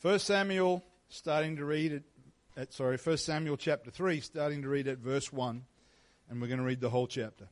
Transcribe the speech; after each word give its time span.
First 0.00 0.26
Samuel, 0.26 0.82
starting 1.10 1.56
to 1.56 1.64
read 1.66 1.92
it, 1.92 2.04
at, 2.56 2.72
sorry, 2.72 2.96
First 2.96 3.26
Samuel 3.26 3.58
chapter 3.58 3.90
3, 3.90 4.20
starting 4.20 4.62
to 4.62 4.68
read 4.70 4.88
at 4.88 4.96
verse 4.96 5.30
1, 5.30 5.62
and 6.30 6.40
we're 6.40 6.46
going 6.46 6.58
to 6.58 6.64
read 6.64 6.80
the 6.80 6.88
whole 6.88 7.06
chapter. 7.06 7.48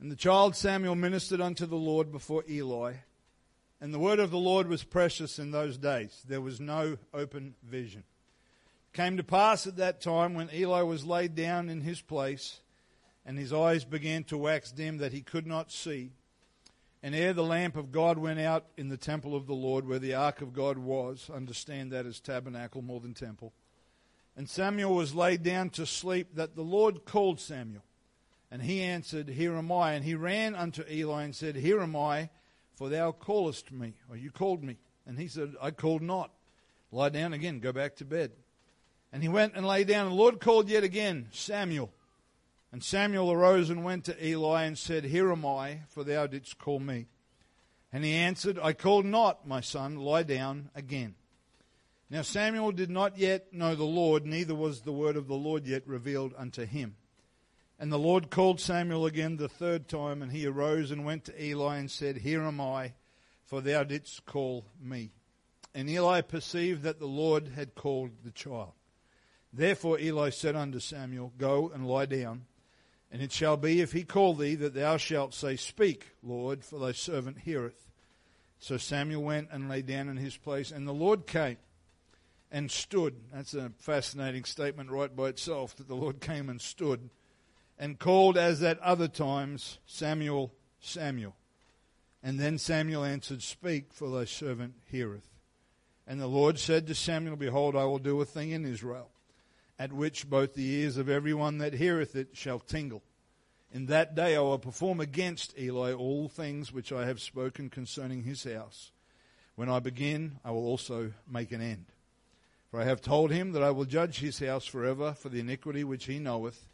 And 0.00 0.10
the 0.10 0.16
child 0.16 0.56
Samuel 0.56 0.94
ministered 0.94 1.42
unto 1.42 1.66
the 1.66 1.76
Lord 1.76 2.10
before 2.10 2.44
Eli, 2.48 2.94
and 3.78 3.92
the 3.92 3.98
word 3.98 4.20
of 4.20 4.30
the 4.30 4.38
Lord 4.38 4.68
was 4.68 4.84
precious 4.84 5.38
in 5.38 5.50
those 5.50 5.76
days. 5.76 6.22
There 6.26 6.40
was 6.40 6.60
no 6.60 6.96
open 7.12 7.54
vision. 7.62 8.04
It 8.94 8.96
came 8.96 9.18
to 9.18 9.22
pass 9.22 9.66
at 9.66 9.76
that 9.76 10.00
time 10.00 10.32
when 10.32 10.48
Eli 10.54 10.80
was 10.80 11.04
laid 11.04 11.34
down 11.34 11.68
in 11.68 11.82
his 11.82 12.00
place, 12.00 12.60
and 13.26 13.36
his 13.36 13.52
eyes 13.52 13.84
began 13.84 14.24
to 14.24 14.38
wax 14.38 14.72
dim 14.72 14.96
that 14.96 15.12
he 15.12 15.20
could 15.20 15.46
not 15.46 15.70
see. 15.70 16.12
And 17.02 17.14
ere 17.14 17.32
the 17.32 17.42
lamp 17.42 17.76
of 17.76 17.92
God 17.92 18.18
went 18.18 18.40
out 18.40 18.66
in 18.76 18.88
the 18.88 18.96
temple 18.96 19.34
of 19.34 19.46
the 19.46 19.54
Lord, 19.54 19.86
where 19.86 19.98
the 19.98 20.14
ark 20.14 20.42
of 20.42 20.52
God 20.52 20.76
was, 20.76 21.30
understand 21.32 21.92
that 21.92 22.06
as 22.06 22.20
tabernacle 22.20 22.82
more 22.82 23.00
than 23.00 23.14
temple. 23.14 23.52
And 24.36 24.48
Samuel 24.48 24.94
was 24.94 25.14
laid 25.14 25.42
down 25.42 25.70
to 25.70 25.86
sleep, 25.86 26.34
that 26.34 26.56
the 26.56 26.62
Lord 26.62 27.04
called 27.04 27.40
Samuel. 27.40 27.82
And 28.50 28.62
he 28.62 28.82
answered, 28.82 29.28
Here 29.28 29.54
am 29.54 29.72
I. 29.72 29.92
And 29.92 30.04
he 30.04 30.14
ran 30.14 30.54
unto 30.54 30.82
Eli 30.90 31.22
and 31.22 31.34
said, 31.34 31.56
Here 31.56 31.80
am 31.80 31.96
I, 31.96 32.28
for 32.74 32.88
thou 32.88 33.12
callest 33.12 33.72
me, 33.72 33.94
or 34.08 34.16
you 34.16 34.30
called 34.30 34.62
me. 34.62 34.76
And 35.06 35.18
he 35.18 35.28
said, 35.28 35.54
I 35.60 35.70
called 35.70 36.02
not. 36.02 36.30
Lie 36.92 37.10
down 37.10 37.32
again, 37.32 37.60
go 37.60 37.72
back 37.72 37.96
to 37.96 38.04
bed. 38.04 38.32
And 39.12 39.22
he 39.22 39.28
went 39.28 39.54
and 39.54 39.66
lay 39.66 39.84
down. 39.84 40.06
And 40.06 40.12
the 40.12 40.20
Lord 40.20 40.40
called 40.40 40.68
yet 40.68 40.84
again, 40.84 41.28
Samuel. 41.32 41.92
And 42.72 42.84
Samuel 42.84 43.32
arose 43.32 43.68
and 43.68 43.84
went 43.84 44.04
to 44.04 44.24
Eli 44.26 44.64
and 44.64 44.78
said, 44.78 45.04
Here 45.04 45.32
am 45.32 45.44
I, 45.44 45.80
for 45.88 46.04
thou 46.04 46.26
didst 46.26 46.58
call 46.58 46.78
me. 46.78 47.06
And 47.92 48.04
he 48.04 48.12
answered, 48.12 48.58
I 48.62 48.72
called 48.72 49.04
not, 49.04 49.46
my 49.46 49.60
son, 49.60 49.96
lie 49.96 50.22
down 50.22 50.70
again. 50.74 51.16
Now 52.08 52.22
Samuel 52.22 52.72
did 52.72 52.90
not 52.90 53.18
yet 53.18 53.52
know 53.52 53.74
the 53.74 53.84
Lord, 53.84 54.24
neither 54.24 54.54
was 54.54 54.80
the 54.80 54.92
word 54.92 55.16
of 55.16 55.26
the 55.26 55.34
Lord 55.34 55.66
yet 55.66 55.86
revealed 55.86 56.32
unto 56.36 56.64
him. 56.64 56.96
And 57.78 57.90
the 57.90 57.98
Lord 57.98 58.30
called 58.30 58.60
Samuel 58.60 59.06
again 59.06 59.36
the 59.36 59.48
third 59.48 59.88
time, 59.88 60.20
and 60.22 60.30
he 60.30 60.46
arose 60.46 60.90
and 60.90 61.04
went 61.04 61.24
to 61.24 61.44
Eli 61.44 61.78
and 61.78 61.90
said, 61.90 62.18
Here 62.18 62.42
am 62.42 62.60
I, 62.60 62.92
for 63.46 63.60
thou 63.60 63.84
didst 63.84 64.26
call 64.26 64.66
me. 64.80 65.12
And 65.74 65.88
Eli 65.88 66.20
perceived 66.20 66.82
that 66.82 66.98
the 66.98 67.06
Lord 67.06 67.48
had 67.56 67.74
called 67.74 68.10
the 68.22 68.32
child. 68.32 68.72
Therefore 69.52 69.98
Eli 69.98 70.30
said 70.30 70.54
unto 70.54 70.78
Samuel, 70.78 71.32
Go 71.38 71.70
and 71.72 71.86
lie 71.86 72.06
down. 72.06 72.42
And 73.12 73.20
it 73.20 73.32
shall 73.32 73.56
be, 73.56 73.80
if 73.80 73.92
he 73.92 74.04
call 74.04 74.34
thee, 74.34 74.54
that 74.56 74.74
thou 74.74 74.96
shalt 74.96 75.34
say, 75.34 75.56
Speak, 75.56 76.06
Lord, 76.22 76.64
for 76.64 76.78
thy 76.78 76.92
servant 76.92 77.38
heareth. 77.38 77.88
So 78.58 78.76
Samuel 78.76 79.22
went 79.22 79.48
and 79.50 79.68
lay 79.68 79.82
down 79.82 80.08
in 80.08 80.16
his 80.16 80.36
place, 80.36 80.70
and 80.70 80.86
the 80.86 80.92
Lord 80.92 81.26
came 81.26 81.56
and 82.52 82.70
stood. 82.70 83.16
That's 83.32 83.54
a 83.54 83.72
fascinating 83.78 84.44
statement 84.44 84.90
right 84.90 85.14
by 85.14 85.28
itself, 85.28 85.74
that 85.76 85.88
the 85.88 85.96
Lord 85.96 86.20
came 86.20 86.48
and 86.48 86.60
stood 86.60 87.10
and 87.80 87.98
called 87.98 88.36
as 88.36 88.62
at 88.62 88.78
other 88.80 89.08
times, 89.08 89.78
Samuel, 89.86 90.52
Samuel. 90.80 91.34
And 92.22 92.38
then 92.38 92.58
Samuel 92.58 93.04
answered, 93.04 93.42
Speak, 93.42 93.94
for 93.94 94.10
thy 94.10 94.26
servant 94.26 94.74
heareth. 94.90 95.26
And 96.06 96.20
the 96.20 96.26
Lord 96.26 96.58
said 96.58 96.86
to 96.86 96.94
Samuel, 96.94 97.36
Behold, 97.36 97.74
I 97.74 97.84
will 97.84 97.98
do 97.98 98.20
a 98.20 98.26
thing 98.26 98.50
in 98.50 98.66
Israel 98.66 99.08
at 99.80 99.94
which 99.94 100.28
both 100.28 100.52
the 100.52 100.68
ears 100.68 100.98
of 100.98 101.08
everyone 101.08 101.56
that 101.56 101.72
heareth 101.72 102.14
it 102.14 102.28
shall 102.34 102.58
tingle. 102.58 103.02
In 103.72 103.86
that 103.86 104.14
day 104.14 104.36
I 104.36 104.40
will 104.40 104.58
perform 104.58 105.00
against 105.00 105.58
Eli 105.58 105.94
all 105.94 106.28
things 106.28 106.70
which 106.70 106.92
I 106.92 107.06
have 107.06 107.18
spoken 107.18 107.70
concerning 107.70 108.24
his 108.24 108.44
house. 108.44 108.92
When 109.56 109.70
I 109.70 109.78
begin, 109.78 110.38
I 110.44 110.50
will 110.50 110.66
also 110.66 111.14
make 111.26 111.50
an 111.50 111.62
end. 111.62 111.86
For 112.70 112.78
I 112.78 112.84
have 112.84 113.00
told 113.00 113.30
him 113.30 113.52
that 113.52 113.62
I 113.62 113.70
will 113.70 113.86
judge 113.86 114.18
his 114.18 114.38
house 114.38 114.66
forever 114.66 115.14
for 115.14 115.30
the 115.30 115.40
iniquity 115.40 115.82
which 115.82 116.04
he 116.04 116.18
knoweth, 116.18 116.68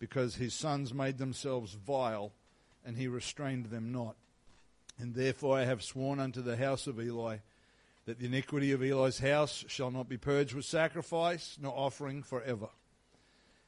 because 0.00 0.34
his 0.34 0.52
sons 0.52 0.92
made 0.92 1.18
themselves 1.18 1.74
vile, 1.74 2.32
and 2.84 2.96
he 2.96 3.06
restrained 3.06 3.66
them 3.66 3.92
not. 3.92 4.16
And 4.98 5.14
therefore 5.14 5.58
I 5.58 5.64
have 5.64 5.84
sworn 5.84 6.18
unto 6.18 6.42
the 6.42 6.56
house 6.56 6.88
of 6.88 7.00
Eli 7.00 7.36
that 8.08 8.18
the 8.18 8.24
iniquity 8.24 8.72
of 8.72 8.82
Eli's 8.82 9.18
house 9.18 9.66
shall 9.68 9.90
not 9.90 10.08
be 10.08 10.16
purged 10.16 10.54
with 10.54 10.64
sacrifice 10.64 11.58
nor 11.60 11.74
offering 11.76 12.22
forever. 12.22 12.68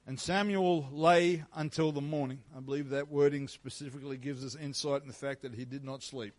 And 0.07 0.19
Samuel 0.19 0.89
lay 0.91 1.45
until 1.55 1.93
the 1.93 2.01
morning. 2.01 2.39
I 2.57 2.61
believe 2.61 2.89
that 2.89 3.11
wording 3.11 3.49
specifically 3.49 4.17
gives 4.17 4.43
us 4.43 4.57
insight 4.57 5.03
in 5.03 5.09
the 5.09 5.13
fact 5.13 5.43
that 5.43 5.57
he 5.57 5.67
did 5.67 5.85
not 5.85 6.03
sleep. 6.03 6.33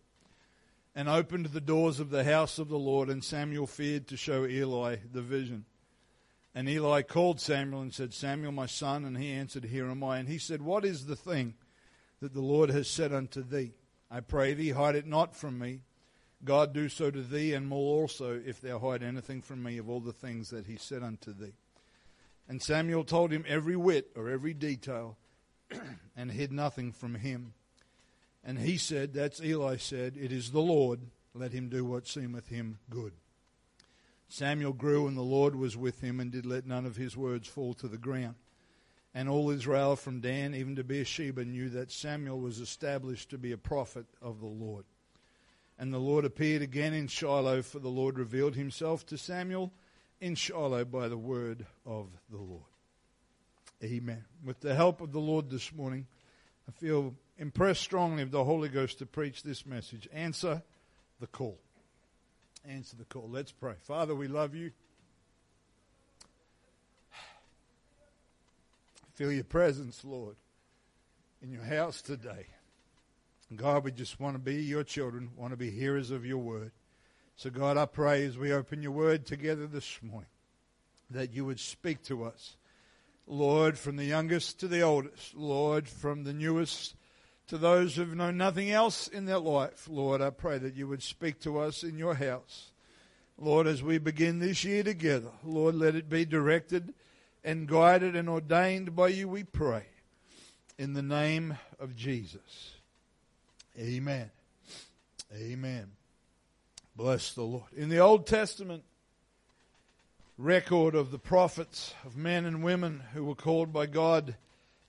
And 0.96 1.08
opened 1.08 1.46
the 1.46 1.60
doors 1.60 2.00
of 2.00 2.10
the 2.10 2.24
house 2.24 2.58
of 2.58 2.68
the 2.68 2.76
Lord, 2.76 3.08
and 3.08 3.22
Samuel 3.22 3.68
feared 3.68 4.08
to 4.08 4.16
show 4.16 4.46
Eli 4.46 4.96
the 5.12 5.22
vision. 5.22 5.64
And 6.56 6.68
Eli 6.68 7.02
called 7.02 7.40
Samuel 7.40 7.82
and 7.82 7.94
said, 7.94 8.12
Samuel, 8.12 8.50
my 8.50 8.66
son. 8.66 9.04
And 9.04 9.16
he 9.16 9.30
answered, 9.30 9.66
Here 9.66 9.88
am 9.88 10.02
I. 10.02 10.18
And 10.18 10.28
he 10.28 10.38
said, 10.38 10.60
What 10.60 10.84
is 10.84 11.06
the 11.06 11.14
thing 11.14 11.54
that 12.20 12.34
the 12.34 12.42
Lord 12.42 12.70
has 12.70 12.88
said 12.88 13.12
unto 13.12 13.44
thee? 13.44 13.74
I 14.10 14.18
pray 14.18 14.54
thee, 14.54 14.70
hide 14.70 14.96
it 14.96 15.06
not 15.06 15.36
from 15.36 15.56
me. 15.56 15.82
God 16.44 16.72
do 16.72 16.88
so 16.88 17.10
to 17.10 17.22
thee, 17.22 17.54
and 17.54 17.68
more 17.68 18.00
also, 18.00 18.40
if 18.44 18.60
thou 18.60 18.78
hide 18.78 19.02
anything 19.02 19.42
from 19.42 19.62
me 19.62 19.78
of 19.78 19.88
all 19.88 20.00
the 20.00 20.12
things 20.12 20.50
that 20.50 20.66
he 20.66 20.76
said 20.76 21.02
unto 21.02 21.32
thee. 21.32 21.54
And 22.48 22.60
Samuel 22.60 23.04
told 23.04 23.30
him 23.30 23.44
every 23.46 23.76
whit 23.76 24.10
or 24.16 24.28
every 24.28 24.52
detail, 24.52 25.16
and 26.16 26.32
hid 26.32 26.52
nothing 26.52 26.92
from 26.92 27.14
him. 27.14 27.54
And 28.44 28.58
he 28.58 28.76
said, 28.76 29.14
That's 29.14 29.40
Eli 29.40 29.76
said, 29.76 30.16
It 30.16 30.32
is 30.32 30.50
the 30.50 30.60
Lord, 30.60 31.00
let 31.32 31.52
him 31.52 31.68
do 31.68 31.84
what 31.84 32.08
seemeth 32.08 32.48
him 32.48 32.78
good. 32.90 33.12
Samuel 34.28 34.72
grew, 34.72 35.06
and 35.06 35.16
the 35.16 35.22
Lord 35.22 35.54
was 35.54 35.76
with 35.76 36.00
him, 36.00 36.18
and 36.18 36.32
did 36.32 36.46
let 36.46 36.66
none 36.66 36.86
of 36.86 36.96
his 36.96 37.16
words 37.16 37.46
fall 37.46 37.74
to 37.74 37.86
the 37.86 37.98
ground. 37.98 38.34
And 39.14 39.28
all 39.28 39.50
Israel 39.50 39.94
from 39.94 40.20
Dan 40.20 40.54
even 40.54 40.74
to 40.76 40.84
Beersheba 40.84 41.44
knew 41.44 41.68
that 41.68 41.92
Samuel 41.92 42.40
was 42.40 42.58
established 42.58 43.30
to 43.30 43.38
be 43.38 43.52
a 43.52 43.58
prophet 43.58 44.06
of 44.22 44.40
the 44.40 44.46
Lord. 44.46 44.86
And 45.82 45.92
the 45.92 45.98
Lord 45.98 46.24
appeared 46.24 46.62
again 46.62 46.94
in 46.94 47.08
Shiloh, 47.08 47.60
for 47.60 47.80
the 47.80 47.88
Lord 47.88 48.16
revealed 48.16 48.54
himself 48.54 49.04
to 49.06 49.18
Samuel 49.18 49.72
in 50.20 50.36
Shiloh 50.36 50.84
by 50.84 51.08
the 51.08 51.18
word 51.18 51.66
of 51.84 52.06
the 52.30 52.36
Lord. 52.36 52.62
Amen. 53.82 54.24
With 54.44 54.60
the 54.60 54.76
help 54.76 55.00
of 55.00 55.10
the 55.10 55.18
Lord 55.18 55.50
this 55.50 55.72
morning, 55.74 56.06
I 56.68 56.70
feel 56.70 57.16
impressed 57.36 57.80
strongly 57.80 58.22
of 58.22 58.30
the 58.30 58.44
Holy 58.44 58.68
Ghost 58.68 59.00
to 59.00 59.06
preach 59.06 59.42
this 59.42 59.66
message. 59.66 60.08
Answer 60.12 60.62
the 61.18 61.26
call. 61.26 61.58
Answer 62.64 62.94
the 62.94 63.04
call. 63.04 63.28
Let's 63.28 63.50
pray. 63.50 63.74
Father, 63.82 64.14
we 64.14 64.28
love 64.28 64.54
you. 64.54 64.70
Feel 69.14 69.32
your 69.32 69.42
presence, 69.42 70.04
Lord, 70.04 70.36
in 71.42 71.50
your 71.50 71.64
house 71.64 72.00
today. 72.02 72.46
God, 73.56 73.84
we 73.84 73.92
just 73.92 74.20
want 74.20 74.34
to 74.34 74.38
be 74.38 74.62
your 74.62 74.84
children, 74.84 75.30
want 75.36 75.52
to 75.52 75.56
be 75.56 75.70
hearers 75.70 76.10
of 76.10 76.24
your 76.24 76.38
word. 76.38 76.72
So, 77.36 77.50
God, 77.50 77.76
I 77.76 77.86
pray 77.86 78.24
as 78.24 78.38
we 78.38 78.52
open 78.52 78.82
your 78.82 78.92
word 78.92 79.26
together 79.26 79.66
this 79.66 79.98
morning 80.02 80.28
that 81.10 81.32
you 81.32 81.44
would 81.44 81.60
speak 81.60 82.02
to 82.04 82.24
us. 82.24 82.56
Lord, 83.26 83.78
from 83.78 83.96
the 83.96 84.04
youngest 84.04 84.60
to 84.60 84.68
the 84.68 84.82
oldest. 84.82 85.34
Lord, 85.34 85.88
from 85.88 86.24
the 86.24 86.32
newest 86.32 86.94
to 87.48 87.58
those 87.58 87.96
who've 87.96 88.14
known 88.14 88.36
nothing 88.36 88.70
else 88.70 89.08
in 89.08 89.26
their 89.26 89.38
life. 89.38 89.88
Lord, 89.88 90.20
I 90.20 90.30
pray 90.30 90.58
that 90.58 90.74
you 90.74 90.88
would 90.88 91.02
speak 91.02 91.40
to 91.40 91.58
us 91.58 91.82
in 91.82 91.98
your 91.98 92.14
house. 92.14 92.70
Lord, 93.38 93.66
as 93.66 93.82
we 93.82 93.98
begin 93.98 94.38
this 94.38 94.64
year 94.64 94.82
together, 94.82 95.30
Lord, 95.44 95.74
let 95.74 95.94
it 95.94 96.08
be 96.08 96.24
directed 96.24 96.94
and 97.44 97.66
guided 97.66 98.14
and 98.14 98.28
ordained 98.28 98.94
by 98.94 99.08
you, 99.08 99.28
we 99.28 99.42
pray. 99.44 99.86
In 100.78 100.94
the 100.94 101.02
name 101.02 101.58
of 101.78 101.96
Jesus. 101.96 102.74
Amen. 103.78 104.30
Amen. 105.34 105.92
Bless 106.94 107.32
the 107.32 107.42
Lord. 107.42 107.72
In 107.74 107.88
the 107.88 108.00
Old 108.00 108.26
Testament 108.26 108.84
record 110.36 110.94
of 110.94 111.10
the 111.10 111.18
prophets, 111.18 111.94
of 112.04 112.16
men 112.16 112.44
and 112.44 112.62
women 112.62 113.02
who 113.14 113.24
were 113.24 113.34
called 113.34 113.72
by 113.72 113.86
God 113.86 114.36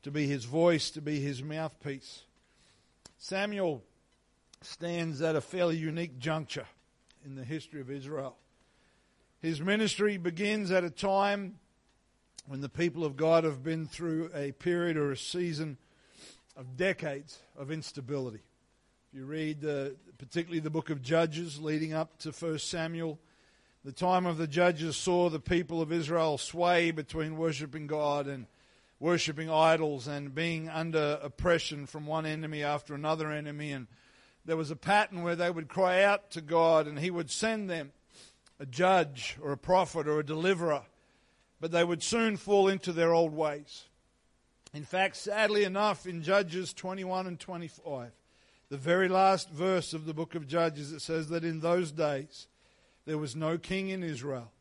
to 0.02 0.12
be 0.12 0.28
his 0.28 0.44
voice, 0.44 0.90
to 0.92 1.02
be 1.02 1.22
his 1.22 1.42
mouthpiece, 1.42 2.24
Samuel 3.18 3.84
stands 4.62 5.22
at 5.22 5.38
a 5.38 5.42
fairly 5.42 5.78
unique 5.78 6.20
juncture 6.20 6.68
in 7.26 7.36
the 7.36 7.46
history 7.46 7.80
of 7.80 7.90
Israel. 7.90 8.36
His 9.42 9.62
ministry 9.62 10.18
begins 10.18 10.72
at 10.72 10.84
a 10.84 10.90
time 10.90 11.60
when 12.48 12.60
the 12.60 12.70
people 12.70 13.06
of 13.06 13.16
God 13.16 13.46
have 13.46 13.64
been 13.64 13.88
through 13.88 14.30
a 14.36 14.52
period 14.52 14.98
or 14.98 15.14
a 15.14 15.18
season 15.18 15.78
of 16.58 16.76
decades 16.76 17.40
of 17.58 17.72
instability. 17.72 18.42
If 19.14 19.20
you 19.20 19.26
read 19.26 19.62
particularly 20.18 20.60
the 20.60 20.72
book 20.72 20.90
of 20.90 21.04
Judges 21.04 21.62
leading 21.62 21.94
up 21.94 22.18
to 22.22 22.32
1 22.32 22.58
Samuel, 22.58 23.20
the 23.86 23.92
time 23.92 24.26
of 24.26 24.40
the 24.40 24.48
judges 24.48 24.98
saw 24.98 25.30
the 25.30 25.40
people 25.40 25.84
of 25.84 25.92
Israel 25.92 26.40
sway 26.40 26.90
between 26.90 27.38
worshiping 27.38 27.86
God 27.86 28.26
and 28.26 28.48
worshiping 29.00 29.52
idols 29.52 30.08
and 30.08 30.34
being 30.34 30.68
under 30.68 31.20
oppression 31.22 31.86
from 31.86 32.08
one 32.08 32.26
enemy 32.26 32.64
after 32.64 32.96
another 32.96 33.32
enemy. 33.32 33.72
And 33.72 33.86
there 34.46 34.58
was 34.58 34.72
a 34.72 34.76
pattern 34.76 35.22
where 35.22 35.36
they 35.36 35.52
would 35.52 35.68
cry 35.68 36.02
out 36.02 36.32
to 36.32 36.42
God 36.42 36.88
and 36.88 36.98
He 36.98 37.12
would 37.12 37.30
send 37.30 37.70
them 37.70 37.92
a 38.60 38.66
judge 38.66 39.38
or 39.44 39.52
a 39.52 39.58
prophet 39.58 40.08
or 40.08 40.22
a 40.22 40.26
deliverer, 40.26 40.86
but 41.62 41.72
they 41.72 41.84
would 41.84 42.02
soon 42.02 42.36
fall 42.36 42.68
into 42.68 42.92
their 42.92 43.14
old 43.14 43.36
ways. 43.36 43.86
In 44.74 44.86
fact, 44.86 45.18
sadly 45.18 45.66
enough, 45.66 46.08
in 46.08 46.24
Judges 46.24 46.74
21 46.74 47.28
and 47.28 47.40
25, 47.40 48.12
the 48.74 48.80
very 48.80 49.08
last 49.08 49.52
verse 49.52 49.94
of 49.94 50.08
the 50.08 50.16
book 50.16 50.34
of 50.34 50.48
Judges, 50.48 50.92
it 50.92 51.00
says 51.00 51.30
that 51.30 51.44
in 51.44 51.60
those 51.60 51.92
days 51.92 52.48
there 53.06 53.20
was 53.20 53.36
no 53.36 53.56
king 53.56 53.90
in 53.90 54.02
Israel, 54.02 54.52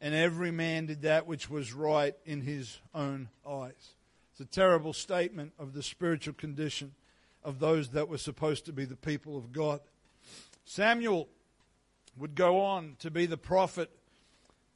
and 0.00 0.14
every 0.14 0.52
man 0.52 0.86
did 0.86 1.02
that 1.02 1.26
which 1.26 1.50
was 1.50 1.72
right 1.72 2.14
in 2.24 2.42
his 2.42 2.78
own 2.94 3.28
eyes. 3.44 3.94
It's 4.30 4.40
a 4.40 4.44
terrible 4.44 4.92
statement 4.92 5.52
of 5.58 5.72
the 5.72 5.82
spiritual 5.82 6.34
condition 6.34 6.94
of 7.42 7.58
those 7.58 7.88
that 7.88 8.08
were 8.08 8.18
supposed 8.18 8.66
to 8.66 8.72
be 8.72 8.84
the 8.84 8.94
people 8.94 9.36
of 9.36 9.52
God. 9.52 9.80
Samuel 10.64 11.26
would 12.16 12.36
go 12.36 12.60
on 12.60 12.94
to 13.00 13.10
be 13.10 13.26
the 13.26 13.36
prophet 13.36 13.90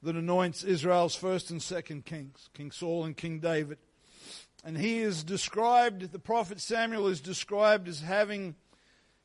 that 0.02 0.16
anoints 0.16 0.64
Israel's 0.64 1.14
first 1.14 1.52
and 1.52 1.62
second 1.62 2.06
kings, 2.06 2.50
King 2.54 2.72
Saul 2.72 3.04
and 3.04 3.16
King 3.16 3.38
David. 3.38 3.78
And 4.64 4.76
he 4.76 4.98
is 4.98 5.22
described, 5.22 6.10
the 6.10 6.18
prophet 6.18 6.60
Samuel 6.60 7.06
is 7.06 7.20
described 7.20 7.86
as 7.86 8.00
having 8.00 8.56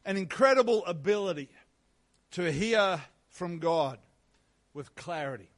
an 0.06 0.18
incredible 0.18 0.86
ability 0.86 1.50
to 2.32 2.52
hear 2.52 3.02
from 3.30 3.60
God 3.60 3.98
with 4.74 4.96
clarity. 4.96 5.50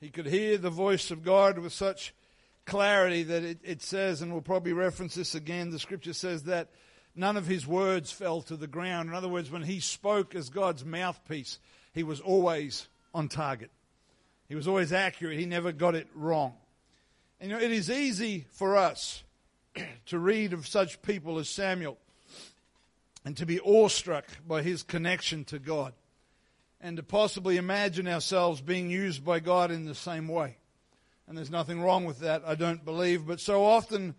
He 0.00 0.10
could 0.10 0.26
hear 0.26 0.58
the 0.58 0.70
voice 0.70 1.10
of 1.10 1.24
God 1.24 1.58
with 1.58 1.72
such 1.72 2.14
clarity 2.66 3.24
that 3.24 3.42
it, 3.42 3.58
it, 3.62 3.82
says, 3.82 4.22
and 4.22 4.32
we'll 4.32 4.42
probably 4.42 4.72
reference 4.72 5.14
this 5.14 5.34
again, 5.34 5.70
the 5.70 5.78
scripture 5.78 6.12
says 6.12 6.44
that 6.44 6.68
none 7.14 7.36
of 7.36 7.46
his 7.46 7.66
words 7.66 8.10
fell 8.10 8.42
to 8.42 8.56
the 8.56 8.66
ground. 8.66 9.08
In 9.08 9.14
other 9.14 9.28
words, 9.28 9.50
when 9.50 9.62
he 9.62 9.80
spoke 9.80 10.34
as 10.34 10.50
God's 10.50 10.84
mouthpiece, 10.84 11.58
he 11.92 12.02
was 12.02 12.20
always 12.20 12.88
on 13.12 13.28
target. 13.28 13.70
He 14.48 14.54
was 14.54 14.68
always 14.68 14.92
accurate. 14.92 15.38
He 15.38 15.46
never 15.46 15.72
got 15.72 15.94
it 15.94 16.06
wrong. 16.14 16.54
And 17.40 17.50
you 17.50 17.56
know, 17.56 17.62
it 17.62 17.72
is 17.72 17.90
easy 17.90 18.46
for 18.50 18.76
us 18.76 19.22
to 20.06 20.18
read 20.18 20.52
of 20.52 20.66
such 20.66 21.02
people 21.02 21.38
as 21.38 21.48
Samuel 21.48 21.98
and 23.24 23.36
to 23.36 23.46
be 23.46 23.60
awestruck 23.60 24.26
by 24.46 24.62
his 24.62 24.82
connection 24.82 25.44
to 25.46 25.58
God 25.58 25.94
and 26.80 26.98
to 26.98 27.02
possibly 27.02 27.56
imagine 27.56 28.06
ourselves 28.06 28.60
being 28.60 28.90
used 28.90 29.24
by 29.24 29.40
God 29.40 29.70
in 29.70 29.86
the 29.86 29.94
same 29.94 30.28
way. 30.28 30.58
And 31.26 31.36
there's 31.36 31.50
nothing 31.50 31.80
wrong 31.80 32.04
with 32.04 32.18
that, 32.20 32.42
I 32.46 32.54
don't 32.54 32.84
believe. 32.84 33.26
But 33.26 33.40
so 33.40 33.64
often, 33.64 34.14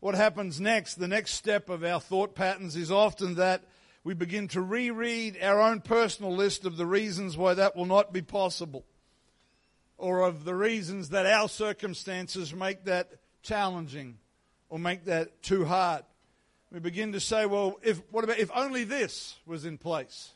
what 0.00 0.14
happens 0.14 0.58
next, 0.58 0.94
the 0.94 1.08
next 1.08 1.32
step 1.32 1.68
of 1.68 1.84
our 1.84 2.00
thought 2.00 2.34
patterns, 2.34 2.76
is 2.76 2.90
often 2.90 3.34
that 3.34 3.64
we 4.02 4.14
begin 4.14 4.48
to 4.48 4.62
reread 4.62 5.36
our 5.42 5.60
own 5.60 5.80
personal 5.80 6.34
list 6.34 6.64
of 6.64 6.78
the 6.78 6.86
reasons 6.86 7.36
why 7.36 7.52
that 7.54 7.76
will 7.76 7.86
not 7.86 8.12
be 8.12 8.22
possible, 8.22 8.86
or 9.98 10.20
of 10.20 10.44
the 10.44 10.54
reasons 10.54 11.10
that 11.10 11.26
our 11.26 11.48
circumstances 11.48 12.54
make 12.54 12.84
that 12.84 13.10
challenging 13.42 14.16
or 14.70 14.78
make 14.78 15.04
that 15.04 15.42
too 15.42 15.64
hard. 15.64 16.04
We 16.76 16.80
begin 16.80 17.12
to 17.12 17.20
say, 17.20 17.46
well, 17.46 17.78
if, 17.82 18.02
what 18.10 18.22
about 18.22 18.38
if 18.38 18.50
only 18.54 18.84
this 18.84 19.36
was 19.46 19.64
in 19.64 19.78
place? 19.78 20.32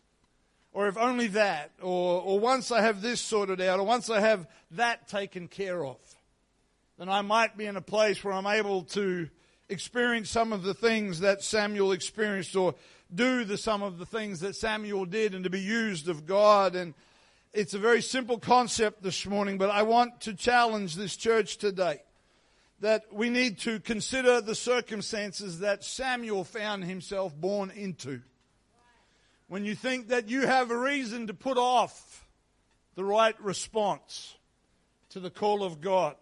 Or 0.72 0.88
if 0.88 0.96
only 0.96 1.26
that, 1.26 1.70
or, 1.82 2.22
or 2.22 2.40
once 2.40 2.72
I 2.72 2.80
have 2.80 3.02
this 3.02 3.20
sorted 3.20 3.60
out, 3.60 3.78
or 3.78 3.84
once 3.84 4.08
I 4.08 4.20
have 4.20 4.46
that 4.70 5.06
taken 5.06 5.48
care 5.48 5.84
of, 5.84 5.98
then 6.96 7.10
I 7.10 7.20
might 7.20 7.58
be 7.58 7.66
in 7.66 7.76
a 7.76 7.82
place 7.82 8.24
where 8.24 8.32
I'm 8.32 8.46
able 8.46 8.84
to 8.84 9.28
experience 9.68 10.30
some 10.30 10.54
of 10.54 10.62
the 10.62 10.72
things 10.72 11.20
that 11.20 11.42
Samuel 11.42 11.92
experienced, 11.92 12.56
or 12.56 12.74
do 13.14 13.44
the, 13.44 13.58
some 13.58 13.82
of 13.82 13.98
the 13.98 14.06
things 14.06 14.40
that 14.40 14.56
Samuel 14.56 15.04
did, 15.04 15.34
and 15.34 15.44
to 15.44 15.50
be 15.50 15.60
used 15.60 16.08
of 16.08 16.24
God. 16.24 16.74
And 16.74 16.94
it's 17.52 17.74
a 17.74 17.78
very 17.78 18.00
simple 18.00 18.38
concept 18.38 19.02
this 19.02 19.26
morning, 19.26 19.58
but 19.58 19.68
I 19.68 19.82
want 19.82 20.22
to 20.22 20.32
challenge 20.32 20.94
this 20.94 21.16
church 21.16 21.58
today 21.58 22.00
that 22.80 23.04
we 23.12 23.28
need 23.28 23.58
to 23.60 23.78
consider 23.80 24.40
the 24.40 24.54
circumstances 24.54 25.60
that 25.60 25.84
Samuel 25.84 26.44
found 26.44 26.84
himself 26.84 27.36
born 27.36 27.70
into 27.70 28.22
when 29.48 29.64
you 29.64 29.74
think 29.74 30.08
that 30.08 30.28
you 30.28 30.46
have 30.46 30.70
a 30.70 30.78
reason 30.78 31.26
to 31.26 31.34
put 31.34 31.58
off 31.58 32.24
the 32.94 33.04
right 33.04 33.38
response 33.40 34.36
to 35.10 35.20
the 35.20 35.30
call 35.30 35.64
of 35.64 35.80
God. 35.80 36.14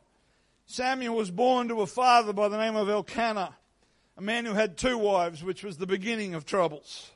Samuel 0.66 1.14
was 1.14 1.30
born 1.30 1.68
to 1.68 1.82
a 1.82 1.86
father 1.86 2.32
by 2.32 2.48
the 2.48 2.56
name 2.56 2.74
of 2.74 2.88
Elkanah, 2.88 3.54
a 4.16 4.20
man 4.20 4.44
who 4.44 4.54
had 4.54 4.76
two 4.76 4.98
wives, 4.98 5.44
which 5.44 5.62
was 5.62 5.76
the 5.76 5.86
beginning 5.86 6.34
of 6.34 6.44
troubles. 6.44 7.10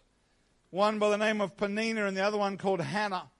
One 0.70 0.98
by 0.98 1.10
the 1.10 1.18
name 1.18 1.40
of 1.40 1.56
Peninnah 1.56 2.06
and 2.06 2.16
the 2.16 2.24
other 2.24 2.38
one 2.38 2.58
called 2.58 2.80
Hannah. 2.80 3.30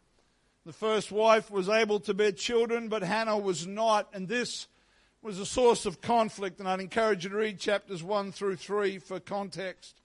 The 0.64 0.72
first 0.72 1.12
wife 1.12 1.50
was 1.50 1.68
able 1.68 2.00
to 2.00 2.14
bear 2.14 2.32
children, 2.32 2.88
but 2.88 3.02
Hannah 3.02 3.38
was 3.38 3.66
not, 3.66 4.08
and 4.12 4.28
this 4.28 4.66
was 5.22 5.38
a 5.38 5.46
source 5.46 5.86
of 5.86 6.00
conflict, 6.00 6.58
and 6.58 6.68
I'd 6.68 6.80
encourage 6.80 7.22
you 7.22 7.30
to 7.30 7.36
read 7.36 7.60
chapters 7.60 8.02
1 8.02 8.32
through 8.32 8.56
3 8.56 8.98
for 8.98 9.20
context. 9.20 10.00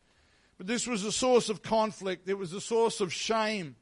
But 0.60 0.68
this 0.68 0.86
was 0.86 1.04
a 1.04 1.12
source 1.12 1.50
of 1.50 1.64
conflict. 1.64 2.30
It 2.30 2.38
was 2.38 2.54
a 2.54 2.62
source 2.62 3.02
of 3.02 3.12
shame. 3.12 3.76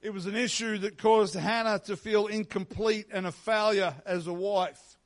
It 0.00 0.14
was 0.14 0.24
an 0.24 0.34
issue 0.34 0.78
that 0.78 0.96
caused 0.96 1.34
Hannah 1.34 1.78
to 1.80 1.96
feel 1.96 2.26
incomplete 2.26 3.06
and 3.12 3.26
a 3.26 3.32
failure 3.32 3.94
as 4.06 4.26
a 4.26 4.32
wife. 4.32 4.96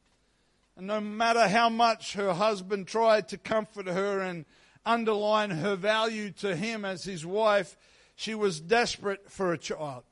And 0.76 0.86
no 0.86 1.00
matter 1.00 1.48
how 1.48 1.68
much 1.68 2.14
her 2.14 2.32
husband 2.32 2.86
tried 2.86 3.28
to 3.28 3.38
comfort 3.38 3.88
her 3.88 4.20
and 4.20 4.44
underline 4.86 5.50
her 5.50 5.74
value 5.74 6.30
to 6.30 6.54
him 6.54 6.84
as 6.84 7.02
his 7.02 7.26
wife, 7.26 7.76
she 8.14 8.36
was 8.36 8.60
desperate 8.60 9.30
for 9.32 9.52
a 9.52 9.58
child. 9.58 10.04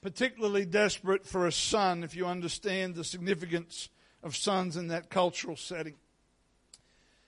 Particularly 0.00 0.64
desperate 0.64 1.26
for 1.26 1.46
a 1.46 1.52
son, 1.52 2.02
if 2.02 2.16
you 2.16 2.26
understand 2.26 2.94
the 2.94 3.04
significance 3.04 3.90
of 4.22 4.36
sons 4.36 4.76
in 4.76 4.88
that 4.88 5.10
cultural 5.10 5.56
setting. 5.56 5.94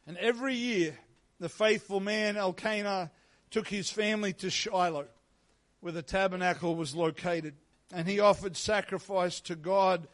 And 0.06 0.16
every 0.16 0.54
year, 0.54 0.98
the 1.38 1.48
faithful 1.48 2.00
man 2.00 2.36
Elkanah 2.36 3.10
took 3.50 3.68
his 3.68 3.90
family 3.90 4.32
to 4.34 4.50
Shiloh, 4.50 5.06
where 5.80 5.92
the 5.92 6.02
tabernacle 6.02 6.74
was 6.74 6.94
located, 6.94 7.54
and 7.92 8.08
he 8.08 8.20
offered 8.20 8.56
sacrifice 8.56 9.40
to 9.42 9.54
God 9.54 10.08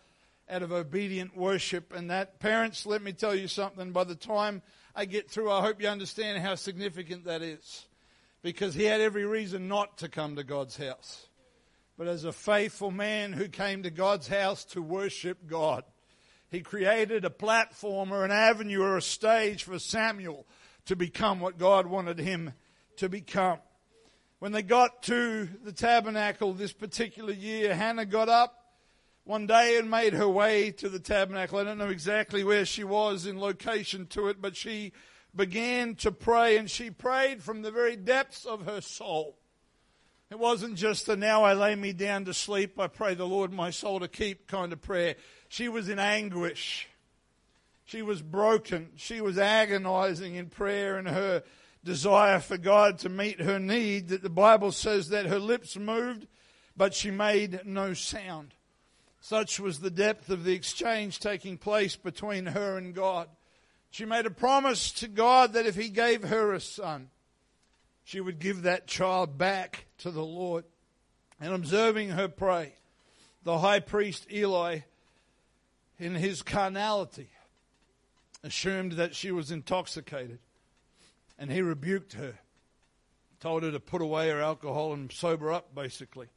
out 0.49 0.63
of 0.63 0.73
obedient 0.73 1.37
worship. 1.37 1.95
And 1.95 2.11
that, 2.11 2.39
parents, 2.39 2.87
let 2.87 3.03
me 3.03 3.13
tell 3.13 3.35
you 3.35 3.49
something. 3.49 3.93
By 3.93 4.05
the 4.05 4.15
time 4.15 4.63
I 4.95 5.07
get 5.07 5.31
through, 5.31 5.51
I 5.51 5.63
hope 5.63 5.81
you 5.81 5.89
understand 5.89 6.43
how 6.43 6.55
significant 6.55 7.25
that 7.25 7.43
is. 7.43 7.87
Because 8.43 8.75
he 8.75 8.85
had 8.85 9.01
every 9.01 9.25
reason 9.25 9.69
not 9.69 9.99
to 9.99 10.09
come 10.09 10.37
to 10.37 10.45
God's 10.45 10.77
house. 10.77 11.29
But 11.97 12.09
as 12.09 12.25
a 12.25 12.33
faithful 12.33 12.91
man 12.91 13.33
who 13.33 13.49
came 13.49 13.85
to 13.85 13.91
God's 13.91 14.29
house 14.29 14.65
to 14.67 14.83
worship 14.83 15.47
God, 15.47 15.85
he 16.55 16.61
created 16.61 17.25
a 17.25 17.31
platform 17.31 18.13
or 18.13 18.25
an 18.25 18.31
avenue 18.31 18.81
or 18.81 18.97
a 18.97 19.03
stage 19.03 19.65
for 19.65 19.79
Samuel 19.79 20.47
to 20.87 20.95
become 20.95 21.41
what 21.41 21.59
God 21.59 21.87
wanted 21.87 22.19
him 22.19 22.53
to 22.97 23.09
become. 23.09 23.59
When 24.39 24.53
they 24.53 24.63
got 24.63 25.03
to 25.05 25.49
the 25.65 25.73
tabernacle 25.73 26.53
this 26.53 26.73
particular 26.73 27.33
year, 27.33 27.75
Hannah 27.75 28.07
got 28.07 28.29
up 28.29 28.55
one 29.25 29.47
day 29.47 29.79
and 29.79 29.91
made 29.91 30.13
her 30.13 30.29
way 30.29 30.71
to 30.71 30.89
the 30.89 31.01
tabernacle. 31.01 31.59
I 31.59 31.65
don't 31.65 31.79
know 31.79 31.89
exactly 31.89 32.45
where 32.45 32.65
she 32.65 32.85
was 32.85 33.27
in 33.27 33.41
location 33.41 34.07
to 34.09 34.29
it, 34.29 34.41
but 34.41 34.55
she 34.55 34.93
began 35.35 35.97
to 35.97 36.13
pray 36.13 36.57
and 36.57 36.71
she 36.71 36.91
prayed 36.91 37.43
from 37.43 37.63
the 37.63 37.73
very 37.73 37.97
depths 37.97 38.45
of 38.45 38.67
her 38.67 38.81
soul. 38.81 39.39
It 40.31 40.39
wasn't 40.39 40.77
just 40.77 41.09
a 41.09 41.17
now 41.17 41.45
I 41.45 41.55
lay 41.55 41.75
me 41.75 41.93
down 41.93 42.25
to 42.27 42.35
sleep, 42.35 42.79
I 42.79 42.87
pray 42.87 43.15
the 43.15 43.27
Lord 43.27 43.53
my 43.53 43.71
soul 43.71 44.01
to 44.01 44.09
keep 44.09 44.47
kind 44.47 44.73
of 44.73 44.83
prayer. 44.83 45.17
She 45.55 45.69
was 45.69 45.89
in 45.89 46.01
anguish. 46.01 46.89
She 47.85 48.03
was 48.03 48.21
broken. 48.21 48.89
She 48.97 49.21
was 49.21 49.39
agonizing 49.39 50.35
in 50.35 50.47
prayer 50.47 50.99
and 50.99 51.07
her 51.07 51.45
desire 51.85 52.41
for 52.41 52.59
God 52.59 52.99
to 52.99 53.09
meet 53.09 53.41
her 53.41 53.61
need 53.61 54.09
that 54.09 54.25
the 54.25 54.29
Bible 54.29 54.73
says 54.73 55.11
that 55.11 55.27
her 55.27 55.39
lips 55.39 55.77
moved, 55.77 56.27
but 56.77 56.93
she 56.93 57.13
made 57.13 57.61
no 57.65 57.95
sound. 57.95 58.53
Such 59.21 59.61
was 59.61 59.79
the 59.79 59.93
depth 59.93 60.29
of 60.29 60.43
the 60.43 60.55
exchange 60.55 61.21
taking 61.21 61.57
place 61.57 61.95
between 61.95 62.47
her 62.47 62.77
and 62.77 62.93
God. 62.93 63.29
She 63.93 64.05
made 64.05 64.27
a 64.27 64.31
promise 64.31 64.91
to 64.95 65.07
God 65.07 65.53
that 65.53 65.67
if 65.67 65.77
He 65.77 65.89
gave 65.89 66.25
her 66.25 66.53
a 66.53 66.61
son, 66.61 67.11
she 68.03 68.21
would 68.21 68.41
give 68.41 68.63
that 68.63 68.89
child 68.89 69.39
back 69.39 69.87
to 69.99 70.11
the 70.11 70.25
Lord. 70.25 70.65
And 71.41 71.55
observing 71.55 72.09
her 72.09 72.27
pray, 72.27 72.73
the 73.45 73.59
high 73.59 73.79
priest 73.79 74.27
Eli, 74.33 74.81
in 75.99 76.15
his 76.15 76.43
carnality, 76.43 77.29
assumed 78.43 78.93
that 78.93 79.15
she 79.15 79.31
was 79.31 79.51
intoxicated. 79.51 80.39
And 81.39 81.51
he 81.51 81.63
rebuked 81.63 82.13
her, 82.15 82.35
told 83.41 83.63
her 83.65 83.73
to 83.73 83.81
put 83.81 84.03
away 84.03 84.29
her 84.29 84.41
alcohol 84.41 84.93
and 84.93 85.11
sober 85.11 85.53
up, 85.53 85.75
basically. 85.75 86.29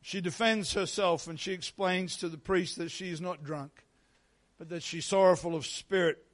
She 0.00 0.20
defends 0.20 0.72
herself 0.72 1.26
and 1.26 1.38
she 1.38 1.52
explains 1.52 2.16
to 2.16 2.28
the 2.28 2.38
priest 2.38 2.78
that 2.78 2.90
she 2.90 3.10
is 3.10 3.20
not 3.20 3.44
drunk, 3.44 3.84
but 4.58 4.70
that 4.70 4.82
she's 4.82 5.04
sorrowful 5.04 5.54
of 5.54 5.66
spirit 5.66 6.24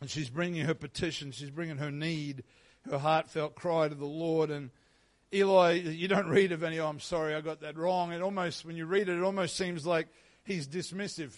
and 0.00 0.08
she's 0.08 0.30
bringing 0.30 0.66
her 0.66 0.74
petition, 0.74 1.32
she's 1.32 1.50
bringing 1.50 1.78
her 1.78 1.90
need, 1.90 2.44
her 2.88 2.98
heartfelt 2.98 3.56
cry 3.56 3.88
to 3.88 3.94
the 3.94 4.04
Lord. 4.04 4.50
And 4.50 4.70
Eli, 5.34 5.72
you 5.72 6.06
don't 6.06 6.28
read 6.28 6.52
of 6.52 6.62
any, 6.62 6.78
oh, 6.78 6.86
I'm 6.86 7.00
sorry, 7.00 7.34
I 7.34 7.40
got 7.40 7.62
that 7.62 7.76
wrong. 7.76 8.12
It 8.12 8.22
almost, 8.22 8.64
when 8.64 8.76
you 8.76 8.86
read 8.86 9.08
it, 9.08 9.18
it 9.18 9.24
almost 9.24 9.56
seems 9.56 9.84
like 9.84 10.06
he's 10.48 10.66
dismissive. 10.66 11.32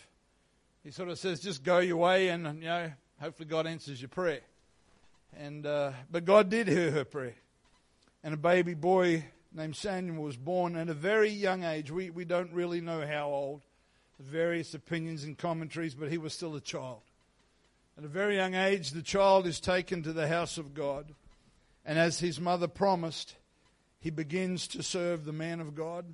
He 0.82 0.90
sort 0.90 1.10
of 1.10 1.18
says, 1.18 1.40
just 1.40 1.62
go 1.62 1.80
your 1.80 1.98
way 1.98 2.28
and, 2.28 2.46
you 2.62 2.68
know, 2.68 2.90
hopefully 3.20 3.48
God 3.48 3.66
answers 3.66 4.00
your 4.00 4.08
prayer. 4.08 4.40
And, 5.36 5.66
uh, 5.66 5.92
but 6.10 6.24
God 6.24 6.48
did 6.48 6.68
hear 6.68 6.90
her 6.90 7.04
prayer. 7.04 7.34
And 8.24 8.32
a 8.32 8.38
baby 8.38 8.74
boy 8.74 9.24
named 9.52 9.76
Samuel 9.76 10.22
was 10.22 10.36
born 10.36 10.76
at 10.76 10.88
a 10.88 10.94
very 10.94 11.30
young 11.30 11.64
age. 11.64 11.90
We, 11.90 12.10
we 12.10 12.24
don't 12.24 12.52
really 12.52 12.80
know 12.80 13.06
how 13.06 13.28
old. 13.28 13.62
Various 14.18 14.74
opinions 14.74 15.24
and 15.24 15.36
commentaries, 15.36 15.94
but 15.94 16.10
he 16.10 16.18
was 16.18 16.32
still 16.32 16.54
a 16.54 16.60
child. 16.60 17.00
At 17.98 18.04
a 18.04 18.08
very 18.08 18.36
young 18.36 18.54
age, 18.54 18.90
the 18.90 19.02
child 19.02 19.46
is 19.46 19.60
taken 19.60 20.02
to 20.02 20.12
the 20.12 20.28
house 20.28 20.56
of 20.56 20.74
God. 20.74 21.14
And 21.84 21.98
as 21.98 22.20
his 22.20 22.38
mother 22.38 22.68
promised, 22.68 23.34
he 23.98 24.10
begins 24.10 24.68
to 24.68 24.82
serve 24.82 25.24
the 25.24 25.32
man 25.32 25.60
of 25.60 25.74
God 25.74 26.04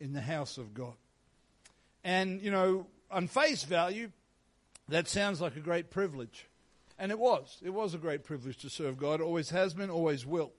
in 0.00 0.12
the 0.12 0.20
house 0.20 0.58
of 0.58 0.74
God. 0.74 0.94
And, 2.06 2.40
you 2.40 2.52
know, 2.52 2.86
on 3.10 3.26
face 3.26 3.64
value, 3.64 4.12
that 4.88 5.08
sounds 5.08 5.40
like 5.40 5.56
a 5.56 5.60
great 5.60 5.90
privilege. 5.90 6.46
And 7.00 7.10
it 7.10 7.18
was. 7.18 7.58
It 7.64 7.70
was 7.70 7.94
a 7.94 7.98
great 7.98 8.22
privilege 8.22 8.58
to 8.58 8.70
serve 8.70 8.96
God. 8.96 9.20
Always 9.20 9.50
has 9.50 9.74
been, 9.74 9.90
always 9.90 10.24
will. 10.24 10.52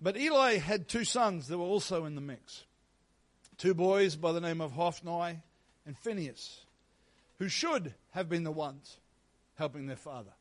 But 0.00 0.16
Eli 0.16 0.56
had 0.56 0.88
two 0.88 1.04
sons 1.04 1.46
that 1.46 1.58
were 1.58 1.64
also 1.64 2.06
in 2.06 2.16
the 2.16 2.20
mix. 2.20 2.64
Two 3.56 3.72
boys 3.72 4.16
by 4.16 4.32
the 4.32 4.40
name 4.40 4.60
of 4.60 4.72
Hophni 4.72 5.38
and 5.86 5.96
Phinehas, 5.96 6.62
who 7.38 7.48
should 7.48 7.94
have 8.10 8.28
been 8.28 8.42
the 8.42 8.50
ones 8.50 8.96
helping 9.58 9.86
their 9.86 9.94
father. 9.94 10.32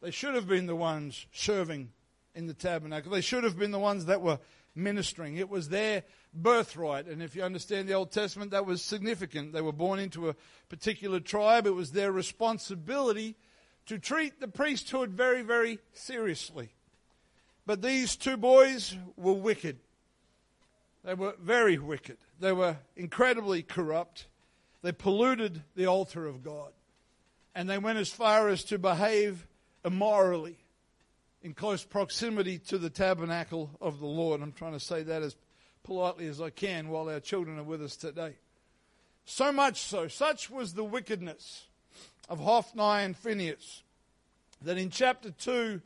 They 0.00 0.12
should 0.12 0.34
have 0.34 0.48
been 0.48 0.64
the 0.64 0.74
ones 0.74 1.26
serving 1.30 1.90
in 2.34 2.46
the 2.46 2.54
tabernacle. 2.54 3.12
They 3.12 3.20
should 3.20 3.44
have 3.44 3.58
been 3.58 3.70
the 3.70 3.78
ones 3.78 4.06
that 4.06 4.20
were 4.20 4.38
ministering. 4.74 5.36
It 5.36 5.48
was 5.48 5.68
their 5.68 6.02
birthright. 6.32 7.06
And 7.06 7.22
if 7.22 7.36
you 7.36 7.42
understand 7.42 7.88
the 7.88 7.94
Old 7.94 8.10
Testament, 8.10 8.50
that 8.50 8.66
was 8.66 8.82
significant. 8.82 9.52
They 9.52 9.62
were 9.62 9.72
born 9.72 9.98
into 9.98 10.28
a 10.28 10.36
particular 10.68 11.20
tribe. 11.20 11.66
It 11.66 11.74
was 11.74 11.92
their 11.92 12.12
responsibility 12.12 13.36
to 13.86 13.98
treat 13.98 14.40
the 14.40 14.48
priesthood 14.48 15.10
very, 15.10 15.42
very 15.42 15.78
seriously. 15.92 16.70
But 17.66 17.82
these 17.82 18.16
two 18.16 18.36
boys 18.36 18.96
were 19.16 19.32
wicked. 19.32 19.78
They 21.04 21.14
were 21.14 21.34
very 21.40 21.78
wicked. 21.78 22.16
They 22.40 22.52
were 22.52 22.78
incredibly 22.96 23.62
corrupt. 23.62 24.26
They 24.82 24.92
polluted 24.92 25.62
the 25.76 25.86
altar 25.86 26.26
of 26.26 26.42
God. 26.42 26.72
And 27.54 27.68
they 27.68 27.78
went 27.78 27.98
as 27.98 28.08
far 28.08 28.48
as 28.48 28.64
to 28.64 28.78
behave 28.78 29.46
immorally 29.84 30.58
in 31.44 31.52
close 31.52 31.84
proximity 31.84 32.58
to 32.58 32.78
the 32.78 32.88
tabernacle 32.88 33.70
of 33.78 34.00
the 34.00 34.06
Lord. 34.06 34.40
I'm 34.40 34.52
trying 34.52 34.72
to 34.72 34.80
say 34.80 35.02
that 35.02 35.22
as 35.22 35.36
politely 35.82 36.26
as 36.26 36.40
I 36.40 36.48
can 36.48 36.88
while 36.88 37.10
our 37.10 37.20
children 37.20 37.58
are 37.58 37.64
with 37.64 37.82
us 37.82 37.96
today. 37.96 38.36
So 39.26 39.52
much 39.52 39.82
so, 39.82 40.08
such 40.08 40.48
was 40.48 40.72
the 40.72 40.84
wickedness 40.84 41.66
of 42.30 42.40
Hophni 42.40 43.04
and 43.04 43.14
Phinehas, 43.14 43.82
that 44.62 44.78
in 44.78 44.88
chapter 44.88 45.30
2, 45.30 45.82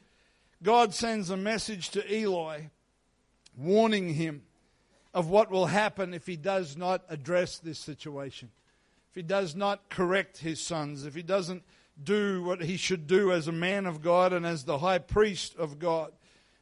God 0.63 0.95
sends 0.95 1.29
a 1.29 1.37
message 1.37 1.91
to 1.91 2.15
Eli 2.15 2.63
warning 3.57 4.15
him 4.15 4.43
of 5.13 5.29
what 5.29 5.51
will 5.51 5.67
happen 5.67 6.15
if 6.15 6.29
he 6.29 6.37
does 6.37 6.77
not 6.77 7.03
address 7.09 7.59
this 7.59 7.81
situation, 7.81 8.51
if 9.11 9.17
he 9.17 9.23
does 9.23 9.57
not 9.57 9.89
correct 9.89 10.39
his 10.39 10.61
sons, 10.61 11.05
if 11.05 11.17
he 11.17 11.23
doesn't 11.23 11.65
do 12.03 12.43
what 12.43 12.63
he 12.63 12.77
should 12.77 13.07
do 13.07 13.33
as 13.33 13.49
a 13.49 13.53
man 13.53 13.87
of 13.87 14.03
God 14.03 14.33
and 14.33 14.47
as 14.47 14.65
the 14.65 14.79
high 14.79 14.99
priest 14.99 15.57
of 15.57 15.79
God. 15.79 16.13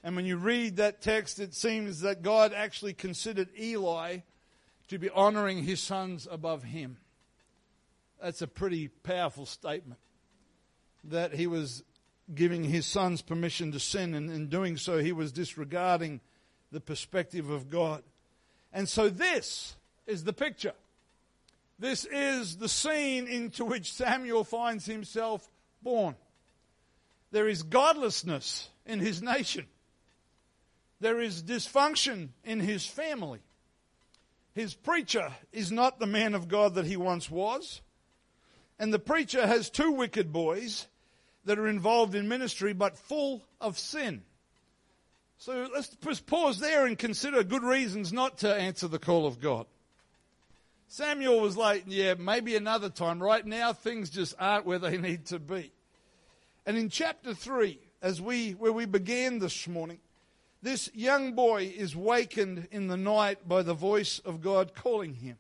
And 0.03 0.17
when 0.17 0.25
you 0.25 0.37
read 0.37 0.77
that 0.77 1.03
text, 1.03 1.39
it 1.39 1.55
seems 1.55 2.01
that 2.01 2.23
God 2.23 2.53
actually 2.53 2.95
considered 2.95 3.49
Eli 3.59 4.19
to 4.89 4.99
be 4.99 5.11
honoring 5.11 5.65
his 5.65 5.81
sons 5.81 6.29
above 6.31 6.63
him. 6.63 6.99
That's 8.23 8.41
a 8.41 8.47
pretty 8.47 8.89
powerful 8.89 9.47
statement. 9.47 10.01
That 11.05 11.35
he 11.35 11.47
was 11.47 11.83
giving 12.35 12.65
his 12.65 12.87
sons 12.87 13.23
permission 13.23 13.73
to 13.73 13.81
sin, 13.81 14.15
and 14.15 14.31
in 14.31 14.49
doing 14.49 14.77
so, 14.77 14.99
he 14.99 15.13
was 15.13 15.33
disregarding 15.33 16.21
the 16.73 16.81
perspective 16.81 17.51
of 17.51 17.71
God. 17.71 18.03
And 18.73 18.89
so, 18.89 19.09
this 19.09 19.77
is 20.07 20.25
the 20.25 20.33
picture. 20.33 20.73
This 21.79 22.07
is 22.07 22.57
the 22.57 22.69
scene 22.69 23.27
into 23.27 23.65
which 23.65 23.93
Samuel 23.93 24.45
finds 24.45 24.87
himself 24.87 25.49
born. 25.83 26.17
There 27.33 27.49
is 27.49 27.63
godlessness 27.63 28.71
in 28.87 29.01
his 29.01 29.21
nation. 29.21 29.67
There 31.01 31.21
is 31.21 31.43
dysfunction 31.43 32.31
in 32.45 32.61
his 32.61 32.87
family. 32.87 33.41
His 34.55 34.75
preacher 34.75 35.35
is 35.53 35.71
not 35.71 35.99
the 35.99 36.07
man 36.07 36.35
of 36.35 36.49
God 36.49 36.77
that 36.77 36.87
he 36.87 36.97
once 36.97 37.31
was. 37.31 37.83
And 38.79 38.93
the 38.93 38.99
preacher 38.99 39.47
has 39.47 39.69
two 39.69 39.93
wicked 39.93 40.33
boys 40.33 40.87
that 41.45 41.59
are 41.59 41.69
involved 41.69 42.15
in 42.15 42.29
ministry 42.29 42.73
but 42.73 42.97
full 42.97 43.43
of 43.61 43.79
sin. 43.79 44.23
So 45.39 45.69
let's 45.75 46.21
pause 46.21 46.59
there 46.59 46.87
and 46.87 46.99
consider 46.99 47.43
good 47.45 47.63
reasons 47.63 48.13
not 48.13 48.39
to 48.39 48.55
answer 48.55 48.89
the 48.89 48.99
call 48.99 49.27
of 49.27 49.41
God. 49.41 49.67
Samuel 50.89 51.41
was 51.41 51.57
like, 51.57 51.85
yeah, 51.87 52.15
maybe 52.15 52.57
another 52.57 52.89
time. 52.89 53.23
Right 53.23 53.45
now, 53.45 53.73
things 53.73 54.11
just 54.11 54.35
aren't 54.39 54.67
where 54.67 54.79
they 54.79 54.99
need 54.99 55.27
to 55.27 55.39
be. 55.39 55.73
And 56.65 56.77
in 56.77 56.89
chapter 56.89 57.35
3, 57.35 57.79
as 58.03 58.21
we, 58.21 58.53
where 58.53 58.73
we 58.73 58.87
began 58.87 59.39
this 59.39 59.67
morning, 59.67 59.99
this 60.63 60.91
young 60.95 61.33
boy 61.33 61.73
is 61.77 61.95
wakened 61.95 62.69
in 62.71 62.89
the 62.89 62.97
night 62.97 63.49
by 63.49 63.63
the 63.63 63.75
voice 63.75 64.21
of 64.21 64.41
God 64.41 64.75
calling 64.75 65.15
him. 65.15 65.39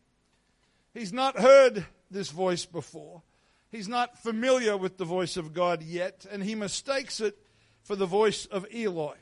He's 0.95 1.13
not 1.13 1.39
heard 1.39 1.87
this 2.11 2.31
voice 2.31 2.65
before. 2.65 3.23
He's 3.71 3.89
not 3.89 4.19
familiar 4.23 4.77
with 4.77 4.99
the 4.99 5.05
voice 5.05 5.37
of 5.37 5.53
God 5.53 5.83
yet, 5.83 6.27
and 6.31 6.43
he 6.43 6.55
mistakes 6.55 7.21
it 7.21 7.37
for 7.83 7.97
the 7.97 8.07
voice 8.07 8.47
of 8.47 8.67
Eli. 8.73 9.15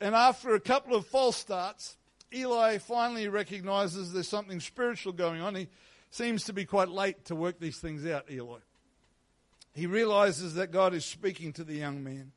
And 0.00 0.14
after 0.14 0.54
a 0.54 0.60
couple 0.60 0.94
of 0.94 1.06
false 1.06 1.36
starts, 1.36 1.96
Eli 2.34 2.78
finally 2.78 3.28
recognizes 3.28 4.12
there's 4.12 4.28
something 4.28 4.60
spiritual 4.60 5.12
going 5.12 5.40
on. 5.40 5.54
He 5.54 5.68
seems 6.10 6.44
to 6.44 6.52
be 6.52 6.64
quite 6.64 6.88
late 6.88 7.24
to 7.26 7.36
work 7.36 7.60
these 7.60 7.78
things 7.78 8.06
out, 8.06 8.30
Eli. 8.30 8.58
He 9.74 9.86
realizes 9.86 10.54
that 10.54 10.72
God 10.72 10.94
is 10.94 11.04
speaking 11.04 11.52
to 11.54 11.64
the 11.64 11.74
young 11.74 12.02
man 12.02 12.32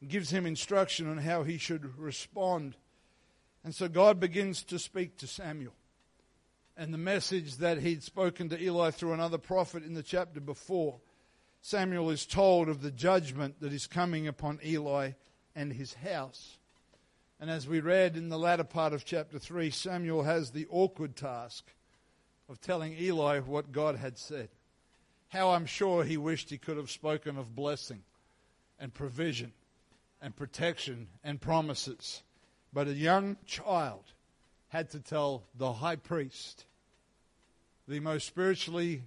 and 0.00 0.10
gives 0.10 0.30
him 0.30 0.46
instruction 0.46 1.08
on 1.08 1.18
how 1.18 1.44
he 1.44 1.58
should 1.58 1.98
respond. 1.98 2.76
And 3.64 3.74
so 3.74 3.88
God 3.88 4.20
begins 4.20 4.62
to 4.64 4.78
speak 4.78 5.16
to 5.18 5.26
Samuel. 5.26 5.74
And 6.76 6.92
the 6.92 6.98
message 6.98 7.56
that 7.56 7.78
he'd 7.78 8.02
spoken 8.02 8.48
to 8.50 8.60
Eli 8.60 8.90
through 8.90 9.12
another 9.12 9.38
prophet 9.38 9.82
in 9.84 9.94
the 9.94 10.02
chapter 10.02 10.40
before, 10.40 11.00
Samuel 11.62 12.10
is 12.10 12.26
told 12.26 12.68
of 12.68 12.82
the 12.82 12.90
judgment 12.90 13.60
that 13.60 13.72
is 13.72 13.86
coming 13.86 14.28
upon 14.28 14.60
Eli 14.64 15.12
and 15.54 15.72
his 15.72 15.94
house. 15.94 16.58
And 17.38 17.50
as 17.50 17.68
we 17.68 17.80
read 17.80 18.16
in 18.16 18.30
the 18.30 18.38
latter 18.38 18.64
part 18.64 18.92
of 18.92 19.04
chapter 19.04 19.38
3, 19.38 19.70
Samuel 19.70 20.22
has 20.22 20.50
the 20.50 20.66
awkward 20.70 21.16
task 21.16 21.64
of 22.48 22.60
telling 22.60 22.96
Eli 22.98 23.40
what 23.40 23.72
God 23.72 23.96
had 23.96 24.16
said. 24.18 24.48
How 25.28 25.50
I'm 25.50 25.66
sure 25.66 26.04
he 26.04 26.16
wished 26.16 26.50
he 26.50 26.58
could 26.58 26.76
have 26.76 26.90
spoken 26.90 27.36
of 27.36 27.54
blessing 27.54 28.02
and 28.78 28.94
provision 28.94 29.52
and 30.22 30.34
protection 30.34 31.08
and 31.22 31.40
promises. 31.40 32.22
But 32.72 32.88
a 32.88 32.94
young 32.94 33.36
child 33.44 34.04
had 34.68 34.90
to 34.90 35.00
tell 35.00 35.42
the 35.56 35.74
high 35.74 35.96
priest, 35.96 36.64
the 37.86 38.00
most 38.00 38.26
spiritually 38.26 39.02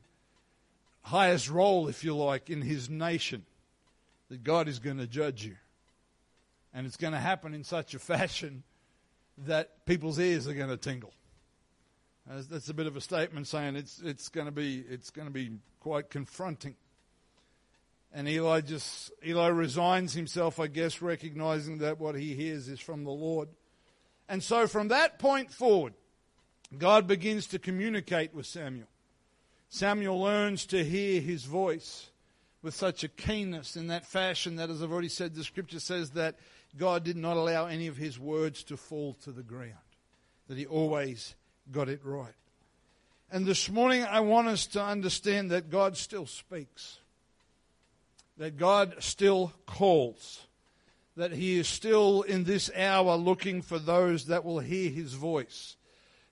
highest 1.02 1.50
role, 1.50 1.88
if 1.88 2.04
you 2.04 2.16
like, 2.16 2.50
in 2.50 2.62
his 2.62 2.90
nation, 2.90 3.46
that 4.30 4.44
God 4.44 4.68
is 4.68 4.80
going 4.80 4.98
to 4.98 5.08
judge 5.08 5.44
you. 5.44 5.56
And 6.74 6.86
it's 6.86 6.98
going 6.98 7.14
to 7.14 7.20
happen 7.20 7.54
in 7.54 7.64
such 7.64 7.94
a 7.94 8.00
fashion 8.00 8.64
that 9.46 9.86
people's 9.86 10.20
ears 10.20 10.48
are 10.48 10.54
going 10.54 10.70
to 10.70 10.78
tingle. 10.78 11.14
That's 12.28 12.70
a 12.70 12.74
bit 12.76 12.86
of 12.86 12.96
a 12.96 13.02
statement 13.02 13.48
saying 13.48 13.76
it's, 13.76 14.00
it's 14.02 14.30
going 14.30 14.46
to 14.46 14.52
be 14.52 14.84
it's 14.88 15.10
going 15.10 15.28
to 15.28 15.34
be 15.34 15.52
quite 15.80 16.12
confronting. 16.12 16.76
And 18.14 18.28
Eli 18.28 18.62
just 18.62 19.12
Eli 19.26 19.48
resigns 19.48 20.14
himself, 20.14 20.60
I 20.60 20.68
guess, 20.68 21.02
recognizing 21.02 21.80
that 21.80 22.00
what 22.00 22.16
he 22.16 22.36
hears 22.36 22.68
is 22.68 22.80
from 22.80 23.04
the 23.04 23.12
Lord. 23.12 23.50
And 24.28 24.44
so 24.44 24.68
from 24.68 24.90
that 24.90 25.18
point 25.18 25.52
forward, 25.52 25.94
God 26.78 27.08
begins 27.08 27.48
to 27.48 27.58
communicate 27.58 28.34
with 28.34 28.46
Samuel. 28.46 28.88
Samuel 29.70 30.22
learns 30.22 30.66
to 30.68 30.84
hear 30.84 31.22
his 31.22 31.46
voice 31.46 32.10
with 32.62 32.76
such 32.76 33.04
a 33.04 33.08
keenness 33.08 33.76
in 33.76 33.88
that 33.88 34.06
fashion 34.06 34.58
that, 34.58 34.70
as 34.70 34.84
I've 34.84 34.92
already 34.92 35.10
said, 35.10 35.34
the 35.34 35.44
scripture 35.44 35.80
says 35.80 36.12
that 36.12 36.36
God 36.78 37.04
did 37.04 37.18
not 37.18 37.38
allow 37.38 37.66
any 37.66 37.88
of 37.88 37.98
his 37.98 38.20
words 38.20 38.64
to 38.66 38.78
fall 38.78 39.14
to 39.24 39.32
the 39.32 39.44
ground, 39.44 39.74
that 40.48 40.58
he 40.58 40.66
always 40.66 41.36
got 41.72 41.90
it 41.90 42.02
right. 42.04 42.34
And 43.32 43.46
this 43.46 43.70
morning, 43.70 44.04
I 44.04 44.22
want 44.22 44.48
us 44.48 44.66
to 44.68 44.84
understand 44.84 45.52
that 45.52 45.70
God 45.70 45.98
still 45.98 46.26
speaks, 46.26 47.00
that 48.38 48.58
God 48.58 48.96
still 49.00 49.54
calls, 49.68 50.48
that 51.16 51.32
He 51.34 51.60
is 51.60 51.68
still 51.68 52.24
in 52.24 52.46
this 52.46 52.72
hour 52.76 53.16
looking 53.18 53.62
for 53.62 53.78
those 53.78 54.26
that 54.28 54.44
will 54.44 54.60
hear 54.60 54.90
His 54.90 55.14
voice 55.14 55.76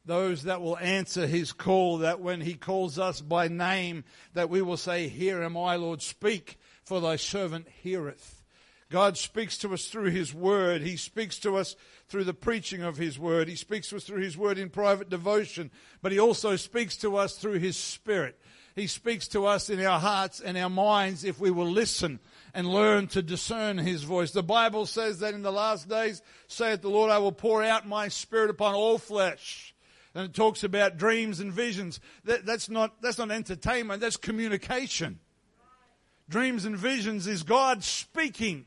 those 0.08 0.44
that 0.44 0.62
will 0.62 0.78
answer 0.78 1.28
his 1.28 1.52
call, 1.52 2.00
that 2.00 2.22
when 2.22 2.42
he 2.42 2.56
calls 2.56 2.98
us 2.98 3.22
by 3.22 3.50
name, 3.50 4.06
that 4.34 4.50
we 4.50 4.62
will 4.62 4.78
say, 4.78 5.10
Here 5.10 5.44
am 5.44 5.58
I, 5.58 5.76
Lord, 5.76 6.02
speak, 6.02 6.58
for 6.84 7.02
thy 7.02 7.18
servant 7.18 7.68
heareth. 7.84 8.37
God 8.90 9.18
speaks 9.18 9.58
to 9.60 9.74
us 9.74 9.88
through 9.88 10.12
his 10.12 10.34
word. 10.34 10.82
He 10.82 10.96
speaks 10.96 11.40
to 11.40 11.58
us 11.58 11.76
through 12.08 12.24
the 12.24 12.34
preaching 12.34 12.84
of 12.84 12.98
his 12.98 13.20
word. 13.20 13.50
He 13.50 13.56
speaks 13.56 13.90
to 13.90 13.98
us 13.98 14.06
through 14.06 14.22
his 14.22 14.38
word 14.38 14.58
in 14.58 14.70
private 14.70 15.10
devotion, 15.10 15.72
but 16.02 16.12
he 16.12 16.20
also 16.20 16.56
speaks 16.56 16.96
to 16.98 17.18
us 17.18 17.38
through 17.38 17.60
his 17.60 17.76
spirit. 17.76 18.40
He 18.76 18.88
speaks 18.88 19.28
to 19.30 19.46
us 19.46 19.70
in 19.70 19.84
our 19.84 20.00
hearts 20.00 20.40
and 20.40 20.58
our 20.58 20.70
minds 20.70 21.24
if 21.24 21.40
we 21.40 21.52
will 21.52 21.70
listen 21.70 22.20
and 22.54 22.72
learn 22.72 23.08
to 23.08 23.22
discern 23.22 23.78
his 23.78 24.04
voice. 24.04 24.32
The 24.32 24.44
Bible 24.44 24.86
says 24.86 25.20
that 25.20 25.34
in 25.34 25.42
the 25.42 25.52
last 25.52 25.90
days, 25.90 26.22
saith 26.48 26.82
the 26.82 26.90
Lord, 26.90 27.12
I 27.12 27.18
will 27.18 27.32
pour 27.32 27.64
out 27.64 27.88
my 27.88 28.08
spirit 28.08 28.50
upon 28.52 28.76
all 28.76 28.98
flesh 28.98 29.74
and 30.18 30.26
it 30.26 30.34
talks 30.34 30.64
about 30.64 30.98
dreams 30.98 31.40
and 31.40 31.54
visions. 31.54 32.00
That, 32.24 32.44
that's, 32.44 32.70
not, 32.70 33.02
that's 33.04 33.20
not 33.20 33.30
entertainment, 33.30 34.02
that's 34.02 34.18
communication. 34.18 35.20
Dreams 36.28 36.66
and 36.66 36.76
visions 36.76 37.28
is 37.28 37.44
God 37.44 37.84
speaking. 37.84 38.66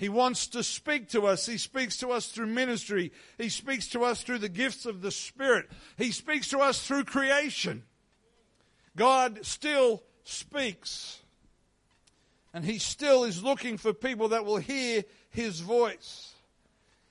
He 0.00 0.08
wants 0.08 0.46
to 0.48 0.62
speak 0.62 1.10
to 1.10 1.26
us. 1.26 1.44
He 1.44 1.58
speaks 1.58 1.98
to 1.98 2.08
us 2.08 2.28
through 2.28 2.46
ministry. 2.46 3.12
He 3.36 3.50
speaks 3.50 3.86
to 3.88 4.02
us 4.02 4.22
through 4.22 4.38
the 4.38 4.48
gifts 4.48 4.86
of 4.86 5.02
the 5.02 5.10
Spirit. 5.10 5.70
He 5.98 6.10
speaks 6.10 6.48
to 6.48 6.60
us 6.60 6.82
through 6.82 7.04
creation. 7.04 7.82
God 8.96 9.40
still 9.44 10.02
speaks. 10.24 11.20
And 12.54 12.64
He 12.64 12.78
still 12.78 13.24
is 13.24 13.42
looking 13.42 13.76
for 13.76 13.92
people 13.92 14.28
that 14.28 14.46
will 14.46 14.56
hear 14.56 15.04
His 15.28 15.60
voice. 15.60 16.32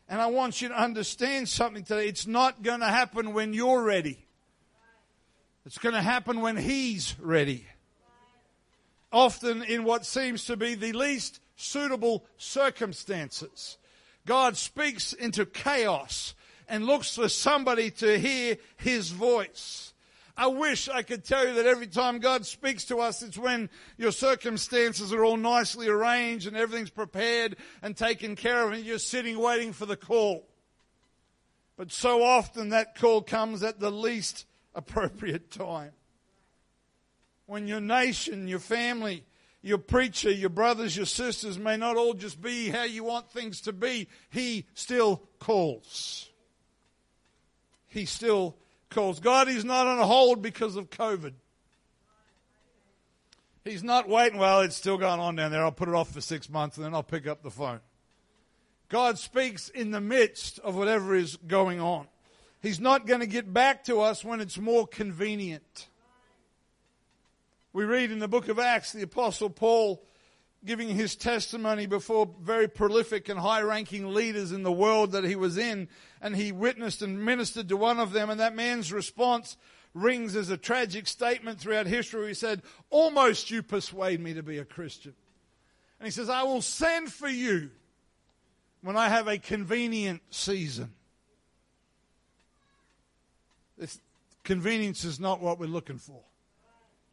And 0.07 0.19
I 0.19 0.25
want 0.25 0.59
you 0.59 0.69
to 0.69 0.81
understand 0.81 1.47
something 1.47 1.83
today. 1.83 2.07
It's 2.07 2.25
not 2.25 2.63
going 2.63 2.79
to 2.79 2.87
happen 2.87 3.33
when 3.33 3.53
you're 3.53 3.83
ready. 3.83 4.25
It's 5.63 5.77
going 5.77 5.93
to 5.93 6.01
happen 6.01 6.41
when 6.41 6.57
He's 6.57 7.13
ready. 7.19 7.67
Often 9.11 9.61
in 9.61 9.83
what 9.83 10.07
seems 10.07 10.45
to 10.45 10.57
be 10.57 10.73
the 10.73 10.93
least 10.93 11.39
suitable 11.59 12.25
circumstances. 12.37 13.77
God 14.25 14.55
speaks 14.57 15.13
into 15.13 15.45
chaos 15.45 16.33
and 16.67 16.85
looks 16.85 17.15
for 17.15 17.29
somebody 17.29 17.91
to 17.91 18.17
hear 18.17 18.57
His 18.77 19.09
voice. 19.09 19.93
I 20.37 20.47
wish 20.47 20.87
I 20.87 21.01
could 21.01 21.25
tell 21.25 21.45
you 21.45 21.55
that 21.55 21.65
every 21.65 21.87
time 21.87 22.19
God 22.19 22.45
speaks 22.45 22.85
to 22.85 22.99
us, 22.99 23.21
it's 23.21 23.37
when 23.37 23.69
your 23.97 24.13
circumstances 24.13 25.11
are 25.11 25.25
all 25.25 25.35
nicely 25.35 25.89
arranged 25.89 26.47
and 26.47 26.55
everything's 26.55 26.89
prepared 26.89 27.57
and 27.81 27.97
taken 27.97 28.37
care 28.37 28.65
of 28.65 28.71
and 28.71 28.85
you're 28.85 28.99
sitting 28.99 29.37
waiting 29.37 29.73
for 29.73 29.85
the 29.85 29.97
call. 29.97 30.47
But 31.75 31.91
so 31.91 32.23
often 32.23 32.69
that 32.69 32.95
call 32.95 33.21
comes 33.21 33.63
at 33.63 33.81
the 33.81 33.91
least 33.91 34.45
appropriate 34.73 35.51
time. 35.51 35.91
When 37.47 37.67
your 37.67 37.81
nation, 37.81 38.47
your 38.47 38.59
family, 38.59 39.25
your 39.61 39.77
preacher, 39.77 40.31
your 40.31 40.49
brothers, 40.49 40.95
your 40.95 41.05
sisters 41.05 41.59
may 41.59 41.77
not 41.77 41.97
all 41.97 42.13
just 42.13 42.41
be 42.41 42.69
how 42.69 42.83
you 42.83 43.03
want 43.03 43.29
things 43.29 43.61
to 43.61 43.73
be, 43.73 44.07
He 44.29 44.65
still 44.73 45.23
calls. 45.39 46.29
He 47.87 48.05
still 48.05 48.55
calls. 48.89 49.19
God 49.19 49.47
is 49.49 49.65
not 49.65 49.87
on 49.87 49.97
hold 50.05 50.41
because 50.41 50.75
of 50.75 50.89
COVID. 50.89 51.33
He's 53.65 53.83
not 53.83 54.07
waiting, 54.07 54.39
well, 54.39 54.61
it's 54.61 54.75
still 54.75 54.97
going 54.97 55.19
on 55.19 55.35
down 55.35 55.51
there. 55.51 55.63
I'll 55.63 55.71
put 55.71 55.89
it 55.89 55.95
off 55.95 56.11
for 56.11 56.21
six 56.21 56.49
months 56.49 56.77
and 56.77 56.85
then 56.85 56.93
I'll 56.93 57.03
pick 57.03 57.27
up 57.27 57.43
the 57.43 57.51
phone. 57.51 57.81
God 58.87 59.19
speaks 59.19 59.69
in 59.69 59.91
the 59.91 60.01
midst 60.01 60.59
of 60.59 60.75
whatever 60.75 61.13
is 61.13 61.35
going 61.35 61.79
on. 61.79 62.07
He's 62.61 62.79
not 62.79 63.05
going 63.05 63.19
to 63.19 63.27
get 63.27 63.53
back 63.53 63.83
to 63.85 64.01
us 64.01 64.25
when 64.25 64.41
it's 64.41 64.57
more 64.57 64.87
convenient. 64.87 65.87
We 67.79 67.85
read 67.85 68.11
in 68.11 68.19
the 68.19 68.27
book 68.27 68.49
of 68.49 68.59
Acts, 68.59 68.91
the 68.91 69.03
Apostle 69.03 69.49
Paul 69.49 70.03
giving 70.65 70.89
his 70.89 71.15
testimony 71.15 71.85
before 71.85 72.29
very 72.41 72.67
prolific 72.67 73.29
and 73.29 73.39
high 73.39 73.61
ranking 73.61 74.13
leaders 74.13 74.51
in 74.51 74.63
the 74.63 74.71
world 74.71 75.13
that 75.13 75.23
he 75.23 75.37
was 75.37 75.57
in. 75.57 75.87
And 76.21 76.35
he 76.35 76.51
witnessed 76.51 77.01
and 77.01 77.23
ministered 77.23 77.69
to 77.69 77.77
one 77.77 77.97
of 78.01 78.11
them. 78.11 78.29
And 78.29 78.41
that 78.41 78.53
man's 78.53 78.91
response 78.91 79.55
rings 79.93 80.35
as 80.35 80.49
a 80.49 80.57
tragic 80.57 81.07
statement 81.07 81.61
throughout 81.61 81.87
history. 81.87 82.27
He 82.27 82.33
said, 82.33 82.63
Almost 82.89 83.49
you 83.49 83.63
persuade 83.63 84.19
me 84.19 84.33
to 84.33 84.43
be 84.43 84.57
a 84.57 84.65
Christian. 84.65 85.13
And 86.01 86.05
he 86.05 86.11
says, 86.11 86.27
I 86.27 86.43
will 86.43 86.61
send 86.61 87.13
for 87.13 87.29
you 87.29 87.69
when 88.81 88.97
I 88.97 89.07
have 89.07 89.29
a 89.29 89.37
convenient 89.37 90.21
season. 90.31 90.93
This 93.77 94.01
convenience 94.43 95.05
is 95.05 95.17
not 95.17 95.39
what 95.39 95.59
we're 95.59 95.67
looking 95.67 95.97
for. 95.97 96.23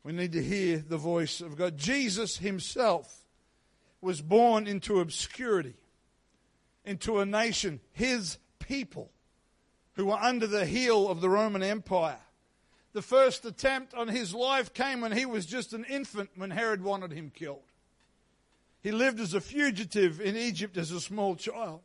We 0.07 0.13
need 0.13 0.35
to 0.35 0.43
hear 0.43 0.79
the 0.79 0.99
voice 0.99 1.41
of 1.41 1.57
God. 1.57 1.77
Jesus 1.77 2.37
himself 2.37 3.25
was 4.01 4.21
born 4.21 4.69
into 4.69 5.01
obscurity, 5.01 5.75
into 6.85 7.19
a 7.19 7.27
nation, 7.27 7.81
his 7.91 8.39
people, 8.61 9.11
who 9.95 10.07
were 10.07 10.15
under 10.15 10.47
the 10.47 10.65
heel 10.65 11.09
of 11.09 11.21
the 11.21 11.29
Roman 11.29 11.65
Empire. 11.65 12.21
The 12.93 13.03
first 13.03 13.45
attempt 13.45 13.95
on 13.95 14.07
his 14.07 14.33
life 14.33 14.73
came 14.73 15.01
when 15.01 15.11
he 15.11 15.27
was 15.27 15.45
just 15.45 15.73
an 15.73 15.85
infant 15.91 16.31
when 16.37 16.53
Herod 16.53 16.85
wanted 16.85 17.11
him 17.11 17.33
killed. 17.35 17.73
He 18.85 18.93
lived 18.93 19.19
as 19.19 19.35
a 19.35 19.41
fugitive 19.41 20.21
in 20.21 20.37
Egypt 20.37 20.77
as 20.77 20.93
a 20.93 21.01
small 21.01 21.35
child. 21.35 21.81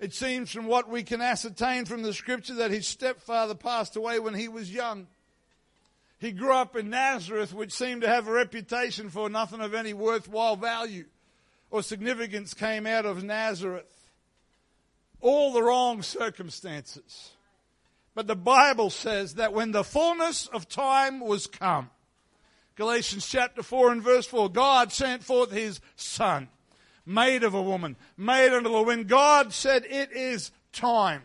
It 0.00 0.12
seems 0.12 0.50
from 0.50 0.66
what 0.66 0.88
we 0.88 1.04
can 1.04 1.20
ascertain 1.20 1.84
from 1.84 2.02
the 2.02 2.14
scripture 2.14 2.54
that 2.54 2.72
his 2.72 2.88
stepfather 2.88 3.54
passed 3.54 3.94
away 3.94 4.18
when 4.18 4.34
he 4.34 4.48
was 4.48 4.74
young. 4.74 5.06
He 6.24 6.32
grew 6.32 6.54
up 6.54 6.74
in 6.74 6.88
Nazareth, 6.88 7.52
which 7.52 7.70
seemed 7.70 8.00
to 8.00 8.08
have 8.08 8.26
a 8.26 8.32
reputation 8.32 9.10
for 9.10 9.28
nothing 9.28 9.60
of 9.60 9.74
any 9.74 9.92
worthwhile 9.92 10.56
value 10.56 11.04
or 11.70 11.82
significance 11.82 12.54
came 12.54 12.86
out 12.86 13.04
of 13.04 13.22
Nazareth. 13.22 14.08
All 15.20 15.52
the 15.52 15.62
wrong 15.62 16.00
circumstances. 16.00 17.32
But 18.14 18.26
the 18.26 18.36
Bible 18.36 18.88
says 18.88 19.34
that 19.34 19.52
when 19.52 19.72
the 19.72 19.84
fullness 19.84 20.46
of 20.46 20.66
time 20.66 21.20
was 21.20 21.46
come, 21.46 21.90
Galatians 22.74 23.28
chapter 23.28 23.62
4 23.62 23.92
and 23.92 24.02
verse 24.02 24.24
4, 24.24 24.48
God 24.48 24.92
sent 24.92 25.22
forth 25.22 25.50
his 25.50 25.78
son, 25.94 26.48
made 27.04 27.44
of 27.44 27.52
a 27.52 27.60
woman, 27.60 27.96
made 28.16 28.46
under 28.46 28.70
the 28.70 28.74
law. 28.74 28.82
When 28.82 29.04
God 29.04 29.52
said 29.52 29.84
it 29.84 30.10
is 30.10 30.52
time, 30.72 31.24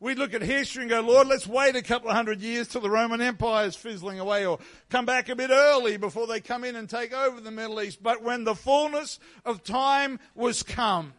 we 0.00 0.14
look 0.14 0.32
at 0.32 0.42
history 0.42 0.82
and 0.82 0.90
go, 0.90 1.00
Lord, 1.00 1.26
let's 1.26 1.46
wait 1.46 1.74
a 1.74 1.82
couple 1.82 2.08
of 2.08 2.14
hundred 2.14 2.40
years 2.40 2.68
till 2.68 2.80
the 2.80 2.90
Roman 2.90 3.20
Empire 3.20 3.66
is 3.66 3.74
fizzling 3.74 4.20
away 4.20 4.46
or 4.46 4.58
come 4.90 5.04
back 5.04 5.28
a 5.28 5.34
bit 5.34 5.50
early 5.50 5.96
before 5.96 6.28
they 6.28 6.40
come 6.40 6.62
in 6.62 6.76
and 6.76 6.88
take 6.88 7.12
over 7.12 7.40
the 7.40 7.50
Middle 7.50 7.82
East. 7.82 8.00
But 8.02 8.22
when 8.22 8.44
the 8.44 8.54
fullness 8.54 9.18
of 9.44 9.64
time 9.64 10.20
was 10.36 10.62
come, 10.62 11.14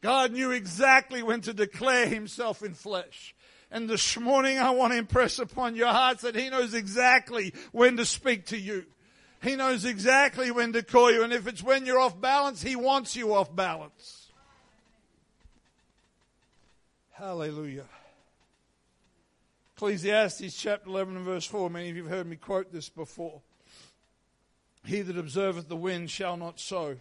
God 0.00 0.32
knew 0.32 0.52
exactly 0.52 1.22
when 1.22 1.42
to 1.42 1.52
declare 1.52 2.06
himself 2.06 2.62
in 2.62 2.72
flesh. 2.72 3.34
And 3.70 3.90
this 3.90 4.18
morning 4.18 4.58
I 4.58 4.70
want 4.70 4.94
to 4.94 4.98
impress 4.98 5.38
upon 5.38 5.76
your 5.76 5.88
hearts 5.88 6.22
that 6.22 6.34
he 6.34 6.48
knows 6.48 6.72
exactly 6.72 7.52
when 7.72 7.98
to 7.98 8.06
speak 8.06 8.46
to 8.46 8.58
you. 8.58 8.86
He 9.42 9.54
knows 9.54 9.84
exactly 9.84 10.50
when 10.50 10.72
to 10.72 10.82
call 10.82 11.12
you. 11.12 11.24
And 11.24 11.32
if 11.32 11.46
it's 11.46 11.62
when 11.62 11.84
you're 11.84 12.00
off 12.00 12.18
balance, 12.18 12.62
he 12.62 12.74
wants 12.74 13.14
you 13.14 13.34
off 13.34 13.54
balance. 13.54 14.27
Hallelujah. 17.18 17.86
Ecclesiastes 19.74 20.54
chapter 20.56 20.88
11 20.88 21.16
and 21.16 21.24
verse 21.24 21.44
4. 21.46 21.68
Many 21.68 21.90
of 21.90 21.96
you 21.96 22.04
have 22.04 22.12
heard 22.12 22.26
me 22.28 22.36
quote 22.36 22.72
this 22.72 22.88
before. 22.88 23.40
He 24.84 25.02
that 25.02 25.18
observeth 25.18 25.68
the 25.68 25.74
wind 25.74 26.12
shall 26.12 26.36
not 26.36 26.60
sow. 26.60 26.98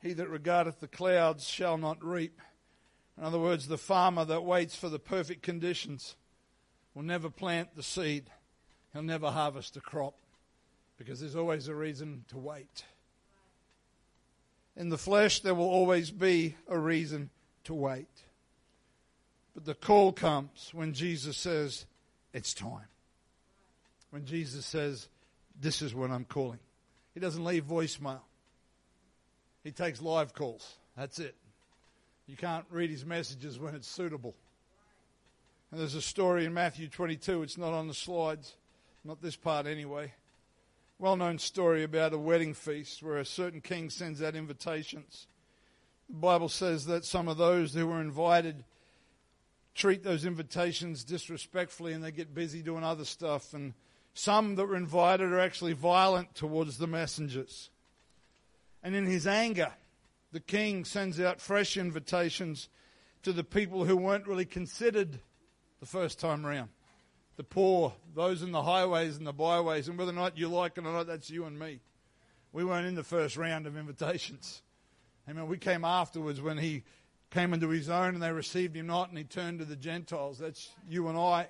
He 0.00 0.12
that 0.12 0.28
regardeth 0.28 0.78
the 0.78 0.86
clouds 0.86 1.48
shall 1.48 1.76
not 1.76 2.04
reap. 2.04 2.40
In 3.18 3.24
other 3.24 3.40
words, 3.40 3.66
the 3.66 3.76
farmer 3.76 4.24
that 4.26 4.44
waits 4.44 4.76
for 4.76 4.88
the 4.88 5.00
perfect 5.00 5.42
conditions 5.42 6.14
will 6.94 7.02
never 7.02 7.30
plant 7.30 7.74
the 7.74 7.82
seed. 7.82 8.30
He'll 8.92 9.02
never 9.02 9.32
harvest 9.32 9.76
a 9.76 9.80
crop 9.80 10.14
because 10.98 11.18
there's 11.18 11.34
always 11.34 11.66
a 11.66 11.74
reason 11.74 12.26
to 12.28 12.38
wait. 12.38 12.84
In 14.76 14.88
the 14.88 14.96
flesh, 14.96 15.40
there 15.40 15.56
will 15.56 15.68
always 15.68 16.12
be 16.12 16.54
a 16.68 16.78
reason 16.78 17.30
to 17.64 17.74
wait. 17.74 18.06
But 19.54 19.64
the 19.64 19.74
call 19.74 20.12
comes 20.12 20.70
when 20.72 20.92
Jesus 20.92 21.36
says, 21.36 21.86
It's 22.32 22.54
time. 22.54 22.86
When 24.10 24.24
Jesus 24.24 24.66
says, 24.66 25.08
This 25.60 25.82
is 25.82 25.94
when 25.94 26.10
I'm 26.10 26.24
calling. 26.24 26.60
He 27.14 27.20
doesn't 27.20 27.44
leave 27.44 27.64
voicemail, 27.64 28.20
he 29.64 29.72
takes 29.72 30.00
live 30.00 30.34
calls. 30.34 30.76
That's 30.96 31.18
it. 31.18 31.34
You 32.26 32.36
can't 32.36 32.64
read 32.70 32.90
his 32.90 33.04
messages 33.04 33.58
when 33.58 33.74
it's 33.74 33.88
suitable. 33.88 34.34
And 35.70 35.80
there's 35.80 35.94
a 35.94 36.02
story 36.02 36.44
in 36.44 36.54
Matthew 36.54 36.88
22, 36.88 37.42
it's 37.42 37.58
not 37.58 37.72
on 37.72 37.88
the 37.88 37.94
slides, 37.94 38.54
not 39.04 39.22
this 39.22 39.36
part 39.36 39.66
anyway. 39.66 40.12
Well 40.98 41.16
known 41.16 41.38
story 41.38 41.82
about 41.82 42.12
a 42.12 42.18
wedding 42.18 42.54
feast 42.54 43.02
where 43.02 43.18
a 43.18 43.24
certain 43.24 43.60
king 43.60 43.88
sends 43.88 44.22
out 44.22 44.34
invitations 44.34 45.26
the 46.10 46.16
Bible 46.16 46.48
says 46.48 46.86
that 46.86 47.04
some 47.04 47.28
of 47.28 47.36
those 47.36 47.72
who 47.72 47.86
were 47.86 48.00
invited 48.00 48.64
treat 49.74 50.02
those 50.02 50.24
invitations 50.24 51.04
disrespectfully 51.04 51.92
and 51.92 52.02
they 52.02 52.12
get 52.12 52.34
busy 52.34 52.62
doing 52.62 52.84
other 52.84 53.04
stuff. 53.04 53.54
And 53.54 53.74
some 54.14 54.56
that 54.56 54.66
were 54.66 54.76
invited 54.76 55.32
are 55.32 55.40
actually 55.40 55.72
violent 55.72 56.34
towards 56.34 56.78
the 56.78 56.86
messengers. 56.86 57.70
And 58.82 58.94
in 58.94 59.06
his 59.06 59.26
anger, 59.26 59.72
the 60.32 60.40
king 60.40 60.84
sends 60.84 61.20
out 61.20 61.40
fresh 61.40 61.76
invitations 61.76 62.68
to 63.22 63.32
the 63.32 63.44
people 63.44 63.84
who 63.84 63.96
weren't 63.96 64.26
really 64.26 64.44
considered 64.44 65.20
the 65.80 65.86
first 65.86 66.18
time 66.18 66.44
round. 66.44 66.70
The 67.36 67.44
poor, 67.44 67.94
those 68.14 68.42
in 68.42 68.52
the 68.52 68.62
highways 68.62 69.16
and 69.16 69.26
the 69.26 69.32
byways, 69.32 69.88
and 69.88 69.98
whether 69.98 70.12
or 70.12 70.14
not 70.14 70.38
you 70.38 70.48
like 70.48 70.76
it 70.76 70.84
or 70.84 70.92
not, 70.92 71.06
that's 71.06 71.30
you 71.30 71.44
and 71.44 71.58
me. 71.58 71.80
We 72.52 72.64
weren't 72.64 72.86
in 72.86 72.94
the 72.94 73.02
first 73.02 73.36
round 73.36 73.66
of 73.66 73.76
invitations. 73.76 74.62
I 75.26 75.32
mean, 75.32 75.46
we 75.46 75.58
came 75.58 75.84
afterwards 75.84 76.40
when 76.40 76.58
he 76.58 76.82
came 77.30 77.54
into 77.54 77.68
his 77.68 77.88
own 77.88 78.14
and 78.14 78.22
they 78.22 78.32
received 78.32 78.76
him 78.76 78.86
not, 78.86 79.08
and 79.08 79.18
he 79.18 79.24
turned 79.24 79.60
to 79.60 79.64
the 79.64 79.76
Gentiles. 79.76 80.38
That's 80.38 80.70
you 80.88 81.08
and 81.08 81.18
I. 81.18 81.48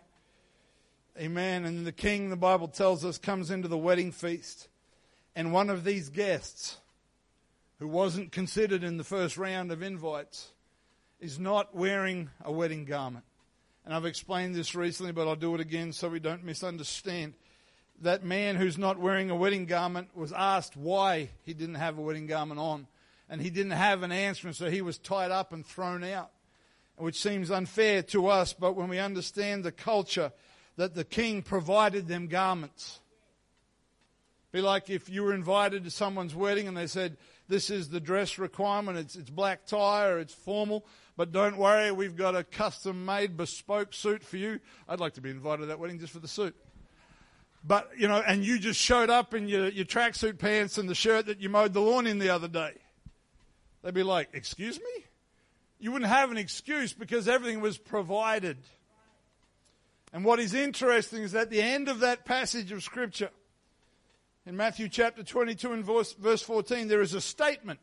Amen. 1.18 1.64
And 1.64 1.86
the 1.86 1.92
king, 1.92 2.30
the 2.30 2.36
Bible 2.36 2.68
tells 2.68 3.04
us, 3.04 3.18
comes 3.18 3.50
into 3.50 3.68
the 3.68 3.78
wedding 3.78 4.12
feast. 4.12 4.68
And 5.34 5.52
one 5.52 5.70
of 5.70 5.84
these 5.84 6.08
guests, 6.08 6.78
who 7.78 7.88
wasn't 7.88 8.32
considered 8.32 8.84
in 8.84 8.96
the 8.96 9.04
first 9.04 9.36
round 9.36 9.72
of 9.72 9.82
invites, 9.82 10.52
is 11.18 11.38
not 11.38 11.74
wearing 11.74 12.30
a 12.44 12.52
wedding 12.52 12.84
garment. 12.84 13.24
And 13.84 13.94
I've 13.94 14.04
explained 14.06 14.54
this 14.54 14.74
recently, 14.74 15.12
but 15.12 15.26
I'll 15.26 15.36
do 15.36 15.54
it 15.54 15.60
again 15.60 15.92
so 15.92 16.08
we 16.08 16.20
don't 16.20 16.44
misunderstand. 16.44 17.34
That 18.02 18.24
man 18.24 18.56
who's 18.56 18.78
not 18.78 18.98
wearing 18.98 19.30
a 19.30 19.36
wedding 19.36 19.66
garment 19.66 20.08
was 20.14 20.32
asked 20.32 20.76
why 20.76 21.30
he 21.44 21.54
didn't 21.54 21.74
have 21.76 21.98
a 21.98 22.02
wedding 22.02 22.26
garment 22.26 22.60
on. 22.60 22.86
And 23.30 23.40
he 23.40 23.48
didn't 23.48 23.72
have 23.72 24.02
an 24.02 24.12
answer, 24.12 24.48
and 24.48 24.56
so 24.56 24.68
he 24.68 24.82
was 24.82 24.98
tied 24.98 25.30
up 25.30 25.52
and 25.52 25.64
thrown 25.64 26.02
out, 26.02 26.32
which 26.96 27.18
seems 27.18 27.50
unfair 27.50 28.02
to 28.02 28.26
us, 28.26 28.52
but 28.52 28.74
when 28.74 28.88
we 28.88 28.98
understand 28.98 29.64
the 29.64 29.72
culture, 29.72 30.32
that 30.76 30.94
the 30.94 31.04
king 31.04 31.40
provided 31.40 32.08
them 32.08 32.26
garments. 32.26 32.98
Be 34.52 34.60
like 34.60 34.90
if 34.90 35.08
you 35.08 35.22
were 35.22 35.32
invited 35.32 35.84
to 35.84 35.90
someone's 35.90 36.34
wedding 36.34 36.66
and 36.66 36.76
they 36.76 36.88
said, 36.88 37.16
This 37.48 37.70
is 37.70 37.88
the 37.88 38.00
dress 38.00 38.36
requirement, 38.36 38.98
it's, 38.98 39.14
it's 39.14 39.30
black 39.30 39.64
tie 39.64 40.08
or 40.08 40.18
it's 40.18 40.34
formal, 40.34 40.84
but 41.16 41.30
don't 41.30 41.56
worry, 41.56 41.92
we've 41.92 42.16
got 42.16 42.34
a 42.34 42.42
custom 42.42 43.04
made 43.04 43.36
bespoke 43.36 43.94
suit 43.94 44.24
for 44.24 44.38
you. 44.38 44.58
I'd 44.88 44.98
like 44.98 45.14
to 45.14 45.20
be 45.20 45.30
invited 45.30 45.62
to 45.62 45.66
that 45.66 45.78
wedding 45.78 46.00
just 46.00 46.12
for 46.12 46.18
the 46.18 46.26
suit. 46.26 46.56
But, 47.62 47.90
you 47.96 48.08
know, 48.08 48.22
and 48.26 48.42
you 48.42 48.58
just 48.58 48.80
showed 48.80 49.10
up 49.10 49.34
in 49.34 49.46
your, 49.46 49.68
your 49.68 49.84
tracksuit 49.84 50.38
pants 50.38 50.78
and 50.78 50.88
the 50.88 50.94
shirt 50.94 51.26
that 51.26 51.40
you 51.40 51.48
mowed 51.48 51.74
the 51.74 51.80
lawn 51.80 52.06
in 52.06 52.18
the 52.18 52.30
other 52.30 52.48
day. 52.48 52.72
They'd 53.82 53.94
be 53.94 54.02
like, 54.02 54.30
Excuse 54.32 54.78
me? 54.78 55.04
You 55.78 55.92
wouldn't 55.92 56.10
have 56.10 56.30
an 56.30 56.36
excuse 56.36 56.92
because 56.92 57.26
everything 57.26 57.60
was 57.60 57.78
provided. 57.78 58.58
And 60.12 60.24
what 60.24 60.38
is 60.38 60.52
interesting 60.52 61.22
is 61.22 61.34
at 61.34 61.50
the 61.50 61.62
end 61.62 61.88
of 61.88 62.00
that 62.00 62.24
passage 62.24 62.70
of 62.72 62.82
Scripture, 62.82 63.30
in 64.44 64.56
Matthew 64.56 64.88
chapter 64.88 65.22
22 65.22 65.72
and 65.72 65.84
verse, 65.84 66.12
verse 66.12 66.42
14, 66.42 66.88
there 66.88 67.00
is 67.00 67.14
a 67.14 67.20
statement 67.20 67.78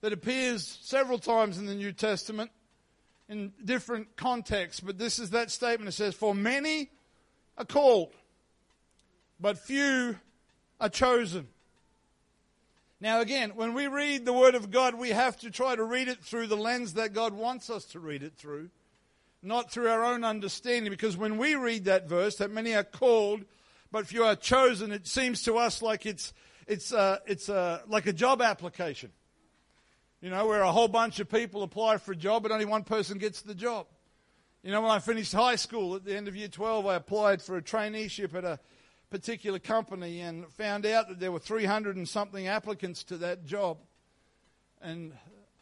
that 0.00 0.12
appears 0.12 0.78
several 0.82 1.18
times 1.18 1.58
in 1.58 1.66
the 1.66 1.74
New 1.74 1.92
Testament 1.92 2.50
in 3.28 3.52
different 3.64 4.16
contexts, 4.16 4.80
but 4.80 4.98
this 4.98 5.18
is 5.18 5.30
that 5.30 5.50
statement. 5.50 5.88
It 5.88 5.92
says, 5.92 6.14
For 6.14 6.34
many 6.34 6.90
are 7.56 7.64
called, 7.64 8.12
but 9.40 9.58
few 9.58 10.18
are 10.80 10.88
chosen. 10.88 11.48
Now, 13.00 13.20
again, 13.20 13.52
when 13.54 13.74
we 13.74 13.88
read 13.88 14.24
the 14.24 14.32
Word 14.32 14.54
of 14.54 14.70
God, 14.70 14.94
we 14.94 15.10
have 15.10 15.36
to 15.40 15.50
try 15.50 15.76
to 15.76 15.84
read 15.84 16.08
it 16.08 16.24
through 16.24 16.46
the 16.46 16.56
lens 16.56 16.94
that 16.94 17.12
God 17.12 17.34
wants 17.34 17.68
us 17.68 17.84
to 17.86 18.00
read 18.00 18.22
it 18.22 18.34
through 18.36 18.70
not 19.46 19.70
through 19.70 19.88
our 19.88 20.04
own 20.04 20.24
understanding. 20.24 20.90
Because 20.90 21.16
when 21.16 21.38
we 21.38 21.54
read 21.54 21.84
that 21.84 22.08
verse, 22.08 22.36
that 22.36 22.50
many 22.50 22.74
are 22.74 22.84
called, 22.84 23.44
but 23.90 24.06
few 24.06 24.24
are 24.24 24.36
chosen, 24.36 24.92
it 24.92 25.06
seems 25.06 25.42
to 25.42 25.56
us 25.56 25.80
like 25.80 26.04
it's, 26.04 26.32
it's, 26.66 26.92
it's 27.26 27.48
like 27.48 28.06
a 28.06 28.12
job 28.12 28.42
application. 28.42 29.12
You 30.20 30.30
know, 30.30 30.46
where 30.46 30.62
a 30.62 30.72
whole 30.72 30.88
bunch 30.88 31.20
of 31.20 31.28
people 31.28 31.62
apply 31.62 31.98
for 31.98 32.12
a 32.12 32.16
job, 32.16 32.42
but 32.42 32.50
only 32.50 32.64
one 32.64 32.82
person 32.82 33.18
gets 33.18 33.42
the 33.42 33.54
job. 33.54 33.86
You 34.62 34.72
know, 34.72 34.80
when 34.80 34.90
I 34.90 34.98
finished 34.98 35.32
high 35.32 35.56
school 35.56 35.94
at 35.94 36.04
the 36.04 36.16
end 36.16 36.26
of 36.26 36.34
year 36.34 36.48
12, 36.48 36.86
I 36.86 36.96
applied 36.96 37.40
for 37.40 37.56
a 37.56 37.62
traineeship 37.62 38.34
at 38.34 38.44
a 38.44 38.58
particular 39.10 39.58
company 39.58 40.20
and 40.20 40.50
found 40.54 40.84
out 40.84 41.08
that 41.08 41.20
there 41.20 41.32
were 41.32 41.38
300 41.38 41.96
and 41.96 42.08
something 42.08 42.46
applicants 42.46 43.04
to 43.04 43.16
that 43.18 43.44
job. 43.46 43.78
And 44.80 45.12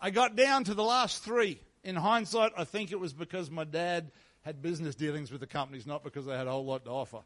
I 0.01 0.11
got 0.11 0.37
down 0.37 0.65
to 0.65 0.75
the 0.75 0.85
last 0.85 1.23
three. 1.23 1.61
In 1.83 1.97
hindsight, 1.97 2.53
I 2.57 2.65
think 2.65 2.93
it 2.93 2.99
was 2.99 3.13
because 3.13 3.51
my 3.51 3.65
dad 3.65 4.11
had 4.43 4.63
business 4.63 4.95
dealings 4.95 5.31
with 5.31 5.41
the 5.41 5.47
companies, 5.47 5.87
not 5.87 6.03
because 6.03 6.27
they 6.27 6.37
had 6.37 6.47
a 6.47 6.51
whole 6.51 6.65
lot 6.65 6.85
to 6.85 6.91
offer. 6.91 7.21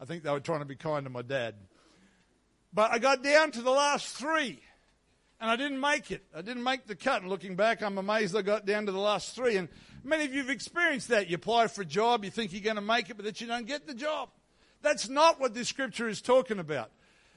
I 0.00 0.04
think 0.04 0.22
they 0.22 0.30
were 0.30 0.40
trying 0.40 0.60
to 0.60 0.66
be 0.66 0.76
kind 0.76 1.04
to 1.04 1.10
my 1.10 1.22
dad. 1.22 1.54
But 2.72 2.90
I 2.90 2.98
got 2.98 3.22
down 3.22 3.52
to 3.52 3.62
the 3.62 3.70
last 3.70 4.08
three, 4.08 4.60
and 5.40 5.50
I 5.50 5.56
didn't 5.56 5.80
make 5.80 6.10
it. 6.10 6.24
I 6.34 6.42
didn't 6.42 6.64
make 6.64 6.86
the 6.86 6.96
cut. 6.96 7.22
And 7.22 7.30
looking 7.30 7.56
back, 7.56 7.82
I'm 7.82 7.98
amazed 7.98 8.36
I 8.36 8.42
got 8.42 8.66
down 8.66 8.86
to 8.86 8.92
the 8.92 8.98
last 8.98 9.34
three. 9.34 9.56
And 9.56 9.68
many 10.02 10.24
of 10.24 10.32
you 10.32 10.40
have 10.40 10.50
experienced 10.50 11.08
that. 11.08 11.28
You 11.28 11.36
apply 11.36 11.68
for 11.68 11.82
a 11.82 11.86
job, 11.86 12.24
you 12.24 12.30
think 12.30 12.52
you're 12.52 12.62
going 12.62 12.76
to 12.76 12.82
make 12.82 13.10
it, 13.10 13.16
but 13.16 13.24
that 13.24 13.40
you 13.40 13.46
don't 13.46 13.66
get 13.66 13.86
the 13.86 13.94
job. 13.94 14.28
That's 14.84 15.08
not 15.08 15.40
what 15.40 15.54
this 15.54 15.68
scripture 15.68 16.08
is 16.08 16.20
talking 16.20 16.58
about. 16.58 16.90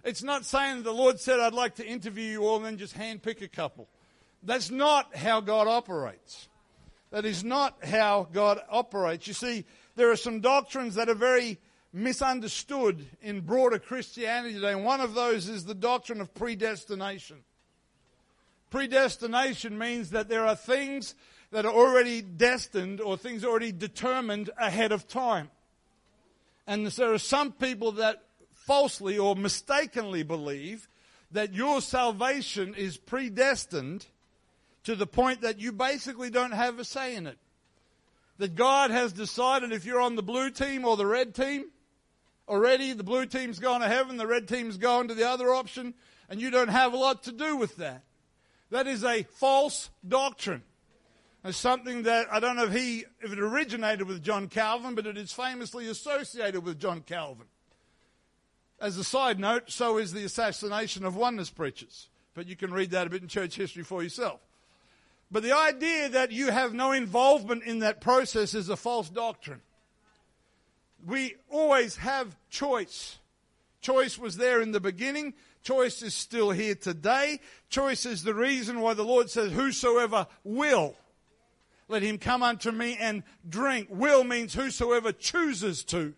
It's 0.03 0.21
not 0.21 0.43
saying 0.45 0.77
that 0.77 0.83
the 0.83 0.91
Lord 0.91 1.17
said, 1.17 1.39
I'd 1.39 1.53
like 1.53 1.75
to 1.75 1.87
interview 1.87 2.29
you 2.29 2.45
all 2.45 2.57
and 2.57 2.65
then 2.65 2.77
just 2.77 2.93
handpick 2.93 3.41
a 3.41 3.47
couple. 3.47 3.87
That's 4.43 4.69
not 4.69 5.15
how 5.15 5.39
God 5.39 5.65
operates. 5.65 6.49
That 7.09 7.23
is 7.23 7.45
not 7.45 7.77
how 7.85 8.27
God 8.33 8.59
operates. 8.69 9.27
You 9.27 9.33
see, 9.33 9.63
there 9.95 10.11
are 10.11 10.17
some 10.17 10.41
doctrines 10.41 10.95
that 10.95 11.07
are 11.07 11.15
very 11.15 11.57
misunderstood 11.93 13.05
in 13.21 13.39
broader 13.39 13.79
Christianity 13.79 14.55
today, 14.55 14.73
and 14.73 14.83
one 14.83 14.99
of 14.99 15.13
those 15.13 15.47
is 15.47 15.63
the 15.63 15.73
doctrine 15.73 16.19
of 16.19 16.33
predestination. 16.33 17.37
Predestination 18.69 19.77
means 19.77 20.09
that 20.09 20.27
there 20.27 20.45
are 20.45 20.55
things 20.55 21.15
that 21.51 21.65
are 21.65 21.73
already 21.73 22.21
destined 22.21 22.99
or 22.99 23.15
things 23.15 23.45
already 23.45 23.71
determined 23.71 24.49
ahead 24.59 24.91
of 24.91 25.07
time. 25.07 25.49
And 26.67 26.85
there 26.85 27.13
are 27.13 27.17
some 27.17 27.53
people 27.53 27.93
that 27.93 28.23
falsely 28.53 29.17
or 29.17 29.35
mistakenly 29.35 30.21
believe 30.21 30.89
that 31.31 31.53
your 31.53 31.81
salvation 31.81 32.75
is 32.75 32.97
predestined 32.97 34.05
to 34.83 34.95
the 34.95 35.07
point 35.07 35.41
that 35.41 35.59
you 35.59 35.71
basically 35.71 36.29
don't 36.29 36.51
have 36.51 36.77
a 36.77 36.83
say 36.83 37.15
in 37.15 37.25
it. 37.25 37.37
That 38.37 38.55
God 38.55 38.91
has 38.91 39.13
decided 39.13 39.71
if 39.71 39.85
you're 39.85 40.01
on 40.01 40.15
the 40.15 40.23
blue 40.23 40.49
team 40.49 40.85
or 40.85 40.97
the 40.97 41.05
red 41.05 41.33
team, 41.33 41.65
already 42.47 42.93
the 42.93 43.03
blue 43.03 43.25
team's 43.25 43.59
gone 43.59 43.81
to 43.81 43.87
heaven, 43.87 44.17
the 44.17 44.27
red 44.27 44.47
team's 44.47 44.77
gone 44.77 45.07
to 45.07 45.15
the 45.15 45.27
other 45.27 45.53
option, 45.53 45.93
and 46.29 46.39
you 46.39 46.49
don't 46.49 46.67
have 46.67 46.93
a 46.93 46.97
lot 46.97 47.23
to 47.23 47.31
do 47.31 47.55
with 47.55 47.77
that. 47.77 48.03
That 48.69 48.87
is 48.87 49.03
a 49.03 49.23
false 49.23 49.89
doctrine. 50.07 50.63
It's 51.47 51.57
something 51.57 52.03
that 52.03 52.27
I 52.29 52.41
don't 52.41 52.57
know 52.57 52.65
if 52.65 52.73
he 52.73 53.05
if 53.21 53.31
it 53.31 53.39
originated 53.39 54.05
with 54.05 54.21
John 54.21 54.49
Calvin, 54.49 54.95
but 54.95 55.07
it 55.07 55.17
is 55.17 55.31
famously 55.31 55.87
associated 55.87 56.65
with 56.65 56.77
John 56.77 56.99
Calvin. 56.99 57.45
As 58.81 58.97
a 58.97 59.03
side 59.03 59.39
note, 59.39 59.71
so 59.71 59.97
is 59.97 60.11
the 60.11 60.25
assassination 60.25 61.05
of 61.05 61.15
oneness 61.15 61.49
preachers. 61.49 62.09
But 62.33 62.47
you 62.47 62.57
can 62.57 62.73
read 62.73 62.91
that 62.91 63.07
a 63.07 63.09
bit 63.09 63.21
in 63.21 63.29
church 63.29 63.55
history 63.55 63.83
for 63.83 64.03
yourself. 64.03 64.41
But 65.31 65.43
the 65.43 65.55
idea 65.55 66.09
that 66.09 66.33
you 66.33 66.51
have 66.51 66.73
no 66.73 66.91
involvement 66.91 67.63
in 67.63 67.79
that 67.79 68.01
process 68.01 68.53
is 68.53 68.67
a 68.67 68.75
false 68.75 69.09
doctrine. 69.09 69.61
We 71.05 71.35
always 71.49 71.95
have 71.95 72.35
choice. 72.49 73.19
Choice 73.79 74.17
was 74.17 74.35
there 74.35 74.61
in 74.61 74.73
the 74.73 74.81
beginning. 74.81 75.33
Choice 75.63 76.01
is 76.01 76.13
still 76.13 76.51
here 76.51 76.75
today. 76.75 77.39
Choice 77.69 78.05
is 78.05 78.23
the 78.23 78.33
reason 78.33 78.81
why 78.81 78.93
the 78.93 79.05
Lord 79.05 79.29
says, 79.29 79.53
Whosoever 79.53 80.27
will, 80.43 80.95
let 81.87 82.01
him 82.01 82.17
come 82.17 82.43
unto 82.43 82.71
me 82.71 82.97
and 82.99 83.23
drink. 83.47 83.87
Will 83.89 84.23
means 84.23 84.53
whosoever 84.53 85.11
chooses 85.11 85.83
to. 85.85 86.13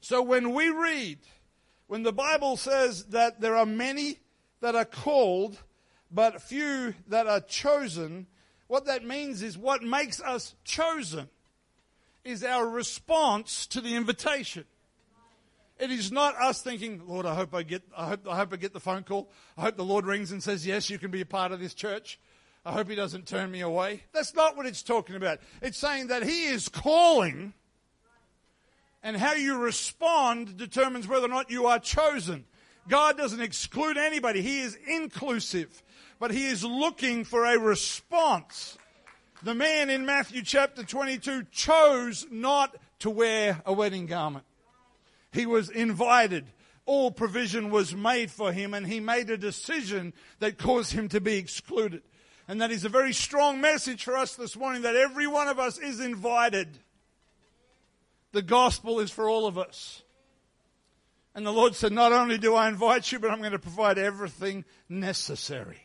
So 0.00 0.22
when 0.22 0.52
we 0.52 0.70
read, 0.70 1.18
when 1.86 2.02
the 2.02 2.12
Bible 2.12 2.56
says 2.56 3.04
that 3.06 3.40
there 3.40 3.56
are 3.56 3.66
many 3.66 4.18
that 4.60 4.74
are 4.74 4.84
called, 4.84 5.58
but 6.10 6.42
few 6.42 6.94
that 7.08 7.26
are 7.26 7.40
chosen, 7.40 8.26
what 8.66 8.86
that 8.86 9.04
means 9.04 9.42
is 9.42 9.56
what 9.56 9.82
makes 9.82 10.20
us 10.20 10.54
chosen 10.64 11.28
is 12.24 12.42
our 12.42 12.68
response 12.68 13.66
to 13.68 13.80
the 13.80 13.94
invitation. 13.94 14.64
It 15.78 15.90
is 15.90 16.12
not 16.12 16.36
us 16.36 16.62
thinking, 16.62 17.02
Lord, 17.06 17.26
I 17.26 17.34
hope 17.34 17.54
I 17.54 17.62
get, 17.62 17.82
I 17.96 18.06
hope, 18.06 18.28
I 18.28 18.36
hope 18.36 18.52
I 18.52 18.56
get 18.56 18.72
the 18.72 18.80
phone 18.80 19.02
call. 19.02 19.30
I 19.56 19.62
hope 19.62 19.76
the 19.76 19.84
Lord 19.84 20.06
rings 20.06 20.30
and 20.30 20.42
says, 20.42 20.66
yes, 20.66 20.88
you 20.88 20.98
can 20.98 21.10
be 21.10 21.20
a 21.20 21.26
part 21.26 21.50
of 21.50 21.60
this 21.60 21.74
church. 21.74 22.20
I 22.64 22.72
hope 22.72 22.88
he 22.88 22.94
doesn't 22.94 23.26
turn 23.26 23.50
me 23.50 23.60
away. 23.60 24.04
That's 24.12 24.34
not 24.34 24.56
what 24.56 24.66
it's 24.66 24.82
talking 24.82 25.16
about. 25.16 25.40
It's 25.60 25.78
saying 25.78 26.08
that 26.08 26.22
he 26.22 26.44
is 26.44 26.68
calling 26.68 27.54
and 29.02 29.16
how 29.16 29.34
you 29.34 29.58
respond 29.58 30.56
determines 30.56 31.08
whether 31.08 31.26
or 31.26 31.30
not 31.30 31.50
you 31.50 31.66
are 31.66 31.80
chosen. 31.80 32.44
God 32.88 33.16
doesn't 33.16 33.40
exclude 33.40 33.96
anybody. 33.96 34.42
He 34.42 34.60
is 34.60 34.76
inclusive. 34.86 35.82
but 36.22 36.30
he 36.30 36.46
is 36.46 36.62
looking 36.62 37.24
for 37.24 37.44
a 37.44 37.58
response. 37.58 38.78
The 39.42 39.56
man 39.56 39.90
in 39.90 40.06
Matthew 40.06 40.42
chapter 40.42 40.84
22 40.84 41.46
chose 41.50 42.28
not 42.30 42.76
to 43.00 43.10
wear 43.10 43.60
a 43.66 43.72
wedding 43.72 44.06
garment. 44.06 44.44
He 45.32 45.46
was 45.46 45.68
invited. 45.68 46.46
All 46.86 47.10
provision 47.10 47.70
was 47.70 47.92
made 47.92 48.30
for 48.30 48.52
him, 48.52 48.72
and 48.72 48.86
he 48.86 49.00
made 49.00 49.30
a 49.30 49.36
decision 49.36 50.12
that 50.38 50.58
caused 50.58 50.92
him 50.92 51.08
to 51.08 51.20
be 51.20 51.38
excluded. 51.38 52.02
And 52.48 52.60
that 52.60 52.70
is 52.70 52.84
a 52.84 52.88
very 52.88 53.12
strong 53.12 53.60
message 53.60 54.04
for 54.04 54.16
us 54.16 54.34
this 54.34 54.56
morning 54.56 54.82
that 54.82 54.96
every 54.96 55.26
one 55.26 55.48
of 55.48 55.58
us 55.58 55.78
is 55.78 56.00
invited. 56.00 56.68
The 58.32 58.42
gospel 58.42 59.00
is 59.00 59.10
for 59.10 59.28
all 59.28 59.46
of 59.46 59.58
us. 59.58 60.02
And 61.34 61.46
the 61.46 61.52
Lord 61.52 61.74
said, 61.74 61.92
Not 61.92 62.12
only 62.12 62.36
do 62.38 62.54
I 62.54 62.68
invite 62.68 63.10
you, 63.10 63.18
but 63.18 63.30
I'm 63.30 63.38
going 63.38 63.52
to 63.52 63.58
provide 63.58 63.98
everything 63.98 64.64
necessary. 64.88 65.80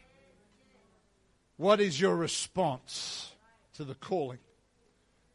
What 1.57 1.79
is 1.79 1.99
your 1.99 2.15
response 2.15 3.31
to 3.75 3.83
the 3.83 3.95
calling? 3.95 4.39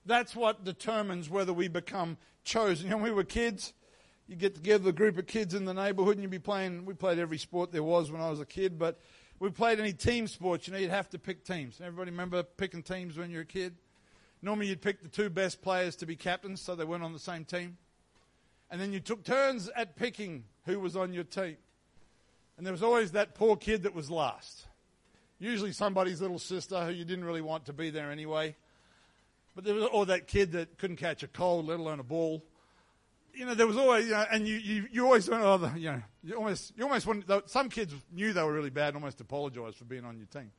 That's 0.05 0.35
what 0.35 0.65
determines 0.65 1.31
whether 1.31 1.53
we 1.53 1.69
become 1.69 2.17
chosen. 2.45 2.87
You 2.87 2.91
know, 2.91 2.97
when 2.97 3.05
we 3.05 3.13
were 3.13 3.25
kids, 3.25 3.73
you 4.27 4.37
get 4.37 4.55
together 4.55 4.91
a 4.91 4.93
group 4.93 5.19
of 5.19 5.27
kids 5.27 5.55
in 5.55 5.65
the 5.65 5.75
neighborhood 5.75 6.15
and 6.15 6.23
you'd 6.23 6.31
be 6.31 6.39
playing, 6.39 6.85
we 6.85 6.95
played 6.95 7.19
every 7.19 7.39
sport 7.39 7.73
there 7.73 7.83
was 7.83 8.11
when 8.11 8.21
I 8.21 8.31
was 8.31 8.41
a 8.41 8.47
kid, 8.47 8.79
but 8.79 9.01
we 9.43 9.51
played 9.51 9.81
any 9.81 9.93
team 9.93 10.29
sports, 10.29 10.69
you 10.69 10.73
know, 10.73 10.79
you'd 10.79 10.91
have 10.91 11.11
to 11.11 11.19
pick 11.19 11.45
teams. 11.45 11.81
Everybody 11.81 12.13
remember 12.13 12.45
picking 12.45 12.81
teams 12.81 13.19
when 13.19 13.29
you 13.29 13.39
were 13.39 13.43
a 13.43 13.45
kid? 13.45 13.75
Normally 14.41 14.69
you'd 14.69 14.81
pick 14.81 15.03
the 15.03 15.09
two 15.09 15.31
best 15.31 15.63
players 15.63 15.97
to 15.97 16.07
be 16.07 16.15
captains 16.15 16.61
so 16.61 16.77
they 16.77 16.85
weren't 16.85 17.03
on 17.03 17.13
the 17.13 17.19
same 17.19 17.45
team. 17.45 17.77
And 18.71 18.81
then 18.81 18.93
you 18.93 19.01
took 19.01 19.25
turns 19.25 19.69
at 19.75 19.97
picking 19.97 20.45
who 20.65 20.79
was 20.79 20.95
on 20.95 21.13
your 21.13 21.25
team. 21.25 21.57
And 22.57 22.65
there 22.65 22.73
was 22.73 22.85
always 22.85 23.11
that 23.13 23.35
poor 23.35 23.57
kid 23.57 23.83
that 23.83 23.97
was 23.97 24.13
last. 24.13 24.67
Usually 25.41 25.73
somebody's 25.73 26.21
little 26.21 26.39
sister 26.39 26.85
who 26.85 26.93
you 26.93 27.05
didn't 27.05 27.25
really 27.25 27.41
want 27.41 27.67
to 27.67 27.73
be 27.73 27.91
there 27.91 28.13
anyway. 28.13 28.55
But 29.57 29.65
there 29.65 29.75
was, 29.75 29.89
or 29.93 30.07
that 30.07 30.29
kid 30.29 30.53
that 30.53 30.79
couldn't 30.79 30.99
catch 30.99 31.25
a 31.25 31.29
cold, 31.29 31.67
let 31.67 31.81
alone 31.81 31.99
a 31.99 32.05
ball. 32.05 32.45
You 33.35 33.47
know, 33.47 33.55
there 33.55 33.67
was 33.67 33.77
always, 33.77 34.07
you 34.07 34.13
know, 34.13 34.27
and 34.31 34.47
you, 34.47 34.57
you, 34.57 34.87
you 34.93 35.05
always 35.05 35.29
went, 35.29 35.43
oh, 35.43 35.73
you 35.77 35.91
know, 35.91 36.03
you 36.23 36.35
almost, 36.35 36.73
you 36.77 36.85
almost 36.85 37.07
wanted, 37.07 37.49
some 37.49 37.69
kids 37.71 37.95
knew 38.13 38.33
they 38.33 38.43
were 38.43 38.53
really 38.53 38.71
bad 38.71 38.89
and 38.89 38.97
almost 38.97 39.21
apologized 39.21 39.77
for 39.77 39.85
being 39.85 40.05
on 40.05 40.19
your 40.19 40.27
team. 40.27 40.53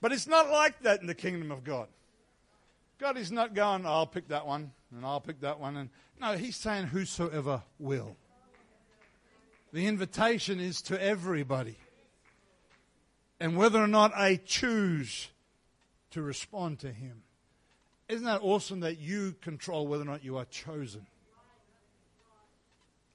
But 0.00 0.12
it's 0.12 0.26
not 0.26 0.50
like 0.50 0.82
that 0.82 1.00
in 1.00 1.06
the 1.06 1.14
kingdom 1.14 1.50
of 1.50 1.62
God. 1.62 1.88
God 2.98 3.16
is 3.16 3.30
not 3.30 3.54
going, 3.54 3.86
oh, 3.86 3.90
I'll 3.90 4.06
pick 4.06 4.28
that 4.28 4.46
one 4.46 4.72
and 4.94 5.04
I'll 5.04 5.20
pick 5.20 5.40
that 5.40 5.60
one. 5.60 5.76
And 5.76 5.90
no, 6.20 6.36
he's 6.36 6.56
saying 6.56 6.86
whosoever 6.86 7.62
will. 7.78 8.16
The 9.72 9.86
invitation 9.86 10.60
is 10.60 10.82
to 10.82 11.02
everybody. 11.02 11.76
And 13.40 13.56
whether 13.56 13.82
or 13.82 13.88
not 13.88 14.12
I 14.14 14.36
choose 14.36 15.28
to 16.12 16.22
respond 16.22 16.78
to 16.80 16.92
him. 16.92 17.22
Isn't 18.08 18.26
that 18.26 18.42
awesome 18.42 18.80
that 18.80 18.98
you 18.98 19.34
control 19.40 19.86
whether 19.86 20.02
or 20.02 20.06
not 20.06 20.24
you 20.24 20.36
are 20.36 20.44
chosen? 20.44 21.06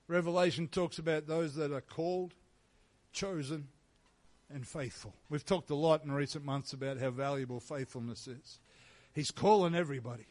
Revelation 0.10 0.68
talks 0.68 0.98
about 0.98 1.28
those 1.28 1.54
that 1.54 1.72
are 1.72 1.82
called, 1.82 2.34
chosen, 3.14 3.68
and 4.52 4.68
faithful. 4.68 5.14
We've 5.30 5.46
talked 5.46 5.70
a 5.70 5.76
lot 5.76 6.04
in 6.04 6.12
recent 6.12 6.44
months 6.44 6.74
about 6.74 6.98
how 6.98 7.12
valuable 7.12 7.60
faithfulness 7.60 8.28
is. 8.28 8.60
He's 9.14 9.30
calling 9.30 9.76
everybody. 9.76 10.26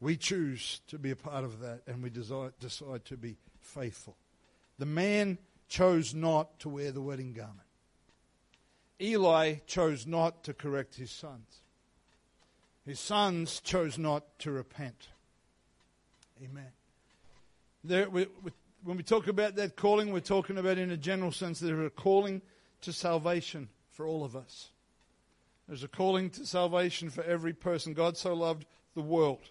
We 0.00 0.18
choose 0.18 0.82
to 0.88 0.98
be 0.98 1.10
a 1.10 1.16
part 1.16 1.44
of 1.44 1.60
that 1.60 1.80
and 1.86 2.02
we 2.02 2.10
decide, 2.10 2.52
decide 2.60 3.06
to 3.06 3.16
be 3.16 3.38
faithful. 3.62 4.16
The 4.78 4.84
man 4.84 5.38
chose 5.66 6.14
not 6.14 6.60
to 6.60 6.68
wear 6.68 6.92
the 6.92 7.00
wedding 7.00 7.32
garment. 7.32 7.60
Eli 9.00 9.54
chose 9.66 10.06
not 10.06 10.44
to 10.44 10.52
correct 10.52 10.96
his 10.96 11.10
sons. 11.10 11.62
His 12.84 13.00
sons 13.00 13.60
chose 13.60 13.96
not 13.96 14.38
to 14.40 14.50
repent. 14.50 15.08
Amen. 16.44 16.72
There, 17.86 18.10
we, 18.10 18.26
we, 18.42 18.50
when 18.82 18.96
we 18.96 19.02
talk 19.02 19.28
about 19.28 19.56
that 19.56 19.76
calling, 19.76 20.12
we're 20.12 20.20
talking 20.20 20.58
about 20.58 20.78
in 20.78 20.90
a 20.90 20.96
general 20.96 21.30
sense 21.30 21.60
there's 21.60 21.86
a 21.86 21.90
calling 21.90 22.42
to 22.82 22.92
salvation 22.92 23.68
for 23.90 24.06
all 24.06 24.24
of 24.24 24.34
us. 24.34 24.70
There's 25.68 25.84
a 25.84 25.88
calling 25.88 26.30
to 26.30 26.46
salvation 26.46 27.10
for 27.10 27.22
every 27.24 27.52
person. 27.52 27.94
God 27.94 28.16
so 28.16 28.34
loved 28.34 28.66
the 28.94 29.02
world 29.02 29.50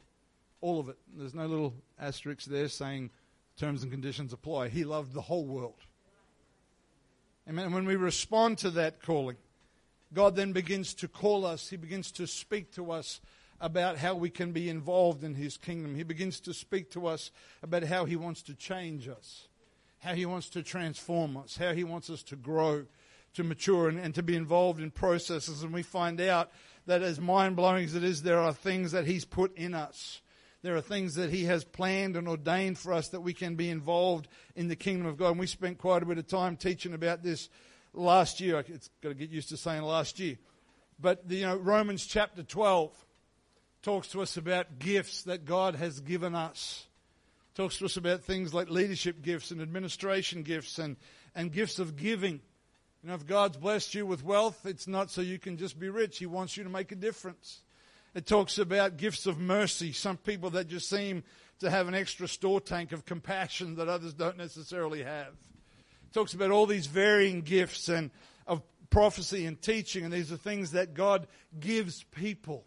all 0.65 0.79
of 0.79 0.89
it. 0.89 0.97
There's 1.15 1.35
no 1.35 1.45
little 1.45 1.75
asterisk 1.99 2.45
there 2.45 2.67
saying 2.67 3.11
terms 3.55 3.83
and 3.83 3.91
conditions 3.91 4.33
apply. 4.33 4.69
He 4.69 4.83
loved 4.83 5.13
the 5.13 5.21
whole 5.21 5.45
world. 5.45 5.79
Amen. 7.47 7.65
And 7.65 7.73
when 7.73 7.85
we 7.85 7.95
respond 7.95 8.57
to 8.59 8.71
that 8.71 9.01
calling, 9.01 9.37
God 10.11 10.35
then 10.35 10.53
begins 10.53 10.95
to 10.95 11.07
call 11.07 11.45
us. 11.45 11.69
He 11.69 11.77
begins 11.77 12.11
to 12.13 12.25
speak 12.25 12.71
to 12.73 12.91
us 12.91 13.21
about 13.61 13.97
how 13.97 14.15
we 14.15 14.29
can 14.29 14.51
be 14.51 14.69
involved 14.69 15.23
in 15.23 15.35
His 15.35 15.57
kingdom. 15.57 15.95
He 15.95 16.03
begins 16.03 16.39
to 16.41 16.53
speak 16.53 16.91
to 16.91 17.07
us 17.07 17.31
about 17.63 17.83
how 17.83 18.05
He 18.05 18.15
wants 18.15 18.41
to 18.43 18.53
change 18.53 19.07
us, 19.07 19.47
how 19.99 20.13
He 20.13 20.25
wants 20.25 20.49
to 20.49 20.63
transform 20.63 21.37
us, 21.37 21.57
how 21.57 21.73
He 21.73 21.83
wants 21.83 22.09
us 22.09 22.23
to 22.23 22.35
grow, 22.35 22.85
to 23.33 23.43
mature, 23.43 23.89
and, 23.89 23.99
and 23.99 24.13
to 24.15 24.23
be 24.23 24.35
involved 24.35 24.81
in 24.81 24.91
processes. 24.91 25.63
And 25.63 25.73
we 25.73 25.83
find 25.83 26.19
out 26.21 26.51
that 26.85 27.01
as 27.01 27.19
mind 27.19 27.55
blowing 27.55 27.85
as 27.85 27.95
it 27.95 28.03
is, 28.03 28.23
there 28.23 28.39
are 28.39 28.53
things 28.53 28.91
that 28.91 29.07
He's 29.07 29.25
put 29.25 29.55
in 29.57 29.73
us 29.73 30.21
there 30.65 30.75
are 30.75 30.81
things 30.81 31.13
that 31.13 31.29
He 31.29 31.43
has 31.43 31.63
planned 31.63 32.15
and 32.15 32.27
ordained 32.27 32.79
for 32.79 32.91
us 32.91 33.09
that 33.09 33.21
we 33.21 33.33
can 33.33 33.53
be 33.53 33.69
involved 33.69 34.27
in 34.55 34.67
the 34.67 34.75
kingdom 34.75 35.05
of 35.05 35.15
God. 35.15 35.29
And 35.29 35.39
we 35.39 35.45
spent 35.45 35.77
quite 35.77 36.01
a 36.01 36.07
bit 36.07 36.17
of 36.17 36.25
time 36.25 36.57
teaching 36.57 36.95
about 36.95 37.21
this 37.21 37.49
last 37.93 38.39
year. 38.39 38.65
It's 38.67 38.89
got 38.99 39.09
to 39.09 39.13
get 39.13 39.29
used 39.29 39.49
to 39.49 39.57
saying 39.57 39.83
last 39.83 40.19
year. 40.19 40.39
But, 40.99 41.29
the, 41.29 41.35
you 41.35 41.45
know, 41.45 41.55
Romans 41.55 42.07
chapter 42.07 42.41
12 42.41 43.04
talks 43.85 44.07
to 44.07 44.21
us 44.23 44.35
about 44.35 44.79
gifts 44.79 45.23
that 45.23 45.45
God 45.45 45.75
has 45.75 45.99
given 45.99 46.33
us. 46.33 46.87
Talks 47.53 47.77
to 47.77 47.85
us 47.85 47.97
about 47.97 48.23
things 48.23 48.51
like 48.51 48.67
leadership 48.67 49.21
gifts 49.21 49.51
and 49.51 49.61
administration 49.61 50.41
gifts 50.41 50.79
and, 50.79 50.97
and 51.35 51.51
gifts 51.51 51.77
of 51.77 51.95
giving. 51.95 52.41
You 53.03 53.09
know, 53.09 53.13
if 53.13 53.27
God's 53.27 53.57
blessed 53.57 53.93
you 53.93 54.07
with 54.07 54.25
wealth, 54.25 54.65
it's 54.65 54.87
not 54.87 55.11
so 55.11 55.21
you 55.21 55.37
can 55.37 55.57
just 55.57 55.77
be 55.79 55.89
rich. 55.89 56.17
He 56.17 56.25
wants 56.25 56.57
you 56.57 56.63
to 56.63 56.69
make 56.69 56.91
a 56.91 56.95
difference. 56.95 57.61
It 58.15 58.25
talks 58.25 58.57
about 58.57 58.97
gifts 58.97 59.27
of 59.27 59.39
mercy. 59.39 59.91
Some 59.91 60.17
people 60.17 60.49
that 60.51 60.67
just 60.67 60.89
seem 60.89 61.23
to 61.59 61.69
have 61.69 61.87
an 61.87 61.93
extra 61.93 62.27
store 62.27 62.59
tank 62.59 62.91
of 62.91 63.05
compassion 63.05 63.75
that 63.75 63.87
others 63.87 64.15
don't 64.15 64.37
necessarily 64.37 65.03
have. 65.03 65.27
It 65.27 66.13
talks 66.13 66.33
about 66.33 66.49
all 66.49 66.65
these 66.65 66.87
varying 66.87 67.41
gifts 67.41 67.87
and 67.87 68.09
of 68.47 68.63
prophecy 68.89 69.45
and 69.45 69.61
teaching, 69.61 70.03
and 70.05 70.11
these 70.11 70.31
are 70.31 70.37
things 70.37 70.71
that 70.71 70.95
God 70.95 71.27
gives 71.59 72.01
people. 72.01 72.65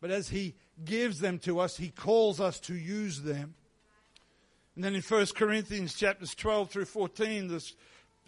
But 0.00 0.10
as 0.10 0.28
He 0.28 0.54
gives 0.84 1.20
them 1.20 1.38
to 1.40 1.60
us, 1.60 1.76
He 1.76 1.88
calls 1.88 2.40
us 2.40 2.60
to 2.60 2.74
use 2.74 3.20
them. 3.20 3.54
And 4.74 4.84
then 4.84 4.94
in 4.94 5.02
1 5.02 5.26
Corinthians 5.34 5.94
chapters 5.94 6.34
12 6.34 6.70
through 6.70 6.84
14, 6.86 7.48
this, 7.48 7.74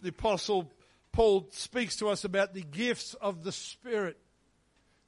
the 0.01 0.09
Apostle 0.09 0.69
Paul 1.11 1.47
speaks 1.51 1.95
to 1.97 2.09
us 2.09 2.23
about 2.25 2.53
the 2.53 2.63
gifts 2.63 3.13
of 3.15 3.43
the 3.43 3.51
Spirit 3.51 4.17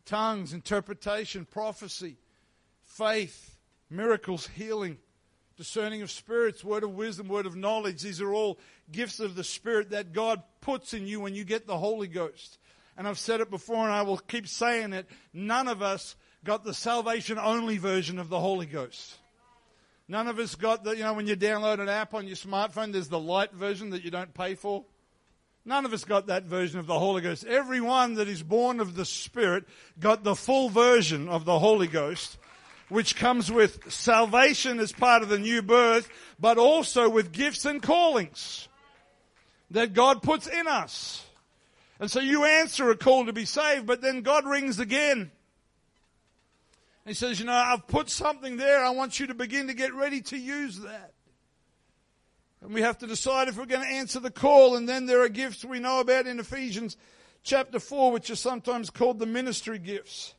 tongues, 0.06 0.54
interpretation, 0.54 1.46
prophecy, 1.46 2.16
faith, 2.84 3.58
miracles, 3.90 4.48
healing, 4.48 4.98
discerning 5.58 6.04
of 6.04 6.12
spirits, 6.12 6.64
word 6.64 6.84
of 6.84 6.94
wisdom, 6.94 7.28
word 7.28 7.48
of 7.48 7.56
knowledge. 7.56 8.02
These 8.02 8.22
are 8.22 8.34
all 8.34 8.60
gifts 8.92 9.20
of 9.20 9.36
the 9.36 9.44
Spirit 9.44 9.90
that 9.90 10.14
God 10.14 10.44
puts 10.62 10.94
in 10.94 11.08
you 11.08 11.20
when 11.20 11.34
you 11.34 11.44
get 11.44 11.66
the 11.66 11.78
Holy 11.78 12.08
Ghost. 12.08 12.60
And 12.98 13.08
I've 13.08 13.20
said 13.20 13.42
it 13.42 13.50
before 13.50 13.84
and 13.84 13.92
I 13.92 14.04
will 14.04 14.18
keep 14.18 14.48
saying 14.48 14.94
it. 14.94 15.08
None 15.34 15.68
of 15.68 15.82
us 15.82 16.16
got 16.46 16.64
the 16.64 16.74
salvation 16.74 17.40
only 17.40 17.78
version 17.78 18.20
of 18.20 18.30
the 18.30 18.40
Holy 18.40 18.68
Ghost. 18.68 19.16
None 20.08 20.28
of 20.28 20.38
us 20.38 20.54
got 20.54 20.84
the, 20.84 20.96
you 20.96 21.04
know, 21.04 21.14
when 21.14 21.26
you 21.26 21.36
download 21.36 21.80
an 21.80 21.90
app 21.90 22.14
on 22.14 22.28
your 22.28 22.36
smartphone, 22.36 22.94
there's 22.94 23.10
the 23.10 23.20
light 23.20 23.52
version 23.52 23.90
that 23.90 24.04
you 24.04 24.12
don't 24.12 24.32
pay 24.34 24.54
for. 24.54 24.86
None 25.66 25.84
of 25.84 25.94
us 25.94 26.06
got 26.06 26.28
that 26.28 26.44
version 26.44 26.80
of 26.80 26.86
the 26.86 27.00
Holy 27.00 27.24
Ghost. 27.24 27.44
Everyone 27.46 28.14
that 28.14 28.28
is 28.28 28.44
born 28.44 28.80
of 28.80 28.94
the 28.94 29.06
Spirit 29.06 29.66
got 30.00 30.24
the 30.24 30.36
full 30.36 30.70
version 30.70 31.28
of 31.28 31.46
the 31.46 31.58
Holy 31.58 31.88
Ghost, 31.88 32.38
which 32.90 33.16
comes 33.16 33.52
with 33.52 33.92
salvation 33.92 34.80
as 34.80 34.92
part 34.92 35.24
of 35.24 35.30
the 35.30 35.40
new 35.40 35.64
birth, 35.64 36.08
but 36.40 36.60
also 36.60 37.10
with 37.10 37.32
gifts 37.32 37.66
and 37.66 37.82
callings 37.82 38.68
that 39.72 39.96
God 39.96 40.22
puts 40.22 40.46
in 40.46 40.68
us. 40.68 41.26
And 42.00 42.12
so 42.12 42.20
you 42.20 42.46
answer 42.46 42.92
a 42.92 42.96
call 42.96 43.26
to 43.26 43.34
be 43.34 43.46
saved, 43.46 43.88
but 43.88 44.02
then 44.02 44.22
God 44.22 44.46
rings 44.46 44.80
again. 44.80 45.32
He 47.06 47.14
says, 47.14 47.40
you 47.40 47.46
know, 47.46 47.54
I've 47.54 47.88
put 47.88 48.10
something 48.10 48.58
there. 48.58 48.84
I 48.84 48.90
want 48.90 49.20
you 49.20 49.28
to 49.28 49.36
begin 49.36 49.68
to 49.68 49.74
get 49.74 49.94
ready 49.94 50.22
to 50.22 50.38
use 50.38 50.80
that. 50.80 51.14
And 52.62 52.74
we 52.74 52.82
have 52.82 52.98
to 53.00 53.08
decide 53.08 53.48
if 53.48 53.58
we're 53.58 53.68
going 53.68 53.86
to 53.86 53.94
answer 53.94 54.20
the 54.20 54.32
call. 54.32 54.76
And 54.76 54.90
then 54.90 55.06
there 55.06 55.22
are 55.22 55.30
gifts 55.30 55.64
we 55.64 55.80
know 55.80 56.00
about 56.00 56.26
in 56.26 56.40
Ephesians 56.40 56.98
chapter 57.44 57.80
4, 57.80 58.12
which 58.12 58.32
are 58.32 58.36
sometimes 58.36 58.90
called 58.90 59.20
the 59.20 59.28
ministry 59.28 59.78
gifts. 59.78 60.34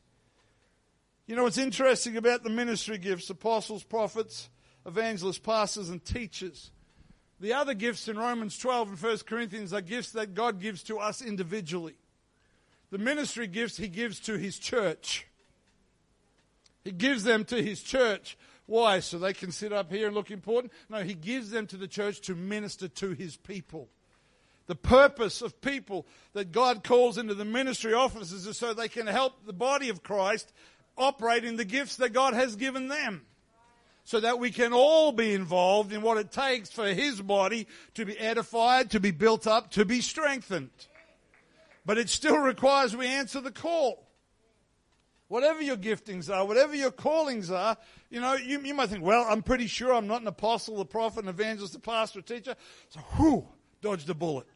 You 1.25 1.35
know 1.35 1.43
what's 1.43 1.57
interesting 1.57 2.17
about 2.17 2.43
the 2.43 2.49
ministry 2.49 2.97
gifts 2.97 3.29
apostles, 3.29 3.83
prophets, 3.83 4.49
evangelists, 4.85 5.39
pastors, 5.39 5.89
and 5.89 6.03
teachers. 6.03 6.71
The 7.39 7.53
other 7.53 7.73
gifts 7.73 8.07
in 8.07 8.17
Romans 8.17 8.57
12 8.57 8.89
and 8.89 9.01
1 9.01 9.17
Corinthians 9.19 9.71
are 9.71 9.81
gifts 9.81 10.11
that 10.11 10.33
God 10.33 10.59
gives 10.59 10.83
to 10.83 10.97
us 10.97 11.21
individually. 11.21 11.95
The 12.89 12.97
ministry 12.97 13.47
gifts 13.47 13.77
he 13.77 13.87
gives 13.87 14.19
to 14.21 14.37
his 14.37 14.57
church. 14.57 15.27
He 16.87 16.93
gives 16.93 17.25
them 17.25 17.43
to 17.45 17.61
his 17.61 17.83
church. 17.83 18.37
Why? 18.65 19.01
So 19.01 19.19
they 19.19 19.33
can 19.33 19.51
sit 19.51 19.73
up 19.73 19.91
here 19.91 20.07
and 20.07 20.15
look 20.15 20.31
important? 20.31 20.71
No, 20.89 21.03
he 21.03 21.15
gives 21.15 21.49
them 21.49 21.67
to 21.67 21.75
the 21.75 21.87
church 21.87 22.21
to 22.21 22.33
minister 22.33 22.87
to 22.87 23.11
his 23.11 23.35
people. 23.35 23.89
The 24.67 24.75
purpose 24.75 25.41
of 25.41 25.59
people 25.59 26.07
that 26.31 26.53
God 26.53 26.85
calls 26.85 27.17
into 27.17 27.33
the 27.33 27.43
ministry 27.43 27.93
offices 27.93 28.47
is 28.47 28.57
so 28.57 28.73
they 28.73 28.87
can 28.87 29.05
help 29.05 29.45
the 29.45 29.51
body 29.51 29.89
of 29.89 30.01
Christ 30.01 30.53
operate 30.97 31.43
in 31.43 31.57
the 31.57 31.65
gifts 31.65 31.97
that 31.97 32.13
God 32.13 32.33
has 32.33 32.55
given 32.55 32.87
them. 32.87 33.25
So 34.05 34.21
that 34.21 34.39
we 34.39 34.49
can 34.49 34.71
all 34.71 35.11
be 35.11 35.33
involved 35.33 35.91
in 35.91 36.01
what 36.01 36.17
it 36.17 36.31
takes 36.31 36.69
for 36.69 36.87
His 36.87 37.21
body 37.21 37.67
to 37.95 38.05
be 38.05 38.17
edified, 38.17 38.91
to 38.91 39.01
be 39.01 39.11
built 39.11 39.45
up, 39.45 39.71
to 39.71 39.83
be 39.83 39.99
strengthened. 39.99 40.69
But 41.85 41.97
it 41.97 42.07
still 42.07 42.37
requires 42.37 42.95
we 42.95 43.07
answer 43.07 43.41
the 43.41 43.51
call. 43.51 44.06
Whatever 45.27 45.61
your 45.61 45.75
giftings 45.75 46.33
are, 46.33 46.45
whatever 46.45 46.73
your 46.73 46.91
callings 46.91 47.51
are, 47.51 47.75
you 48.09 48.21
know, 48.21 48.35
you, 48.35 48.61
you 48.61 48.73
might 48.73 48.89
think, 48.89 49.03
well, 49.03 49.25
I'm 49.27 49.43
pretty 49.43 49.67
sure 49.67 49.93
I'm 49.93 50.07
not 50.07 50.21
an 50.21 50.27
apostle, 50.27 50.79
a 50.79 50.85
prophet, 50.85 51.23
an 51.23 51.29
evangelist, 51.29 51.75
a 51.75 51.79
pastor, 51.79 52.19
a 52.19 52.21
teacher. 52.21 52.55
So, 52.89 53.01
whew, 53.17 53.45
dodged 53.81 54.09
a 54.09 54.13
bullet. 54.13 54.47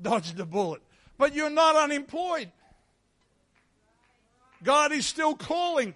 Dodged 0.00 0.38
a 0.38 0.44
bullet. 0.44 0.82
But 1.16 1.34
you're 1.34 1.48
not 1.48 1.74
unemployed. 1.74 2.52
God 4.62 4.92
is 4.92 5.06
still 5.06 5.34
calling. 5.34 5.94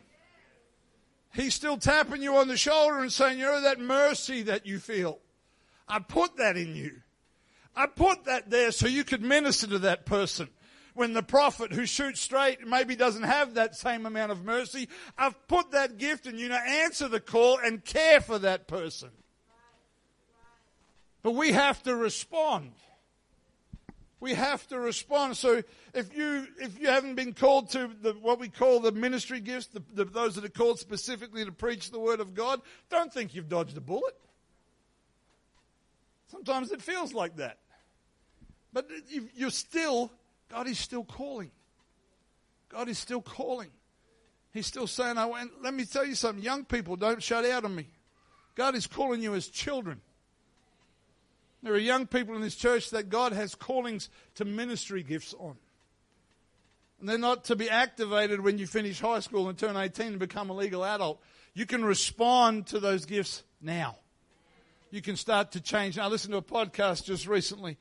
He's 1.34 1.54
still 1.54 1.76
tapping 1.76 2.22
you 2.22 2.36
on 2.36 2.48
the 2.48 2.56
shoulder 2.56 2.98
and 2.98 3.12
saying, 3.12 3.38
you 3.38 3.44
know, 3.44 3.60
that 3.60 3.78
mercy 3.78 4.42
that 4.42 4.64
you 4.64 4.78
feel. 4.78 5.18
I 5.86 5.98
put 5.98 6.38
that 6.38 6.56
in 6.56 6.74
you. 6.74 7.02
I 7.76 7.86
put 7.86 8.24
that 8.24 8.48
there 8.48 8.72
so 8.72 8.86
you 8.86 9.04
could 9.04 9.22
minister 9.22 9.66
to 9.68 9.78
that 9.80 10.06
person 10.06 10.48
when 10.94 11.12
the 11.12 11.22
prophet 11.22 11.72
who 11.72 11.86
shoots 11.86 12.20
straight 12.20 12.66
maybe 12.66 12.96
doesn't 12.96 13.22
have 13.22 13.54
that 13.54 13.76
same 13.76 14.06
amount 14.06 14.32
of 14.32 14.44
mercy. 14.44 14.88
I've 15.16 15.46
put 15.48 15.72
that 15.72 15.98
gift 15.98 16.26
in 16.26 16.38
you 16.38 16.48
to 16.48 16.60
answer 16.60 17.08
the 17.08 17.20
call 17.20 17.58
and 17.58 17.84
care 17.84 18.20
for 18.20 18.38
that 18.38 18.66
person. 18.68 19.10
But 21.22 21.32
we 21.32 21.52
have 21.52 21.82
to 21.82 21.94
respond. 21.94 22.72
We 24.20 24.34
have 24.34 24.66
to 24.68 24.78
respond. 24.78 25.36
So 25.36 25.62
if 25.94 26.14
you 26.16 26.46
if 26.58 26.78
you 26.78 26.88
haven't 26.88 27.14
been 27.14 27.32
called 27.32 27.70
to 27.70 27.90
the, 28.02 28.12
what 28.12 28.38
we 28.38 28.48
call 28.48 28.80
the 28.80 28.92
ministry 28.92 29.40
gifts, 29.40 29.68
the, 29.68 29.82
the, 29.94 30.04
those 30.04 30.34
that 30.34 30.44
are 30.44 30.50
called 30.50 30.78
specifically 30.78 31.44
to 31.44 31.52
preach 31.52 31.90
the 31.90 31.98
word 31.98 32.20
of 32.20 32.34
God, 32.34 32.60
don't 32.90 33.12
think 33.12 33.34
you've 33.34 33.48
dodged 33.48 33.76
a 33.76 33.80
bullet. 33.80 34.14
Sometimes 36.28 36.70
it 36.70 36.80
feels 36.80 37.12
like 37.12 37.36
that, 37.36 37.58
but 38.72 38.88
you're 39.34 39.50
still 39.50 40.12
God 40.50 40.66
is 40.66 40.78
still 40.78 41.04
calling. 41.04 41.50
God 42.68 42.88
is 42.88 42.98
still 42.98 43.22
calling. 43.22 43.70
He's 44.52 44.66
still 44.66 44.86
saying, 44.86 45.16
oh, 45.16 45.22
I 45.22 45.26
went, 45.26 45.62
let 45.62 45.72
me 45.72 45.84
tell 45.84 46.04
you 46.04 46.14
something. 46.14 46.42
Young 46.42 46.64
people, 46.64 46.96
don't 46.96 47.22
shut 47.22 47.44
out 47.44 47.64
on 47.64 47.74
me. 47.74 47.86
God 48.56 48.74
is 48.74 48.86
calling 48.86 49.22
you 49.22 49.34
as 49.34 49.48
children. 49.48 50.00
There 51.62 51.72
are 51.72 51.78
young 51.78 52.06
people 52.06 52.34
in 52.34 52.40
this 52.40 52.56
church 52.56 52.90
that 52.90 53.10
God 53.10 53.32
has 53.32 53.54
callings 53.54 54.08
to 54.36 54.44
ministry 54.44 55.02
gifts 55.02 55.34
on. 55.38 55.56
And 56.98 57.08
they're 57.08 57.18
not 57.18 57.44
to 57.44 57.56
be 57.56 57.70
activated 57.70 58.40
when 58.40 58.58
you 58.58 58.66
finish 58.66 59.00
high 59.00 59.20
school 59.20 59.48
and 59.48 59.56
turn 59.56 59.76
18 59.76 60.06
and 60.06 60.18
become 60.18 60.50
a 60.50 60.54
legal 60.54 60.84
adult. 60.84 61.20
You 61.54 61.66
can 61.66 61.84
respond 61.84 62.66
to 62.68 62.80
those 62.80 63.04
gifts 63.04 63.42
now. 63.60 63.96
You 64.90 65.00
can 65.00 65.16
start 65.16 65.52
to 65.52 65.60
change. 65.60 65.96
Now, 65.96 66.04
I 66.04 66.08
listened 66.08 66.32
to 66.32 66.38
a 66.38 66.42
podcast 66.42 67.04
just 67.04 67.26
recently. 67.26 67.76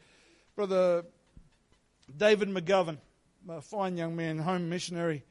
Brother 0.56 1.04
David 2.18 2.50
McGovern, 2.50 2.98
a 3.50 3.62
fine 3.62 3.98
young 3.98 4.16
man, 4.16 4.38
home 4.40 4.70
missionary 4.70 5.24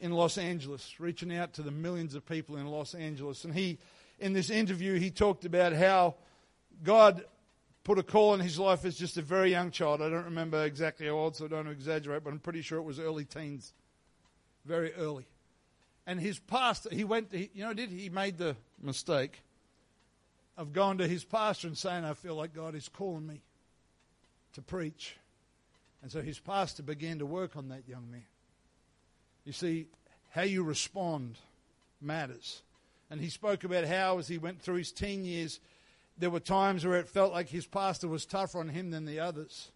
in 0.00 0.12
Los 0.12 0.38
Angeles, 0.38 0.98
reaching 0.98 1.34
out 1.34 1.54
to 1.54 1.62
the 1.62 1.70
millions 1.70 2.14
of 2.14 2.26
people 2.26 2.56
in 2.56 2.66
Los 2.66 2.94
Angeles. 2.94 3.44
And 3.44 3.54
he, 3.54 3.78
in 4.18 4.32
this 4.32 4.50
interview, 4.50 4.98
he 4.98 5.10
talked 5.10 5.44
about 5.44 5.72
how 5.72 6.16
God 6.82 7.24
put 7.84 7.98
a 7.98 8.02
call 8.02 8.34
in 8.34 8.40
his 8.40 8.58
life 8.58 8.84
as 8.84 8.96
just 8.96 9.16
a 9.16 9.22
very 9.22 9.50
young 9.50 9.70
child. 9.70 10.02
I 10.02 10.08
don't 10.08 10.24
remember 10.24 10.64
exactly 10.64 11.06
how 11.06 11.12
old, 11.12 11.36
so 11.36 11.44
I 11.44 11.48
don't 11.48 11.68
exaggerate, 11.68 12.24
but 12.24 12.32
I'm 12.32 12.38
pretty 12.38 12.62
sure 12.62 12.78
it 12.78 12.82
was 12.82 12.98
early 12.98 13.24
teens. 13.24 13.72
Very 14.64 14.92
early. 14.94 15.26
And 16.06 16.20
his 16.20 16.38
pastor, 16.38 16.90
he 16.92 17.04
went, 17.04 17.32
you 17.32 17.64
know, 17.64 17.74
did 17.74 17.90
he 17.90 18.08
made 18.08 18.38
the 18.38 18.56
mistake 18.80 19.42
of 20.56 20.72
going 20.72 20.98
to 20.98 21.08
his 21.08 21.24
pastor 21.24 21.68
and 21.68 21.78
saying, 21.78 22.04
I 22.04 22.14
feel 22.14 22.34
like 22.34 22.54
God 22.54 22.74
is 22.74 22.88
calling 22.88 23.26
me 23.26 23.42
to 24.54 24.62
preach. 24.62 25.16
And 26.02 26.10
so 26.10 26.20
his 26.20 26.38
pastor 26.38 26.82
began 26.82 27.20
to 27.20 27.26
work 27.26 27.56
on 27.56 27.68
that 27.68 27.88
young 27.88 28.10
man. 28.10 28.24
You 29.44 29.52
see, 29.52 29.86
how 30.30 30.42
you 30.42 30.62
respond 30.62 31.38
matters. 32.00 32.62
And 33.10 33.20
he 33.20 33.28
spoke 33.28 33.64
about 33.64 33.84
how, 33.84 34.18
as 34.18 34.28
he 34.28 34.38
went 34.38 34.60
through 34.60 34.76
his 34.76 34.92
teen 34.92 35.24
years, 35.24 35.60
there 36.18 36.30
were 36.30 36.40
times 36.40 36.84
where 36.84 36.98
it 36.98 37.08
felt 37.08 37.32
like 37.32 37.48
his 37.48 37.66
pastor 37.66 38.08
was 38.08 38.26
tougher 38.26 38.58
on 38.58 38.68
him 38.68 38.90
than 38.90 39.04
the 39.04 39.20
others. 39.20 39.70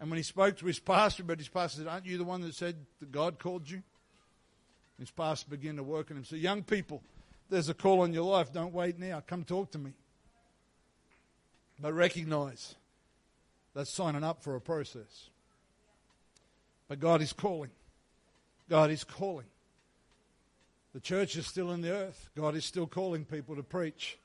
And 0.00 0.10
when 0.10 0.16
he 0.16 0.22
spoke 0.22 0.56
to 0.58 0.66
his 0.66 0.80
pastor, 0.80 1.22
but 1.22 1.38
his 1.38 1.48
pastor 1.48 1.78
said, 1.78 1.88
Aren't 1.88 2.06
you 2.06 2.18
the 2.18 2.24
one 2.24 2.40
that 2.42 2.54
said 2.54 2.76
that 3.00 3.12
God 3.12 3.38
called 3.38 3.70
you? 3.70 3.82
His 4.98 5.10
pastor 5.10 5.48
began 5.48 5.76
to 5.76 5.82
work 5.82 6.10
on 6.10 6.18
him. 6.18 6.24
So, 6.24 6.36
young 6.36 6.62
people, 6.62 7.02
there's 7.48 7.68
a 7.68 7.74
call 7.74 8.02
on 8.02 8.12
your 8.12 8.24
life. 8.24 8.52
Don't 8.52 8.72
wait 8.72 8.98
now. 8.98 9.22
Come 9.26 9.44
talk 9.44 9.70
to 9.72 9.78
me. 9.78 9.92
But 11.80 11.92
recognize 11.94 12.74
that's 13.74 13.90
signing 13.90 14.24
up 14.24 14.42
for 14.42 14.54
a 14.54 14.60
process. 14.60 15.28
But 16.88 17.00
God 17.00 17.22
is 17.22 17.32
calling. 17.32 17.70
God 18.68 18.90
is 18.90 19.04
calling. 19.04 19.46
The 20.92 21.00
church 21.00 21.36
is 21.36 21.46
still 21.46 21.72
in 21.72 21.80
the 21.80 21.90
earth. 21.90 22.30
God 22.36 22.54
is 22.54 22.64
still 22.64 22.86
calling 22.86 23.24
people 23.24 23.56
to 23.56 23.62
preach. 23.62 24.18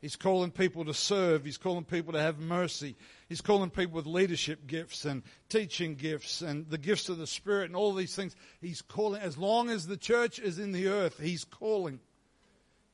He's 0.00 0.16
calling 0.16 0.50
people 0.50 0.84
to 0.84 0.94
serve. 0.94 1.44
He's 1.44 1.56
calling 1.56 1.84
people 1.84 2.12
to 2.12 2.20
have 2.20 2.38
mercy. 2.38 2.96
He's 3.28 3.40
calling 3.40 3.70
people 3.70 3.94
with 3.94 4.06
leadership 4.06 4.66
gifts 4.66 5.04
and 5.04 5.22
teaching 5.48 5.94
gifts 5.94 6.42
and 6.42 6.68
the 6.68 6.78
gifts 6.78 7.08
of 7.08 7.18
the 7.18 7.26
Spirit 7.26 7.66
and 7.66 7.76
all 7.76 7.94
these 7.94 8.14
things. 8.14 8.36
He's 8.60 8.82
calling. 8.82 9.22
As 9.22 9.38
long 9.38 9.70
as 9.70 9.86
the 9.86 9.96
church 9.96 10.38
is 10.38 10.58
in 10.58 10.72
the 10.72 10.88
earth, 10.88 11.18
He's 11.18 11.44
calling. 11.44 12.00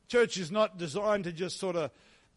Church 0.09 0.37
is 0.37 0.53
not 0.53 0.79
designed 0.79 1.25
to 1.25 1.33
just 1.33 1.59
sort 1.59 1.75
of 1.75 1.90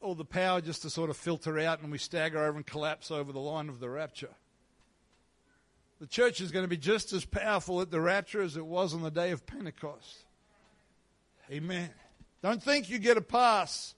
all 0.05 0.15
the 0.15 0.23
power 0.23 0.61
just 0.61 0.83
to 0.83 0.89
sort 0.89 1.09
of 1.09 1.17
filter 1.17 1.59
out 1.59 1.81
and 1.81 1.91
we 1.91 1.97
stagger 1.97 2.37
over 2.37 2.55
and 2.55 2.65
collapse 2.65 3.11
over 3.11 3.33
the 3.33 3.39
line 3.39 3.67
of 3.67 3.79
the 3.79 3.89
rapture. 3.89 4.29
The 5.99 6.07
church 6.07 6.41
is 6.41 6.51
going 6.51 6.63
to 6.63 6.69
be 6.69 6.77
just 6.77 7.11
as 7.13 7.25
powerful 7.25 7.81
at 7.81 7.89
the 7.89 7.99
rapture 7.99 8.41
as 8.41 8.55
it 8.55 8.65
was 8.65 8.93
on 8.93 9.01
the 9.01 9.09
day 9.09 9.31
of 9.31 9.45
Pentecost. 9.45 10.25
Amen. 11.51 11.89
Don't 12.43 12.61
think 12.61 12.89
you 12.89 12.99
get 12.99 13.17
a 13.17 13.21
pass 13.21 13.95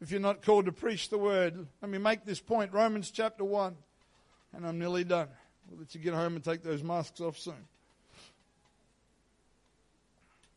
if 0.00 0.10
you're 0.10 0.20
not 0.20 0.42
called 0.42 0.66
to 0.66 0.72
preach 0.72 1.08
the 1.08 1.18
word. 1.18 1.66
Let 1.80 1.90
me 1.90 1.98
make 1.98 2.24
this 2.24 2.40
point 2.40 2.72
Romans 2.72 3.10
chapter 3.10 3.44
1, 3.44 3.74
and 4.54 4.66
I'm 4.66 4.78
nearly 4.78 5.04
done. 5.04 5.28
We'll 5.70 5.80
let 5.80 5.94
you 5.94 6.00
get 6.00 6.14
home 6.14 6.34
and 6.34 6.44
take 6.44 6.62
those 6.62 6.82
masks 6.82 7.20
off 7.20 7.38
soon. 7.38 7.54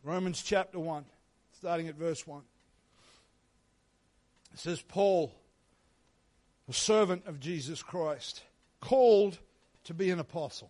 Romans 0.04 0.42
chapter 0.42 0.80
1, 0.80 1.06
starting 1.54 1.88
at 1.88 1.96
verse 1.96 2.26
1. 2.26 2.42
It 4.60 4.64
says, 4.64 4.82
Paul, 4.82 5.34
a 6.68 6.74
servant 6.74 7.26
of 7.28 7.40
Jesus 7.40 7.82
Christ, 7.82 8.44
called 8.82 9.38
to 9.86 9.94
be 9.94 10.10
an 10.10 10.20
apostle, 10.20 10.70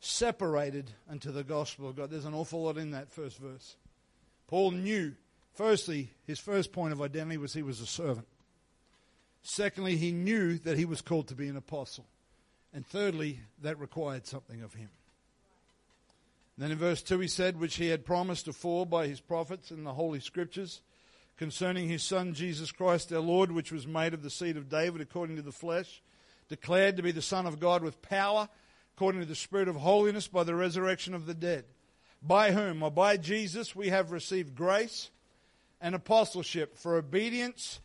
separated 0.00 0.90
unto 1.10 1.32
the 1.32 1.44
gospel 1.44 1.86
of 1.86 1.96
God. 1.96 2.08
There's 2.08 2.24
an 2.24 2.32
awful 2.32 2.62
lot 2.62 2.78
in 2.78 2.92
that 2.92 3.12
first 3.12 3.36
verse. 3.36 3.76
Paul 4.48 4.70
knew, 4.70 5.12
firstly, 5.52 6.12
his 6.26 6.38
first 6.38 6.72
point 6.72 6.94
of 6.94 7.02
identity 7.02 7.36
was 7.36 7.52
he 7.52 7.62
was 7.62 7.82
a 7.82 7.86
servant. 7.86 8.26
Secondly, 9.42 9.96
he 9.96 10.10
knew 10.10 10.56
that 10.60 10.78
he 10.78 10.86
was 10.86 11.02
called 11.02 11.28
to 11.28 11.34
be 11.34 11.48
an 11.48 11.58
apostle. 11.58 12.06
And 12.72 12.86
thirdly, 12.86 13.40
that 13.60 13.78
required 13.78 14.26
something 14.26 14.62
of 14.62 14.72
him. 14.72 14.88
And 16.56 16.64
then 16.64 16.72
in 16.72 16.78
verse 16.78 17.02
2 17.02 17.18
he 17.18 17.28
said, 17.28 17.60
which 17.60 17.76
he 17.76 17.88
had 17.88 18.06
promised 18.06 18.48
afore 18.48 18.86
by 18.86 19.08
his 19.08 19.20
prophets 19.20 19.70
in 19.70 19.84
the 19.84 19.92
Holy 19.92 20.20
Scriptures, 20.20 20.80
concerning 21.40 21.88
his 21.88 22.02
Son 22.02 22.34
Jesus 22.34 22.70
Christ 22.70 23.10
our 23.10 23.18
Lord, 23.18 23.50
which 23.50 23.72
was 23.72 23.86
made 23.86 24.12
of 24.12 24.22
the 24.22 24.28
seed 24.28 24.58
of 24.58 24.68
David 24.68 25.00
according 25.00 25.36
to 25.36 25.42
the 25.42 25.50
flesh, 25.50 26.02
declared 26.50 26.98
to 26.98 27.02
be 27.02 27.12
the 27.12 27.22
Son 27.22 27.46
of 27.46 27.58
God 27.58 27.82
with 27.82 28.02
power, 28.02 28.46
according 28.94 29.22
to 29.22 29.26
the 29.26 29.34
Spirit 29.34 29.66
of 29.66 29.76
holiness, 29.76 30.28
by 30.28 30.44
the 30.44 30.54
resurrection 30.54 31.14
of 31.14 31.24
the 31.24 31.32
dead. 31.32 31.64
By 32.20 32.52
whom, 32.52 32.82
or 32.82 32.90
by 32.90 33.16
Jesus, 33.16 33.74
we 33.74 33.88
have 33.88 34.12
received 34.12 34.54
grace 34.54 35.08
and 35.80 35.94
apostleship 35.94 36.76
for 36.76 36.98
obedience 36.98 37.80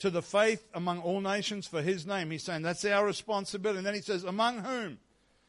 to 0.00 0.10
the 0.10 0.20
faith 0.20 0.68
among 0.74 1.00
all 1.00 1.22
nations 1.22 1.66
for 1.66 1.80
his 1.80 2.06
name. 2.06 2.30
He's 2.30 2.42
saying 2.42 2.60
that's 2.60 2.84
our 2.84 3.06
responsibility. 3.06 3.78
And 3.78 3.86
then 3.86 3.94
he 3.94 4.02
says, 4.02 4.22
Among 4.22 4.58
whom? 4.58 4.98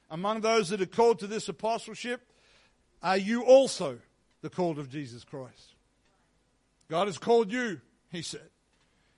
Among 0.10 0.40
those 0.40 0.70
that 0.70 0.82
are 0.82 0.86
called 0.86 1.20
to 1.20 1.28
this 1.28 1.50
apostleship, 1.50 2.22
are 3.04 3.18
you 3.18 3.44
also 3.44 4.00
the 4.42 4.50
called 4.50 4.80
of 4.80 4.90
Jesus 4.90 5.26
Christ? 5.26 5.74
God 6.90 7.08
has 7.08 7.18
called 7.18 7.52
you, 7.52 7.82
he 8.12 8.22
said. 8.22 8.50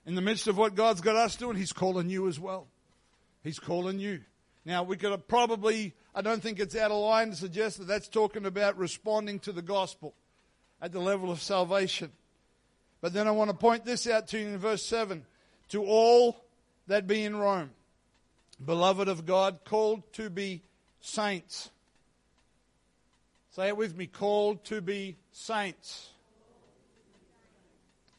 In 0.06 0.14
the 0.14 0.22
midst 0.22 0.46
of 0.46 0.56
what 0.56 0.74
God's 0.74 1.00
got 1.00 1.16
us 1.16 1.36
doing, 1.36 1.56
He's 1.56 1.72
calling 1.72 2.08
you 2.08 2.26
as 2.26 2.40
well. 2.40 2.66
He's 3.42 3.58
calling 3.58 3.98
you. 3.98 4.20
Now, 4.64 4.82
we 4.82 4.96
could 4.96 5.26
probably, 5.28 5.94
I 6.14 6.20
don't 6.20 6.42
think 6.42 6.58
it's 6.58 6.76
out 6.76 6.90
of 6.90 6.98
line 6.98 7.30
to 7.30 7.36
suggest 7.36 7.78
that 7.78 7.86
that's 7.86 8.08
talking 8.08 8.44
about 8.44 8.76
responding 8.76 9.38
to 9.40 9.52
the 9.52 9.62
gospel 9.62 10.14
at 10.82 10.92
the 10.92 11.00
level 11.00 11.30
of 11.30 11.40
salvation. 11.40 12.10
But 13.00 13.12
then 13.12 13.26
I 13.26 13.30
want 13.30 13.50
to 13.50 13.56
point 13.56 13.84
this 13.84 14.06
out 14.06 14.28
to 14.28 14.38
you 14.38 14.48
in 14.48 14.58
verse 14.58 14.84
7 14.84 15.24
to 15.70 15.84
all 15.84 16.44
that 16.88 17.06
be 17.06 17.24
in 17.24 17.36
Rome, 17.36 17.70
beloved 18.64 19.08
of 19.08 19.24
God, 19.24 19.60
called 19.64 20.02
to 20.14 20.28
be 20.28 20.62
saints. 21.00 21.70
Say 23.52 23.68
it 23.68 23.76
with 23.76 23.96
me 23.96 24.06
called 24.06 24.64
to 24.66 24.80
be 24.80 25.16
saints. 25.32 26.10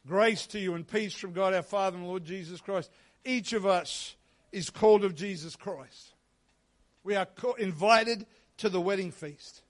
Grace 0.06 0.46
to 0.48 0.58
you 0.58 0.74
and 0.74 0.86
peace 0.86 1.14
from 1.14 1.32
God 1.32 1.54
our 1.54 1.62
Father 1.62 1.96
and 1.96 2.06
Lord 2.06 2.24
Jesus 2.24 2.60
Christ. 2.60 2.90
Each 3.24 3.52
of 3.52 3.66
us 3.66 4.16
is 4.50 4.68
called 4.68 5.04
of 5.04 5.14
Jesus 5.14 5.54
Christ. 5.56 6.14
We 7.04 7.14
are 7.16 7.28
invited 7.58 8.26
to 8.58 8.68
the 8.68 8.80
wedding 8.80 9.12
feast. 9.12 9.62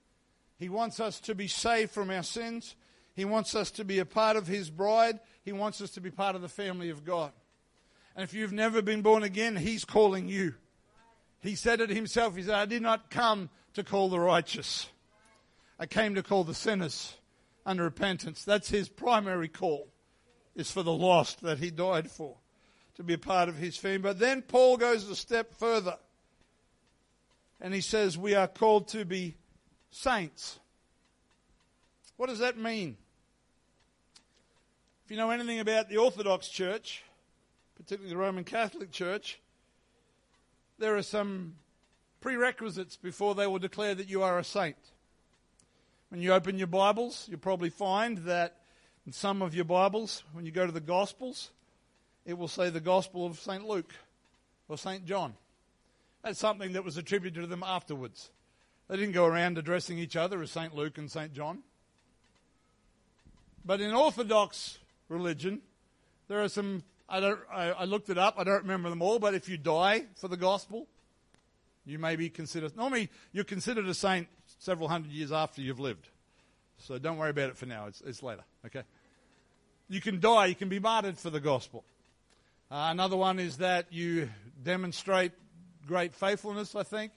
He 0.59 0.69
wants 0.69 1.01
us 1.01 1.21
to 1.21 1.35
be 1.35 1.49
saved 1.49 1.91
from 1.91 2.11
our 2.11 2.23
sins. 2.23 2.77
He 3.15 3.25
wants 3.25 3.55
us 3.55 3.71
to 3.73 3.85
be 3.85 3.99
a 3.99 4.07
part 4.07 4.37
of 4.37 4.47
His 4.47 4.71
bride. 4.71 5.21
He 5.45 5.53
wants 5.53 5.81
us 5.81 5.91
to 5.93 6.01
be 6.01 6.11
part 6.11 6.35
of 6.35 6.43
the 6.43 6.49
family 6.49 6.89
of 6.89 7.05
God. 7.05 7.33
And 8.17 8.25
if 8.25 8.35
you've 8.35 8.53
never 8.53 8.83
been 8.83 9.03
born 9.03 9.23
again, 9.23 9.57
He's 9.57 9.85
calling 9.85 10.29
you. 10.29 10.55
He 11.41 11.55
said 11.57 11.81
it 11.81 11.91
Himself. 11.91 12.37
He 12.37 12.43
said, 12.43 12.55
I 12.55 12.67
did 12.67 12.83
not 12.83 13.11
come 13.11 13.51
to 13.75 13.83
call 13.83 14.09
the 14.09 14.21
righteous, 14.21 14.89
I 15.79 15.87
came 15.87 16.15
to 16.15 16.23
call 16.23 16.45
the 16.45 16.55
sinners 16.55 17.15
under 17.65 17.85
repentance. 17.85 18.45
That's 18.45 18.71
His 18.71 18.89
primary 18.89 19.49
call, 19.49 19.89
is 20.55 20.71
for 20.71 20.83
the 20.83 20.93
lost 20.93 21.41
that 21.43 21.59
He 21.59 21.71
died 21.71 22.11
for, 22.11 22.37
to 22.97 23.03
be 23.03 23.15
a 23.15 23.19
part 23.19 23.49
of 23.49 23.57
His 23.57 23.77
family. 23.77 23.99
But 23.99 24.19
then 24.19 24.43
Paul 24.43 24.77
goes 24.77 25.09
a 25.09 25.17
step 25.17 25.55
further. 25.55 25.97
And 27.61 27.73
he 27.73 27.81
says, 27.81 28.19
We 28.19 28.35
are 28.35 28.49
called 28.49 28.89
to 28.89 29.05
be 29.05 29.37
saints. 29.91 30.59
What 32.17 32.29
does 32.29 32.41
that 32.41 32.59
mean? 32.59 32.97
If 35.05 35.11
you 35.11 35.17
know 35.17 35.31
anything 35.31 35.61
about 35.61 35.89
the 35.89 35.97
Orthodox 35.97 36.49
Church, 36.49 37.03
particularly 37.77 38.15
the 38.15 38.21
Roman 38.21 38.45
Catholic 38.45 38.91
Church, 38.91 39.39
there 40.79 40.97
are 40.97 41.03
some 41.03 41.55
prerequisites 42.21 42.97
before 42.97 43.35
they 43.35 43.47
will 43.47 43.59
declare 43.59 43.95
that 43.95 44.09
you 44.09 44.23
are 44.23 44.39
a 44.39 44.45
saint. 44.45 44.77
When 46.09 46.21
you 46.21 46.33
open 46.33 46.59
your 46.59 46.67
Bibles, 46.67 47.27
you'll 47.29 47.39
probably 47.39 47.71
find 47.71 48.19
that 48.19 48.57
in 49.07 49.13
some 49.13 49.43
of 49.43 49.55
your 49.55 49.65
Bibles, 49.65 50.23
when 50.33 50.47
you 50.47 50.53
go 50.53 50.65
to 50.65 50.73
the 50.73 50.81
Gospels, 50.81 51.51
it 52.25 52.39
will 52.39 52.49
say 52.49 52.71
the 52.71 52.81
Gospel 52.81 53.27
of 53.27 53.39
St. 53.39 53.67
Luke 53.67 53.93
or 54.69 54.79
St. 54.79 55.05
John. 55.05 55.35
That's 56.23 56.39
something 56.39 56.73
that 56.75 56.85
was 56.85 56.97
attributed 56.97 57.43
to 57.43 57.47
them 57.49 57.65
afterwards. 57.67 58.31
They 58.89 58.97
didn't 58.97 59.13
go 59.13 59.25
around 59.25 59.59
addressing 59.59 59.99
each 59.99 60.15
other 60.15 60.41
as 60.41 60.53
St. 60.53 60.75
Luke 60.75 60.99
and 60.99 61.11
St. 61.11 61.33
John. 61.33 61.63
But 63.65 63.81
in 63.81 63.93
Orthodox 63.93 64.79
religion, 65.09 65.63
there 66.29 66.43
are 66.43 66.49
some, 66.49 66.85
I, 67.09 67.19
don't, 67.19 67.41
I, 67.53 67.71
I, 67.71 67.85
looked 67.85 68.09
it 68.09 68.19
up, 68.19 68.35
I 68.39 68.45
don't 68.45 68.63
remember 68.63 68.89
them 68.89 69.03
all, 69.03 69.19
but 69.19 69.35
if 69.35 69.49
you 69.49 69.57
die 69.57 70.05
for 70.15 70.29
the 70.29 70.37
gospel, 70.37 70.87
you 71.85 71.99
may 71.99 72.15
be 72.15 72.31
considered, 72.31 72.77
normally 72.77 73.09
you're 73.33 73.45
considered 73.45 73.87
a 73.87 73.95
saint 73.95 74.29
several 74.59 74.89
hundred 74.89 75.11
years 75.11 75.33
after 75.33 75.61
you've 75.61 75.81
lived. 75.81 76.09
So 76.83 76.99
don't 76.99 77.17
worry 77.17 77.31
about 77.31 77.51
it 77.51 77.57
for 77.57 77.67
now, 77.67 77.87
it's, 77.87 78.01
it's 78.01 78.23
later, 78.23 78.43
okay? 78.67 78.83
You 79.89 80.01
can 80.01 80.19
die, 80.19 80.47
you 80.47 80.55
can 80.55 80.69
be 80.69 80.81
martyred 80.81 81.17
for 81.17 81.31
the 81.31 81.39
gospel. 81.39 81.85
Uh, 82.71 82.89
another 82.91 83.17
one 83.17 83.39
is 83.39 83.59
that 83.59 83.87
you 83.91 84.29
demonstrate 84.65 85.33
great 85.87 86.15
faithfulness, 86.15 86.75
I 86.75 86.83
think. 86.83 87.13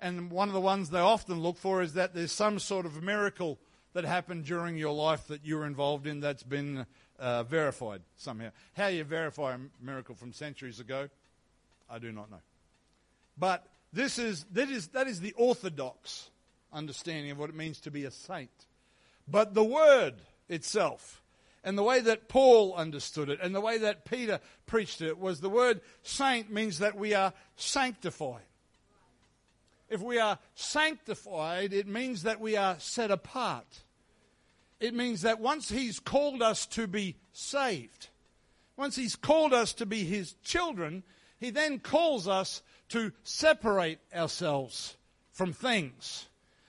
And 0.00 0.30
one 0.30 0.48
of 0.48 0.54
the 0.54 0.60
ones 0.60 0.90
they 0.90 1.00
often 1.00 1.40
look 1.40 1.56
for 1.56 1.80
is 1.80 1.94
that 1.94 2.14
there's 2.14 2.32
some 2.32 2.58
sort 2.58 2.84
of 2.84 3.02
miracle 3.02 3.58
that 3.94 4.04
happened 4.04 4.44
during 4.44 4.76
your 4.76 4.92
life 4.92 5.28
that 5.28 5.46
you 5.46 5.56
were 5.56 5.64
involved 5.64 6.06
in 6.06 6.20
that's 6.20 6.42
been 6.42 6.84
uh, 7.18 7.44
verified 7.44 8.02
somehow. 8.18 8.50
How 8.76 8.88
you 8.88 9.04
verify 9.04 9.54
a 9.54 9.58
miracle 9.82 10.14
from 10.14 10.34
centuries 10.34 10.80
ago, 10.80 11.08
I 11.88 11.98
do 11.98 12.12
not 12.12 12.30
know. 12.30 12.40
But 13.38 13.66
this 13.94 14.18
is, 14.18 14.44
that, 14.52 14.68
is, 14.68 14.88
that 14.88 15.06
is 15.06 15.20
the 15.20 15.32
orthodox 15.32 16.28
understanding 16.70 17.30
of 17.30 17.38
what 17.38 17.48
it 17.48 17.56
means 17.56 17.80
to 17.80 17.90
be 17.90 18.04
a 18.04 18.10
saint. 18.10 18.50
But 19.28 19.54
the 19.54 19.64
word 19.64 20.14
itself, 20.48 21.22
and 21.64 21.76
the 21.76 21.82
way 21.82 22.00
that 22.00 22.28
Paul 22.28 22.74
understood 22.74 23.28
it, 23.28 23.40
and 23.42 23.54
the 23.54 23.60
way 23.60 23.78
that 23.78 24.04
Peter 24.04 24.40
preached 24.66 25.00
it, 25.00 25.18
was 25.18 25.40
the 25.40 25.50
word 25.50 25.80
saint 26.02 26.52
means 26.52 26.78
that 26.78 26.96
we 26.96 27.14
are 27.14 27.32
sanctified. 27.56 28.42
If 29.88 30.00
we 30.00 30.18
are 30.18 30.38
sanctified, 30.54 31.72
it 31.72 31.86
means 31.86 32.22
that 32.24 32.40
we 32.40 32.56
are 32.56 32.78
set 32.78 33.10
apart. 33.10 33.82
It 34.80 34.94
means 34.94 35.22
that 35.22 35.40
once 35.40 35.68
He's 35.68 36.00
called 36.00 36.42
us 36.42 36.66
to 36.66 36.86
be 36.86 37.16
saved, 37.32 38.08
once 38.76 38.96
He's 38.96 39.16
called 39.16 39.52
us 39.52 39.72
to 39.74 39.86
be 39.86 40.04
His 40.04 40.34
children, 40.44 41.02
He 41.38 41.50
then 41.50 41.78
calls 41.78 42.28
us 42.28 42.62
to 42.90 43.12
separate 43.24 43.98
ourselves 44.14 44.96
from 45.32 45.52
things, 45.52 46.26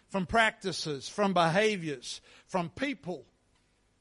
from 0.10 0.26
practices, 0.26 1.10
from 1.10 1.34
behaviors, 1.34 2.22
from 2.48 2.70
people 2.70 3.26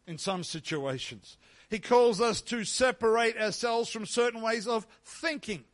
in 0.07 0.19
some 0.19 0.45
situations. 0.45 1.37
He 1.69 1.79
calls 1.79 2.21
us 2.21 2.41
to 2.43 2.65
separate 2.65 3.37
ourselves 3.37 3.91
from 3.91 4.07
certain 4.07 4.41
ways 4.41 4.69
of 4.69 4.87
thinking, 5.05 5.65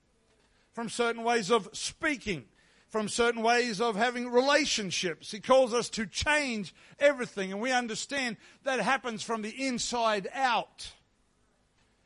from 0.73 0.89
certain 0.89 1.23
ways 1.23 1.51
of 1.51 1.69
speaking, 1.73 2.47
from 2.89 3.09
certain 3.09 3.43
ways 3.43 3.81
of 3.81 3.97
having 3.97 4.31
relationships. 4.31 5.31
He 5.31 5.41
calls 5.41 5.75
us 5.75 5.91
to 5.91 6.07
change 6.07 6.75
everything, 6.99 7.53
and 7.53 7.61
we 7.61 7.73
understand 7.73 8.39
that 8.65 8.81
happens 8.81 9.23
from 9.23 9.43
the 9.43 9.67
inside 9.67 10.29
out. 10.33 10.93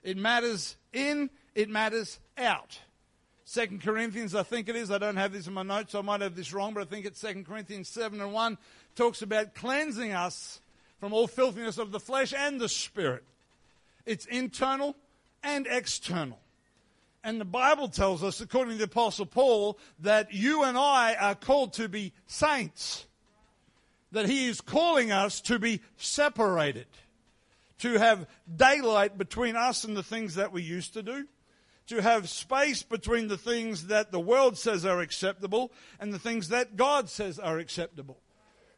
It 0.03 0.17
matters 0.17 0.77
in, 0.93 1.31
it 1.55 1.69
matters 1.69 2.19
out. 2.37 2.81
Second 3.45 3.81
Corinthians, 3.81 4.35
I 4.35 4.43
think 4.43 4.69
it 4.69 4.75
is. 4.75 4.91
I 4.91 4.99
don't 4.99 5.17
have 5.17 5.33
this 5.33 5.47
in 5.47 5.55
my 5.55 5.63
notes, 5.63 5.95
I 5.95 6.01
might 6.01 6.21
have 6.21 6.35
this 6.35 6.53
wrong, 6.53 6.75
but 6.75 6.81
I 6.81 6.85
think 6.87 7.07
it's 7.07 7.21
Second 7.21 7.47
Corinthians 7.47 7.89
7 7.89 8.21
and 8.21 8.33
1 8.33 8.59
talks 8.97 9.23
about 9.23 9.55
cleansing 9.55 10.13
us 10.13 10.61
from 10.99 11.13
all 11.13 11.27
filthiness 11.27 11.79
of 11.79 11.93
the 11.93 12.01
flesh 12.01 12.35
and 12.37 12.61
the 12.61 12.69
spirit. 12.69 13.23
It's 14.05 14.27
internal 14.27 14.97
and 15.43 15.67
external. 15.69 16.41
And 17.23 17.41
the 17.41 17.45
Bible 17.45 17.89
tells 17.89 18.23
us, 18.23 18.41
according 18.41 18.75
to 18.75 18.79
the 18.79 18.85
Apostle 18.85 19.27
Paul, 19.27 19.79
that 20.01 20.33
you 20.33 20.63
and 20.63 20.79
I 20.79 21.15
are 21.15 21.35
called 21.35 21.75
to 21.75 21.89
be 21.89 22.13
saints. 22.27 23.07
That 24.13 24.27
he 24.27 24.47
is 24.47 24.61
calling 24.61 25.11
us 25.11 25.41
to 25.43 25.59
be 25.59 25.81
separated, 25.97 26.87
to 27.81 27.99
have 27.99 28.27
daylight 28.55 29.19
between 29.19 29.57
us 29.57 29.83
and 29.85 29.97
the 29.97 30.05
things 30.05 30.37
that 30.37 30.53
we 30.53 30.63
used 30.63 30.95
to 30.95 31.03
do, 31.03 31.27
to 31.89 32.01
have 32.01 32.29
space 32.29 32.83
between 32.83 33.29
the 33.29 33.37
things 33.37 33.89
that 33.89 34.13
the 34.13 34.21
world 34.21 34.57
says 34.57 34.87
are 34.87 35.01
acceptable 35.01 35.73
and 35.99 36.13
the 36.13 36.19
things 36.19 36.49
that 36.49 36.77
God 36.77 37.11
says 37.11 37.39
are 37.39 37.59
acceptable. 37.59 38.19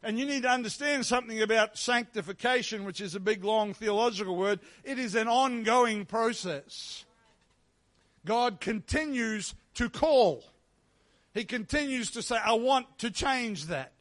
And 0.01 0.17
you 0.17 0.25
need 0.25 0.43
to 0.43 0.49
understand 0.49 1.05
something 1.05 1.41
about 1.41 1.77
sanctification, 1.77 2.85
which 2.85 3.01
is 3.01 3.15
a 3.15 3.19
big, 3.19 3.43
long 3.43 3.73
theological 3.73 4.35
word. 4.37 4.59
It 4.83 4.97
is 4.97 5.15
an 5.15 5.27
ongoing 5.27 6.05
process. 6.05 7.05
God 8.25 8.61
continues 8.61 9.55
to 9.75 9.89
call. 9.89 10.45
He 11.33 11.43
continues 11.43 12.11
to 12.11 12.21
say, 12.21 12.37
I 12.37 12.53
want 12.53 12.85
to 12.99 13.11
change 13.11 13.65
that. 13.65 13.91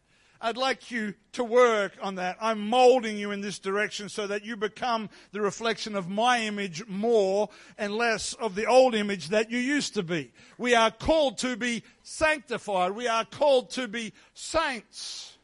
I'd 0.41 0.57
like 0.57 0.93
you 0.93 1.15
to 1.33 1.43
work 1.43 1.95
on 2.01 2.15
that. 2.15 2.37
I'm 2.41 2.69
molding 2.69 3.17
you 3.17 3.33
in 3.33 3.41
this 3.41 3.59
direction 3.59 4.09
so 4.09 4.29
that 4.29 4.45
you 4.45 4.57
become 4.57 5.11
the 5.33 5.41
reflection 5.41 5.97
of 5.97 6.09
my 6.09 6.43
image 6.43 6.87
more 6.87 7.49
and 7.77 7.93
less 7.93 8.35
of 8.35 8.55
the 8.55 8.67
old 8.67 8.95
image 8.95 9.31
that 9.31 9.51
you 9.51 9.59
used 9.59 9.95
to 9.95 10.05
be. 10.05 10.31
We 10.57 10.77
are 10.77 10.93
called 10.93 11.39
to 11.39 11.57
be 11.57 11.83
sanctified. 12.05 12.93
We 12.93 13.09
are 13.09 13.25
called 13.25 13.71
to 13.71 13.89
be 13.89 14.13
saints. 14.35 15.38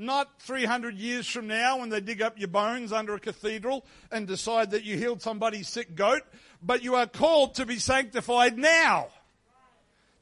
Not 0.00 0.40
300 0.40 0.96
years 0.96 1.26
from 1.26 1.46
now 1.46 1.80
when 1.80 1.90
they 1.90 2.00
dig 2.00 2.22
up 2.22 2.38
your 2.38 2.48
bones 2.48 2.90
under 2.90 3.14
a 3.14 3.20
cathedral 3.20 3.84
and 4.10 4.26
decide 4.26 4.70
that 4.70 4.82
you 4.82 4.96
healed 4.96 5.20
somebody's 5.20 5.68
sick 5.68 5.94
goat, 5.94 6.22
but 6.62 6.82
you 6.82 6.94
are 6.94 7.06
called 7.06 7.56
to 7.56 7.66
be 7.66 7.78
sanctified 7.78 8.56
now. 8.56 9.08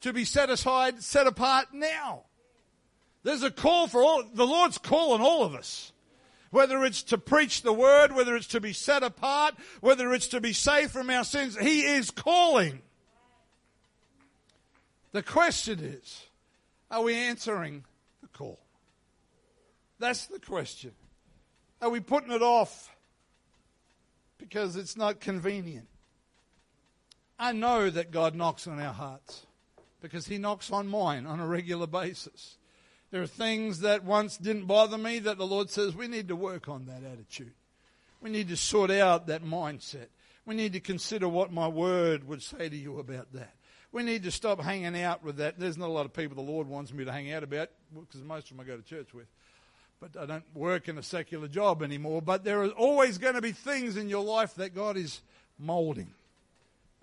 To 0.00 0.12
be 0.12 0.24
set 0.24 0.50
aside, 0.50 1.00
set 1.04 1.28
apart 1.28 1.68
now. 1.72 2.24
There's 3.22 3.44
a 3.44 3.52
call 3.52 3.86
for 3.86 4.02
all, 4.02 4.24
the 4.34 4.46
Lord's 4.48 4.78
calling 4.78 5.22
all 5.22 5.44
of 5.44 5.54
us. 5.54 5.92
Whether 6.50 6.84
it's 6.84 7.04
to 7.04 7.18
preach 7.18 7.62
the 7.62 7.72
word, 7.72 8.12
whether 8.12 8.34
it's 8.34 8.48
to 8.48 8.60
be 8.60 8.72
set 8.72 9.04
apart, 9.04 9.54
whether 9.80 10.12
it's 10.12 10.28
to 10.28 10.40
be 10.40 10.52
saved 10.52 10.90
from 10.90 11.08
our 11.08 11.22
sins, 11.22 11.56
He 11.56 11.82
is 11.82 12.10
calling. 12.10 12.82
The 15.12 15.22
question 15.22 15.78
is, 15.78 16.26
are 16.90 17.02
we 17.02 17.14
answering? 17.14 17.84
That's 19.99 20.26
the 20.26 20.38
question. 20.38 20.92
Are 21.80 21.90
we 21.90 22.01
putting 22.01 22.32
it 22.32 22.42
off 22.42 22.94
because 24.38 24.76
it's 24.76 24.96
not 24.96 25.20
convenient? 25.20 25.88
I 27.38 27.53
know 27.53 27.88
that 27.88 28.11
God 28.11 28.34
knocks 28.34 28.66
on 28.66 28.80
our 28.80 28.92
hearts 28.92 29.46
because 30.01 30.26
He 30.26 30.38
knocks 30.38 30.72
on 30.72 30.88
mine 30.88 31.26
on 31.26 31.40
a 31.40 31.46
regular 31.46 31.86
basis. 31.86 32.57
There 33.11 33.22
are 33.22 33.26
things 33.26 33.80
that 33.80 34.05
once 34.05 34.36
didn't 34.36 34.66
bother 34.66 34.99
me 34.99 35.18
that 35.20 35.38
the 35.38 35.46
Lord 35.46 35.70
says 35.70 35.94
we 35.94 36.09
need 36.09 36.28
to 36.28 36.36
work 36.36 36.68
on 36.68 36.86
that 36.86 37.03
attitude. 37.11 37.55
We 38.20 38.30
need 38.30 38.49
to 38.49 38.57
sort 38.57 38.90
out 38.90 39.28
that 39.28 39.44
mindset. 39.44 40.09
We 40.44 40.55
need 40.55 40.72
to 40.72 40.80
consider 40.80 41.28
what 41.28 41.53
my 41.53 41.68
word 41.68 42.26
would 42.26 42.42
say 42.42 42.68
to 42.68 42.76
you 42.76 42.99
about 42.99 43.32
that. 43.34 43.55
We 43.92 44.03
need 44.03 44.24
to 44.24 44.30
stop 44.30 44.61
hanging 44.61 45.01
out 45.01 45.24
with 45.24 45.36
that. 45.36 45.59
There's 45.59 45.78
not 45.78 45.88
a 45.88 45.92
lot 45.92 46.05
of 46.05 46.12
people 46.12 46.36
the 46.36 46.51
Lord 46.51 46.68
wants 46.68 46.92
me 46.92 47.05
to 47.05 47.12
hang 47.12 47.32
out 47.32 47.42
about 47.42 47.70
because 47.94 48.22
most 48.22 48.51
of 48.51 48.57
them 48.57 48.61
I 48.61 48.68
go 48.68 48.76
to 48.76 48.82
church 48.82 49.14
with. 49.14 49.26
But 50.01 50.16
I 50.16 50.26
don't 50.26 50.44
work 50.55 50.88
in 50.88 50.96
a 50.96 51.03
secular 51.03 51.49
job 51.49 51.82
anymore. 51.82 52.22
But 52.22 52.44
there 52.44 52.62
are 52.62 52.68
always 52.68 53.18
going 53.18 53.34
to 53.34 53.42
be 53.42 53.53
things 53.53 53.96
in 53.96 54.09
your 54.09 54.24
life 54.24 54.55
that 54.55 54.74
God 54.74 54.96
is 54.96 55.20
molding 55.59 56.12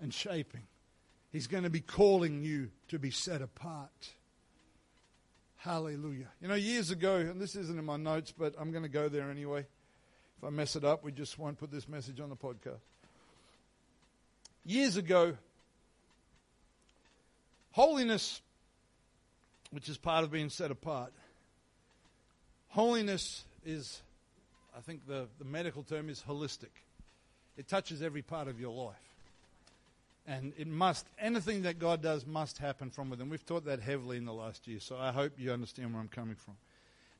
and 0.00 0.12
shaping. 0.12 0.62
He's 1.32 1.46
going 1.46 1.64
to 1.64 1.70
be 1.70 1.80
calling 1.80 2.42
you 2.42 2.70
to 2.88 2.98
be 2.98 3.10
set 3.10 3.42
apart. 3.42 4.12
Hallelujah. 5.56 6.28
You 6.40 6.48
know, 6.48 6.54
years 6.54 6.90
ago, 6.90 7.16
and 7.16 7.40
this 7.40 7.56
isn't 7.56 7.78
in 7.78 7.84
my 7.84 7.96
notes, 7.96 8.32
but 8.36 8.54
I'm 8.58 8.70
going 8.70 8.84
to 8.84 8.88
go 8.88 9.08
there 9.08 9.30
anyway. 9.30 9.66
If 10.38 10.44
I 10.44 10.50
mess 10.50 10.76
it 10.76 10.84
up, 10.84 11.02
we 11.02 11.12
just 11.12 11.38
won't 11.38 11.58
put 11.58 11.70
this 11.70 11.88
message 11.88 12.20
on 12.20 12.30
the 12.30 12.36
podcast. 12.36 12.80
Years 14.64 14.96
ago, 14.96 15.36
holiness, 17.72 18.40
which 19.70 19.88
is 19.88 19.98
part 19.98 20.24
of 20.24 20.30
being 20.30 20.50
set 20.50 20.70
apart, 20.70 21.12
holiness 22.76 23.42
is, 23.64 24.02
I 24.76 24.80
think 24.80 25.08
the, 25.08 25.28
the 25.38 25.46
medical 25.46 25.82
term 25.82 26.10
is 26.10 26.22
holistic. 26.28 26.76
It 27.56 27.68
touches 27.68 28.02
every 28.02 28.20
part 28.20 28.48
of 28.48 28.60
your 28.60 28.72
life. 28.72 28.96
And 30.26 30.52
it 30.58 30.66
must, 30.66 31.06
anything 31.18 31.62
that 31.62 31.78
God 31.78 32.02
does 32.02 32.26
must 32.26 32.58
happen 32.58 32.90
from 32.90 33.08
within. 33.08 33.30
We've 33.30 33.46
taught 33.46 33.64
that 33.64 33.80
heavily 33.80 34.18
in 34.18 34.26
the 34.26 34.34
last 34.34 34.68
year, 34.68 34.78
so 34.78 34.98
I 34.98 35.10
hope 35.10 35.32
you 35.38 35.52
understand 35.52 35.94
where 35.94 36.02
I'm 36.02 36.08
coming 36.08 36.34
from. 36.34 36.54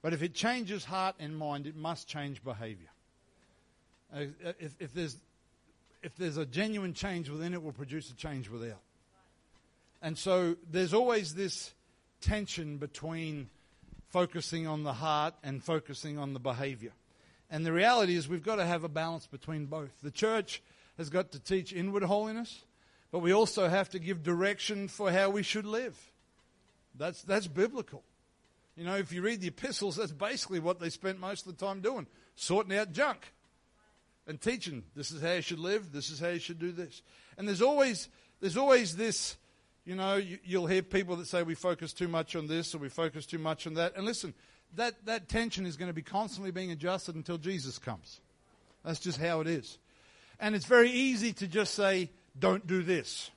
But 0.03 0.13
if 0.13 0.23
it 0.23 0.35
changes 0.35 0.85
heart 0.85 1.15
and 1.19 1.35
mind, 1.39 1.67
it 1.67 1.75
must 1.75 2.07
change 2.07 2.45
behavior. 2.45 2.91
Uh, 4.15 4.27
if, 4.61 4.75
if, 4.79 4.93
there's, 4.93 5.17
if 6.03 6.15
there's 6.17 6.37
a 6.37 6.45
genuine 6.45 6.93
change 6.93 7.31
within, 7.31 7.55
it 7.55 7.63
will 7.63 7.73
produce 7.73 8.11
a 8.11 8.15
change 8.15 8.51
without. 8.51 8.83
And 10.03 10.19
so 10.19 10.57
there's 10.71 10.93
always 10.93 11.35
this 11.35 11.73
tension 12.21 12.77
between 12.77 13.49
focusing 14.17 14.67
on 14.67 14.83
the 14.83 14.95
heart 14.95 15.35
and 15.43 15.63
focusing 15.63 16.17
on 16.17 16.33
the 16.33 16.41
behavior. 16.41 16.93
And 17.51 17.67
the 17.67 17.73
reality 17.73 18.17
is, 18.17 18.27
we've 18.27 18.43
got 18.43 18.57
to 18.57 18.65
have 18.65 18.83
a 18.83 18.89
balance 18.89 19.27
between 19.27 19.67
both. 19.67 19.91
The 20.03 20.11
church 20.11 20.63
has 20.97 21.11
got 21.11 21.33
to 21.33 21.39
teach 21.39 21.71
inward 21.71 22.03
holiness, 22.03 22.65
but 23.13 23.19
we 23.19 23.33
also 23.33 23.69
have 23.69 23.91
to 23.91 23.99
give 23.99 24.23
direction 24.23 24.89
for 24.89 25.13
how 25.13 25.29
we 25.29 25.43
should 25.43 25.67
live. 25.67 25.99
That's, 26.95 27.21
that's 27.25 27.47
biblical. 27.47 28.05
You 28.75 28.85
know, 28.85 28.97
if 28.97 29.13
you 29.13 29.21
read 29.21 29.43
the 29.43 29.49
epistles, 29.49 29.97
that's 29.97 30.13
basically 30.13 30.61
what 30.61 30.81
they 30.81 30.89
spent 30.89 31.21
most 31.21 31.47
of 31.47 31.55
the 31.55 31.63
time 31.63 31.83
doing 31.83 32.07
sorting 32.37 32.75
out 32.75 32.93
junk 32.93 33.35
and 34.27 34.41
teaching 34.41 34.83
this 34.95 35.11
is 35.11 35.21
how 35.21 35.33
you 35.33 35.43
should 35.43 35.59
live, 35.59 35.93
this 35.93 36.09
is 36.09 36.21
how 36.21 36.29
you 36.29 36.39
should 36.39 36.59
do 36.59 36.73
this. 36.73 37.03
And 37.37 37.47
there's 37.47 37.61
always, 37.61 38.09
there's 38.41 38.57
always 38.57 38.97
this, 38.97 39.37
you 39.87 39.95
know, 39.95 40.17
you, 40.17 40.39
you'll 40.45 40.67
hear 40.67 40.83
people 40.83 41.17
that 41.17 41.29
say 41.29 41.45
we 41.45 41.55
focus 41.55 41.93
too 41.93 42.09
much 42.09 42.35
on 42.35 42.49
this 42.49 42.75
or 42.75 42.79
we 42.79 42.89
focus 42.89 43.25
too 43.25 43.39
much 43.39 43.67
on 43.69 43.75
that. 43.75 43.97
And 43.97 44.05
listen, 44.05 44.35
that, 44.75 45.07
that 45.07 45.29
tension 45.29 45.65
is 45.65 45.77
going 45.77 45.89
to 45.89 45.95
be 45.95 46.03
constantly 46.03 46.51
being 46.51 46.73
adjusted 46.73 47.15
until 47.15 47.39
Jesus 47.39 47.79
comes. 47.79 48.21
That's 48.85 48.99
just 48.99 49.21
how 49.21 49.41
it 49.41 49.47
is. 49.47 49.79
And 50.41 50.55
it's 50.57 50.67
very 50.67 50.91
easy 50.91 51.33
to 51.35 51.47
just 51.47 51.75
say, 51.75 52.11
don't 52.39 52.67
do 52.67 52.83
this. 52.83 53.31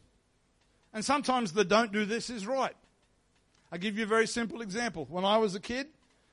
And 0.91 1.05
sometimes 1.05 1.53
the 1.53 1.63
don't 1.63 1.91
do 1.91 2.03
this 2.03 2.31
is 2.31 2.47
right. 2.47 2.75
I'll 3.71 3.77
give 3.77 3.97
you 3.97 4.03
a 4.03 4.07
very 4.07 4.25
simple 4.27 4.61
example. 4.61 5.05
When 5.07 5.23
I 5.23 5.37
was 5.37 5.53
a 5.53 5.59
kid, 5.59 5.87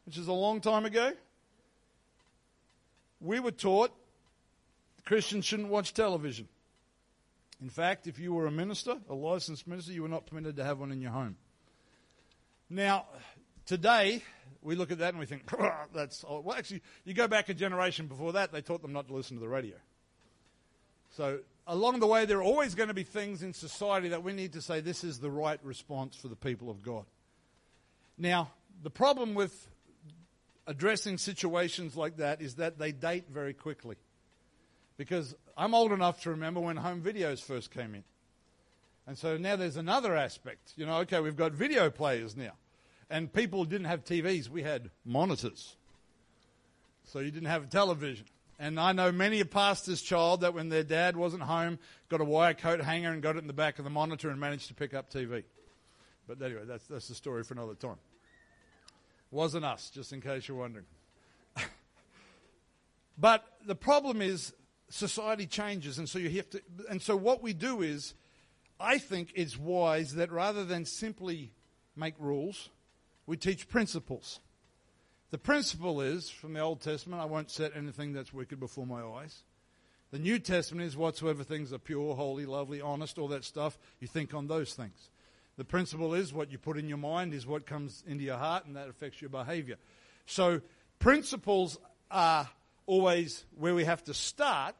which 0.06 0.16
is 0.16 0.28
a 0.28 0.32
long 0.32 0.62
time 0.62 0.86
ago, 0.86 1.12
we 3.20 3.38
were 3.38 3.50
taught 3.50 3.92
Christians 5.04 5.44
shouldn't 5.44 5.68
watch 5.68 5.92
television. 5.92 6.48
In 7.60 7.70
fact, 7.70 8.06
if 8.06 8.18
you 8.18 8.34
were 8.34 8.46
a 8.46 8.50
minister, 8.50 8.96
a 9.08 9.14
licensed 9.14 9.66
minister, 9.66 9.92
you 9.92 10.02
were 10.02 10.08
not 10.08 10.26
permitted 10.26 10.56
to 10.56 10.64
have 10.64 10.78
one 10.78 10.92
in 10.92 11.00
your 11.00 11.12
home. 11.12 11.36
Now, 12.68 13.06
today, 13.64 14.22
we 14.62 14.74
look 14.74 14.90
at 14.90 14.98
that 14.98 15.10
and 15.10 15.18
we 15.18 15.26
think, 15.26 15.50
that's 15.94 16.24
old. 16.26 16.44
Well, 16.44 16.56
actually, 16.56 16.82
you 17.04 17.14
go 17.14 17.28
back 17.28 17.48
a 17.48 17.54
generation 17.54 18.06
before 18.06 18.32
that, 18.34 18.52
they 18.52 18.60
taught 18.60 18.82
them 18.82 18.92
not 18.92 19.08
to 19.08 19.14
listen 19.14 19.36
to 19.36 19.40
the 19.40 19.48
radio. 19.48 19.76
So 21.16 21.38
along 21.66 22.00
the 22.00 22.06
way, 22.06 22.26
there 22.26 22.38
are 22.38 22.42
always 22.42 22.74
going 22.74 22.88
to 22.88 22.94
be 22.94 23.04
things 23.04 23.42
in 23.42 23.52
society 23.52 24.08
that 24.08 24.22
we 24.22 24.32
need 24.32 24.52
to 24.52 24.60
say 24.60 24.80
this 24.80 25.02
is 25.02 25.18
the 25.18 25.30
right 25.30 25.58
response 25.62 26.16
for 26.16 26.28
the 26.28 26.36
people 26.36 26.70
of 26.70 26.82
God. 26.82 27.04
Now, 28.18 28.50
the 28.82 28.90
problem 28.90 29.34
with 29.34 29.68
addressing 30.66 31.18
situations 31.18 31.96
like 31.96 32.18
that 32.18 32.42
is 32.42 32.56
that 32.56 32.78
they 32.78 32.92
date 32.92 33.26
very 33.30 33.54
quickly. 33.54 33.96
Because 34.96 35.34
I'm 35.56 35.74
old 35.74 35.92
enough 35.92 36.22
to 36.22 36.30
remember 36.30 36.60
when 36.60 36.76
home 36.76 37.02
videos 37.02 37.42
first 37.42 37.70
came 37.70 37.94
in. 37.94 38.04
And 39.06 39.16
so 39.16 39.36
now 39.36 39.56
there's 39.56 39.76
another 39.76 40.16
aspect. 40.16 40.72
You 40.76 40.86
know, 40.86 40.98
okay, 40.98 41.20
we've 41.20 41.36
got 41.36 41.52
video 41.52 41.90
players 41.90 42.36
now. 42.36 42.52
And 43.08 43.32
people 43.32 43.64
didn't 43.64 43.86
have 43.86 44.04
TVs, 44.04 44.48
we 44.48 44.62
had 44.62 44.90
monitors. 45.04 45.76
So 47.04 47.20
you 47.20 47.30
didn't 47.30 47.48
have 47.48 47.64
a 47.64 47.66
television. 47.66 48.26
And 48.58 48.80
I 48.80 48.92
know 48.92 49.12
many 49.12 49.40
a 49.40 49.44
pastor's 49.44 50.02
child 50.02 50.40
that 50.40 50.54
when 50.54 50.70
their 50.70 50.82
dad 50.82 51.16
wasn't 51.16 51.42
home, 51.42 51.78
got 52.08 52.20
a 52.20 52.24
wire 52.24 52.54
coat 52.54 52.80
hanger 52.80 53.12
and 53.12 53.22
got 53.22 53.36
it 53.36 53.40
in 53.40 53.46
the 53.46 53.52
back 53.52 53.78
of 53.78 53.84
the 53.84 53.90
monitor 53.90 54.30
and 54.30 54.40
managed 54.40 54.68
to 54.68 54.74
pick 54.74 54.94
up 54.94 55.12
TV. 55.12 55.44
But 56.26 56.42
anyway, 56.42 56.62
that's, 56.66 56.86
that's 56.86 57.06
the 57.06 57.14
story 57.14 57.44
for 57.44 57.54
another 57.54 57.74
time. 57.74 57.98
Wasn't 59.30 59.64
us, 59.64 59.90
just 59.90 60.12
in 60.12 60.20
case 60.20 60.48
you're 60.48 60.56
wondering. 60.56 60.86
but 63.18 63.44
the 63.66 63.74
problem 63.74 64.22
is 64.22 64.52
society 64.88 65.46
changes, 65.46 65.98
and 65.98 66.08
so 66.08 66.18
you 66.18 66.30
have 66.30 66.50
to. 66.50 66.62
And 66.88 67.00
so 67.00 67.16
what 67.16 67.42
we 67.42 67.52
do 67.52 67.82
is, 67.82 68.14
I 68.78 68.98
think 68.98 69.32
it's 69.34 69.58
wise 69.58 70.14
that 70.14 70.30
rather 70.30 70.64
than 70.64 70.84
simply 70.84 71.52
make 71.96 72.14
rules, 72.18 72.70
we 73.26 73.36
teach 73.36 73.68
principles. 73.68 74.40
The 75.30 75.38
principle 75.38 76.00
is, 76.00 76.30
from 76.30 76.52
the 76.52 76.60
Old 76.60 76.80
Testament, 76.80 77.20
I 77.20 77.26
won't 77.26 77.50
set 77.50 77.76
anything 77.76 78.12
that's 78.12 78.32
wicked 78.32 78.60
before 78.60 78.86
my 78.86 79.02
eyes. 79.02 79.42
The 80.12 80.18
New 80.20 80.38
Testament 80.38 80.86
is 80.86 80.96
whatsoever 80.96 81.42
things 81.42 81.72
are 81.72 81.78
pure, 81.78 82.14
holy, 82.14 82.46
lovely, 82.46 82.80
honest, 82.80 83.18
all 83.18 83.28
that 83.28 83.44
stuff, 83.44 83.76
you 83.98 84.06
think 84.06 84.34
on 84.34 84.46
those 84.46 84.72
things. 84.74 85.10
The 85.56 85.64
principle 85.64 86.14
is 86.14 86.32
what 86.32 86.52
you 86.52 86.58
put 86.58 86.78
in 86.78 86.88
your 86.88 86.98
mind 86.98 87.34
is 87.34 87.46
what 87.46 87.66
comes 87.66 88.04
into 88.06 88.22
your 88.22 88.36
heart, 88.36 88.66
and 88.66 88.76
that 88.76 88.88
affects 88.88 89.20
your 89.20 89.30
behavior. 89.30 89.76
So, 90.26 90.60
principles 91.00 91.78
are 92.10 92.48
always 92.86 93.44
where 93.56 93.74
we 93.74 93.84
have 93.84 94.02
to 94.04 94.14
start 94.14 94.74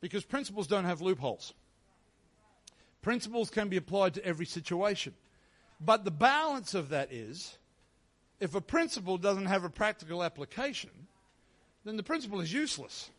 because 0.00 0.24
principles 0.24 0.66
don't 0.66 0.84
have 0.84 1.00
loopholes. 1.00 1.54
Principles 3.02 3.50
can 3.50 3.68
be 3.68 3.76
applied 3.76 4.14
to 4.14 4.24
every 4.24 4.46
situation. 4.46 5.14
But 5.80 6.04
the 6.04 6.10
balance 6.10 6.74
of 6.74 6.88
that 6.90 7.12
is 7.12 7.58
if 8.40 8.54
a 8.54 8.60
principle 8.60 9.18
doesn't 9.18 9.46
have 9.46 9.64
a 9.64 9.70
practical 9.70 10.22
application, 10.22 10.90
then 11.84 11.96
the 11.96 12.02
principle 12.02 12.40
is 12.40 12.52
useless. 12.52 13.10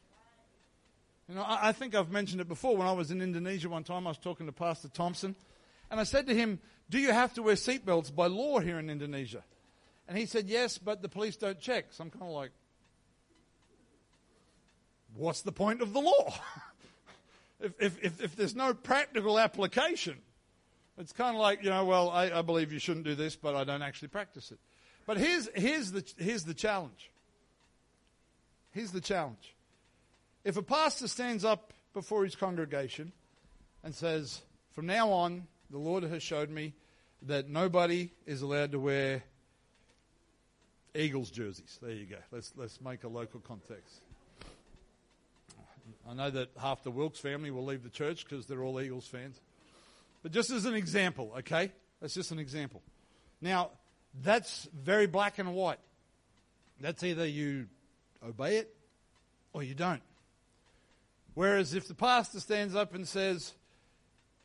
You 1.30 1.36
know, 1.36 1.42
I, 1.42 1.70
I, 1.70 1.72
think 1.72 1.96
I've 1.96 2.12
mentioned 2.12 2.42
it 2.42 2.48
before. 2.48 2.78
When 2.78 2.88
I 2.88 2.92
was 2.92 3.12
in 3.12 3.22
Indonesia 3.22 3.70
one 3.70 3.84
time, 3.84 4.06
I 4.06 4.12
was 4.12 4.18
talking 4.18 4.46
to 4.46 4.52
Pastor 4.52 4.90
Thompson, 4.90 5.36
and 5.90 6.00
I 6.00 6.04
said 6.04 6.28
to 6.28 6.36
him, 6.36 6.60
Do 6.90 7.00
you 7.00 7.12
have 7.12 7.34
to 7.36 7.44
wear 7.44 7.56
seatbelts 7.56 8.14
by 8.14 8.28
law 8.28 8.60
here 8.60 8.80
in 8.80 8.90
Indonesia? 8.90 9.44
And 10.08 10.18
he 10.18 10.26
said, 10.26 10.48
Yes, 10.48 10.78
but 10.78 11.02
the 11.02 11.10
police 11.10 11.36
don't 11.36 11.60
check. 11.60 11.86
So 11.92 12.04
I'm 12.04 12.12
kind 12.12 12.26
of 12.26 12.30
like, 12.32 12.52
What's 15.16 15.42
the 15.42 15.52
point 15.52 15.82
of 15.82 15.94
the 15.94 16.00
law? 16.00 16.34
if, 17.80 18.04
if, 18.04 18.22
if, 18.22 18.36
there's 18.36 18.56
no 18.56 18.74
practical 18.74 19.40
application, 19.40 20.18
it's 20.98 21.14
kind 21.14 21.36
of 21.36 21.42
like, 21.42 21.64
you 21.64 21.70
know, 21.70 21.86
well, 21.86 22.10
I, 22.10 22.32
I 22.32 22.42
believe 22.42 22.72
you 22.72 22.80
shouldn't 22.80 23.06
do 23.06 23.16
this, 23.16 23.36
but 23.36 23.56
I 23.56 23.64
don't 23.64 23.82
actually 23.82 24.10
practice 24.10 24.52
it. 24.52 24.60
But 25.06 25.18
here's, 25.18 25.50
here's, 25.56 25.92
the, 25.92 26.04
here's 26.18 26.44
the 26.44 26.54
challenge. 26.54 27.12
Here's 28.72 28.92
the 28.92 29.02
challenge. 29.02 29.56
If 30.44 30.58
a 30.58 30.64
pastor 30.64 31.08
stands 31.08 31.46
up 31.46 31.74
before 31.94 32.24
his 32.24 32.36
congregation 32.36 33.12
and 33.84 33.96
says, 33.96 34.42
From 34.72 34.86
now 34.86 35.12
on, 35.12 35.48
the 35.70 35.78
Lord 35.78 36.04
has 36.04 36.22
showed 36.22 36.50
me 36.50 36.74
that 37.24 37.50
nobody 37.50 38.12
is 38.26 38.42
allowed 38.42 38.72
to 38.74 38.80
wear 38.80 39.24
Eagles 40.94 41.30
jerseys. 41.30 41.80
There 41.82 41.92
you 41.92 42.06
go. 42.06 42.18
Let's, 42.32 42.54
let's 42.56 42.80
make 42.82 43.04
a 43.04 43.08
local 43.08 43.40
context. 43.40 44.02
I 46.08 46.14
know 46.14 46.30
that 46.30 46.50
half 46.62 46.84
the 46.84 46.92
Wilkes 46.92 47.20
family 47.20 47.52
will 47.52 47.66
leave 47.66 47.84
the 47.84 47.90
church 47.90 48.26
because 48.26 48.46
they're 48.46 48.64
all 48.64 48.80
Eagles 48.80 49.08
fans. 49.08 49.40
But 50.22 50.32
just 50.32 50.52
as 50.52 50.66
an 50.66 50.76
example, 50.76 51.34
okay? 51.40 51.72
That's 52.02 52.14
just 52.14 52.32
an 52.32 52.40
example. 52.40 52.82
Now, 53.42 53.72
that's 54.22 54.68
very 54.74 55.08
black 55.08 55.40
and 55.40 55.54
white. 55.54 55.80
That's 56.80 57.04
either 57.04 57.26
you 57.26 57.68
obey 58.28 58.58
it 58.58 58.76
or 59.54 59.64
you 59.64 59.74
don't. 59.74 60.02
Whereas 61.34 61.74
if 61.74 61.88
the 61.88 61.96
pastor 61.96 62.40
stands 62.40 62.76
up 62.76 62.94
and 62.94 63.08
says, 63.08 63.54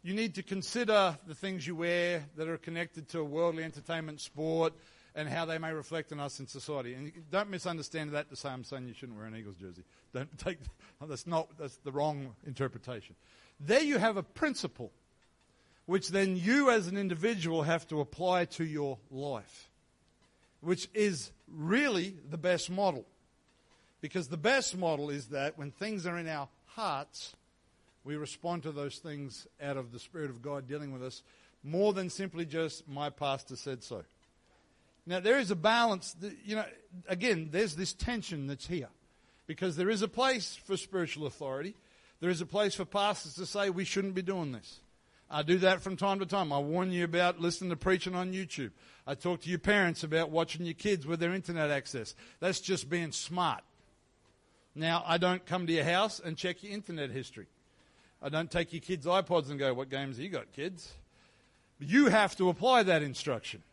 You 0.03 0.15
need 0.15 0.35
to 0.37 0.43
consider 0.43 1.19
the 1.27 1.35
things 1.35 1.67
you 1.67 1.77
wear 1.77 2.25
that 2.37 2.49
are 2.49 2.59
connected 2.59 3.09
to 3.11 3.21
a 3.21 3.25
worldly 3.25 3.65
entertainment, 3.65 4.21
sport, 4.21 4.73
and 5.15 5.29
how 5.29 5.45
they 5.45 5.59
may 5.59 5.73
reflect 5.73 6.13
on 6.13 6.21
us 6.21 6.41
in 6.41 6.47
society. 6.47 6.95
And 6.95 7.13
don't 7.31 7.51
misunderstand 7.51 8.13
that 8.13 8.29
to 8.31 8.37
say 8.37 8.49
I'm 8.49 8.65
saying 8.65 8.89
you 8.89 8.95
shouldn't 8.95 9.19
wear 9.19 9.27
an 9.27 9.37
Eagles 9.37 9.57
jersey. 9.57 9.85
Don't 10.15 10.39
take 10.39 10.59
that's 11.07 11.27
not 11.27 11.49
that's 11.59 11.77
the 11.79 11.93
wrong 11.93 12.35
interpretation. 12.47 13.15
There 13.59 13.83
you 13.83 13.99
have 13.99 14.17
a 14.17 14.23
principle 14.23 14.91
which 15.87 16.11
then 16.11 16.37
you 16.37 16.71
as 16.71 16.87
an 16.87 16.97
individual 16.97 17.63
have 17.63 17.87
to 17.89 18.01
apply 18.01 18.45
to 18.45 18.65
your 18.65 18.99
life, 19.11 19.69
which 20.61 20.89
is 20.95 21.33
really 21.49 22.15
the 22.31 22.39
best 22.39 22.71
model. 22.71 23.05
Because 24.01 24.29
the 24.29 24.37
best 24.37 24.77
model 24.77 25.11
is 25.11 25.27
that 25.31 25.59
when 25.59 25.73
things 25.73 26.07
are 26.07 26.17
in 26.17 26.29
our 26.29 26.49
hearts, 26.67 27.35
we 28.05 28.15
respond 28.17 28.63
to 28.63 28.73
those 28.73 28.99
things 28.99 29.49
out 29.61 29.77
of 29.77 29.93
the 29.93 29.99
Spirit 29.99 30.31
of 30.31 30.41
God 30.41 30.69
dealing 30.69 30.93
with 30.93 31.03
us 31.03 31.23
more 31.63 31.93
than 31.93 32.09
simply 32.09 32.47
just, 32.47 32.89
my 32.89 33.11
pastor 33.11 33.57
said 33.57 33.83
so. 33.83 34.05
Now, 35.11 35.19
there 35.19 35.41
is 35.41 35.51
a 35.51 35.57
balance. 35.57 36.13
That, 36.21 36.37
you 36.45 36.55
know, 36.55 36.65
again, 37.09 37.49
there's 37.51 37.75
this 37.75 37.93
tension 37.93 38.47
that's 38.47 38.69
here. 38.69 38.89
Because 39.49 39.75
there 39.75 39.91
is 39.91 40.03
a 40.03 40.09
place 40.09 40.57
for 40.65 40.77
spiritual 40.77 41.27
authority. 41.27 41.75
There 42.21 42.31
is 42.31 42.41
a 42.41 42.47
place 42.47 42.77
for 42.77 42.85
pastors 42.85 43.35
to 43.35 43.45
say, 43.45 43.71
we 43.71 43.85
shouldn't 43.85 44.15
be 44.15 44.23
doing 44.23 44.53
this. 44.53 44.79
I 45.29 45.43
do 45.43 45.59
that 45.59 45.81
from 45.81 45.97
time 45.97 46.21
to 46.21 46.27
time. 46.27 46.53
I 46.53 46.61
warn 46.61 46.93
you 46.93 47.03
about 47.03 47.41
listening 47.41 47.71
to 47.71 47.77
preaching 47.77 48.15
on 48.15 48.33
YouTube. 48.33 48.71
I 49.05 49.17
talk 49.17 49.41
to 49.41 49.51
your 49.51 49.59
parents 49.59 50.05
about 50.05 50.31
watching 50.31 50.65
your 50.65 50.75
kids 50.75 51.09
with 51.09 51.19
their 51.19 51.35
internet 51.35 51.71
access. 51.71 52.15
That's 52.39 52.61
just 52.61 52.89
being 52.89 53.11
smart. 53.11 53.65
Now, 54.77 55.03
I 55.05 55.19
don't 55.19 55.45
come 55.45 55.67
to 55.67 55.73
your 55.73 55.83
house 55.83 56.21
and 56.25 56.37
check 56.37 56.63
your 56.63 56.73
internet 56.73 57.11
history. 57.11 57.47
I 58.23 58.29
don't 58.29 58.49
take 58.51 58.73
your 58.73 58.81
kids' 58.81 59.07
iPods 59.07 59.51
and 59.51 59.59
go, 59.59 59.75
What 59.75 59.91
games 59.91 60.19
have 60.19 60.25
you 60.25 60.31
got, 60.31 60.53
kids? 60.53 60.93
But 61.81 61.89
You 61.89 62.07
have 62.07 62.37
to 62.37 62.49
apply 62.49 62.85
that 62.85 63.03
instruction. 63.03 63.65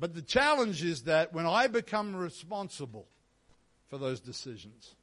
But 0.00 0.14
the 0.14 0.22
challenge 0.22 0.82
is 0.82 1.02
that 1.02 1.34
when 1.34 1.46
I 1.46 1.66
become 1.66 2.16
responsible 2.16 3.06
for 3.88 3.98
those 3.98 4.18
decisions, 4.18 4.94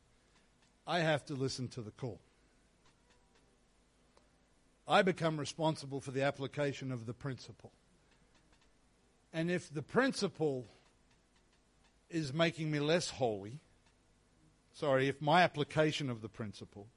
I 0.87 1.01
have 1.01 1.23
to 1.25 1.35
listen 1.35 1.67
to 1.69 1.81
the 1.81 1.91
call. 1.91 2.19
I 4.87 5.03
become 5.03 5.39
responsible 5.39 6.01
for 6.01 6.09
the 6.09 6.23
application 6.23 6.91
of 6.91 7.05
the 7.05 7.13
principle. 7.13 7.71
And 9.31 9.51
if 9.51 9.71
the 9.71 9.83
principle 9.83 10.65
is 12.09 12.33
making 12.33 12.71
me 12.71 12.79
less 12.79 13.11
holy, 13.11 13.59
sorry, 14.73 15.09
if 15.09 15.21
my 15.21 15.43
application 15.43 16.09
of 16.09 16.23
the 16.23 16.29
principle 16.29 16.87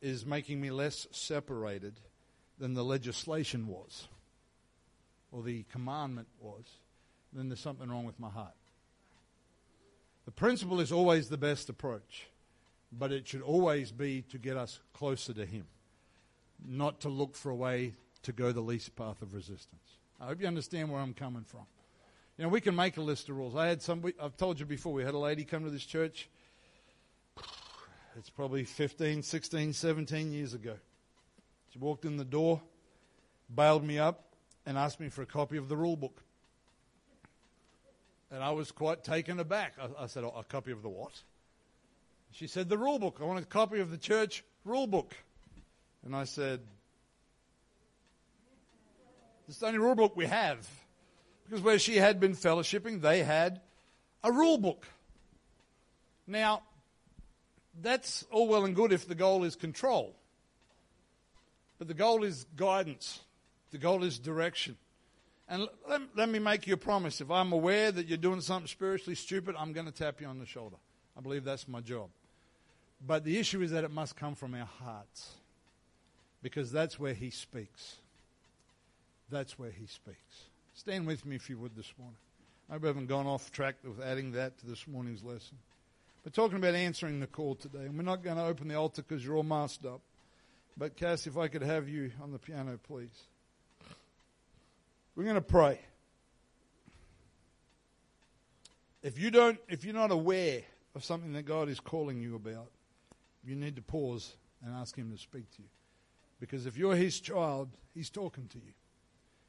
is 0.00 0.24
making 0.24 0.60
me 0.60 0.70
less 0.70 1.08
separated 1.10 1.94
than 2.58 2.74
the 2.74 2.84
legislation 2.84 3.66
was, 3.66 4.06
or 5.32 5.42
the 5.42 5.64
commandment 5.72 6.28
was, 6.38 6.66
then 7.36 7.48
there's 7.48 7.60
something 7.60 7.88
wrong 7.88 8.04
with 8.04 8.18
my 8.18 8.30
heart. 8.30 8.54
The 10.24 10.30
principle 10.32 10.80
is 10.80 10.90
always 10.90 11.28
the 11.28 11.36
best 11.36 11.68
approach, 11.68 12.26
but 12.90 13.12
it 13.12 13.28
should 13.28 13.42
always 13.42 13.92
be 13.92 14.22
to 14.30 14.38
get 14.38 14.56
us 14.56 14.80
closer 14.92 15.32
to 15.34 15.46
Him, 15.46 15.66
not 16.66 17.00
to 17.00 17.08
look 17.08 17.36
for 17.36 17.50
a 17.50 17.56
way 17.56 17.94
to 18.22 18.32
go 18.32 18.52
the 18.52 18.60
least 18.60 18.96
path 18.96 19.22
of 19.22 19.34
resistance. 19.34 19.98
I 20.20 20.26
hope 20.26 20.40
you 20.40 20.46
understand 20.46 20.90
where 20.90 21.00
I'm 21.00 21.14
coming 21.14 21.44
from. 21.44 21.66
You 22.36 22.44
know, 22.44 22.48
we 22.48 22.60
can 22.60 22.74
make 22.74 22.96
a 22.96 23.02
list 23.02 23.28
of 23.28 23.36
rules. 23.36 23.54
I 23.54 23.68
had 23.68 23.80
some, 23.80 24.04
I've 24.20 24.36
told 24.36 24.58
you 24.58 24.66
before, 24.66 24.92
we 24.92 25.04
had 25.04 25.14
a 25.14 25.18
lady 25.18 25.44
come 25.44 25.64
to 25.64 25.70
this 25.70 25.84
church 25.84 26.28
it's 28.18 28.30
probably 28.30 28.64
15, 28.64 29.22
16, 29.22 29.72
17 29.74 30.32
years 30.32 30.54
ago. 30.54 30.76
She 31.70 31.78
walked 31.78 32.06
in 32.06 32.16
the 32.16 32.24
door, 32.24 32.62
bailed 33.54 33.84
me 33.84 33.98
up, 33.98 34.24
and 34.64 34.78
asked 34.78 35.00
me 35.00 35.10
for 35.10 35.20
a 35.20 35.26
copy 35.26 35.58
of 35.58 35.68
the 35.68 35.76
rule 35.76 35.96
book. 35.96 36.22
And 38.30 38.42
I 38.42 38.50
was 38.50 38.72
quite 38.72 39.04
taken 39.04 39.38
aback. 39.38 39.74
I, 39.80 40.04
I 40.04 40.06
said, 40.06 40.24
A 40.24 40.44
copy 40.44 40.72
of 40.72 40.82
the 40.82 40.88
what? 40.88 41.22
She 42.32 42.46
said, 42.46 42.68
The 42.68 42.78
rule 42.78 42.98
book. 42.98 43.18
I 43.20 43.24
want 43.24 43.38
a 43.38 43.46
copy 43.46 43.80
of 43.80 43.90
the 43.90 43.98
church 43.98 44.44
rule 44.64 44.86
book. 44.86 45.14
And 46.04 46.14
I 46.14 46.24
said, 46.24 46.60
is 49.48 49.58
the 49.58 49.66
only 49.66 49.78
rule 49.78 49.94
book 49.94 50.16
we 50.16 50.26
have. 50.26 50.68
Because 51.44 51.62
where 51.62 51.78
she 51.78 51.96
had 51.96 52.18
been 52.18 52.34
fellowshipping, 52.34 53.00
they 53.00 53.22
had 53.22 53.60
a 54.24 54.32
rule 54.32 54.58
book. 54.58 54.86
Now, 56.26 56.62
that's 57.80 58.24
all 58.32 58.48
well 58.48 58.64
and 58.64 58.74
good 58.74 58.92
if 58.92 59.06
the 59.06 59.14
goal 59.14 59.44
is 59.44 59.54
control. 59.54 60.16
But 61.78 61.88
the 61.88 61.94
goal 61.94 62.24
is 62.24 62.46
guidance, 62.56 63.20
the 63.70 63.78
goal 63.78 64.02
is 64.02 64.18
direction. 64.18 64.76
And 65.48 65.68
let, 65.88 66.00
let 66.16 66.28
me 66.28 66.38
make 66.38 66.66
you 66.66 66.74
a 66.74 66.78
promise. 66.78 67.20
If 67.20 67.30
I'm 67.30 67.52
aware 67.52 67.92
that 67.92 68.06
you're 68.06 68.18
doing 68.18 68.40
something 68.40 68.66
spiritually 68.66 69.14
stupid, 69.14 69.54
I'm 69.58 69.72
going 69.72 69.86
to 69.86 69.92
tap 69.92 70.20
you 70.20 70.26
on 70.26 70.38
the 70.38 70.46
shoulder. 70.46 70.76
I 71.16 71.20
believe 71.20 71.44
that's 71.44 71.68
my 71.68 71.80
job. 71.80 72.08
But 73.06 73.24
the 73.24 73.38
issue 73.38 73.62
is 73.62 73.70
that 73.70 73.84
it 73.84 73.90
must 73.90 74.16
come 74.16 74.34
from 74.34 74.54
our 74.54 74.68
hearts. 74.82 75.34
Because 76.42 76.72
that's 76.72 76.98
where 76.98 77.14
He 77.14 77.30
speaks. 77.30 77.96
That's 79.30 79.58
where 79.58 79.70
He 79.70 79.86
speaks. 79.86 80.46
Stand 80.74 81.06
with 81.06 81.24
me 81.24 81.36
if 81.36 81.48
you 81.48 81.58
would 81.58 81.76
this 81.76 81.92
morning. 81.98 82.16
I 82.68 82.74
hope 82.74 82.84
I 82.84 82.86
haven't 82.88 83.06
gone 83.06 83.26
off 83.26 83.52
track 83.52 83.76
with 83.84 84.00
adding 84.00 84.32
that 84.32 84.58
to 84.58 84.66
this 84.66 84.86
morning's 84.88 85.22
lesson. 85.22 85.56
We're 86.24 86.32
talking 86.32 86.58
about 86.58 86.74
answering 86.74 87.20
the 87.20 87.28
call 87.28 87.54
today, 87.54 87.84
and 87.84 87.96
we're 87.96 88.02
not 88.02 88.24
going 88.24 88.36
to 88.36 88.44
open 88.44 88.66
the 88.66 88.74
altar 88.74 89.02
because 89.02 89.24
you're 89.24 89.36
all 89.36 89.44
masked 89.44 89.86
up. 89.86 90.00
But 90.76 90.96
Cass, 90.96 91.28
if 91.28 91.38
I 91.38 91.46
could 91.46 91.62
have 91.62 91.88
you 91.88 92.10
on 92.20 92.32
the 92.32 92.38
piano, 92.38 92.78
please. 92.86 93.28
We're 95.16 95.24
going 95.24 95.36
to 95.36 95.40
pray. 95.40 95.80
If 99.02 99.18
you 99.18 99.30
don't, 99.30 99.58
if 99.66 99.82
you're 99.82 99.94
not 99.94 100.10
aware 100.10 100.60
of 100.94 101.04
something 101.04 101.32
that 101.32 101.44
God 101.44 101.70
is 101.70 101.80
calling 101.80 102.20
you 102.20 102.36
about, 102.36 102.70
you 103.42 103.56
need 103.56 103.76
to 103.76 103.82
pause 103.82 104.36
and 104.62 104.74
ask 104.74 104.94
Him 104.94 105.10
to 105.10 105.16
speak 105.16 105.50
to 105.56 105.62
you. 105.62 105.68
Because 106.38 106.66
if 106.66 106.76
you're 106.76 106.94
His 106.94 107.18
child, 107.18 107.70
He's 107.94 108.10
talking 108.10 108.46
to 108.48 108.58
you. 108.58 108.74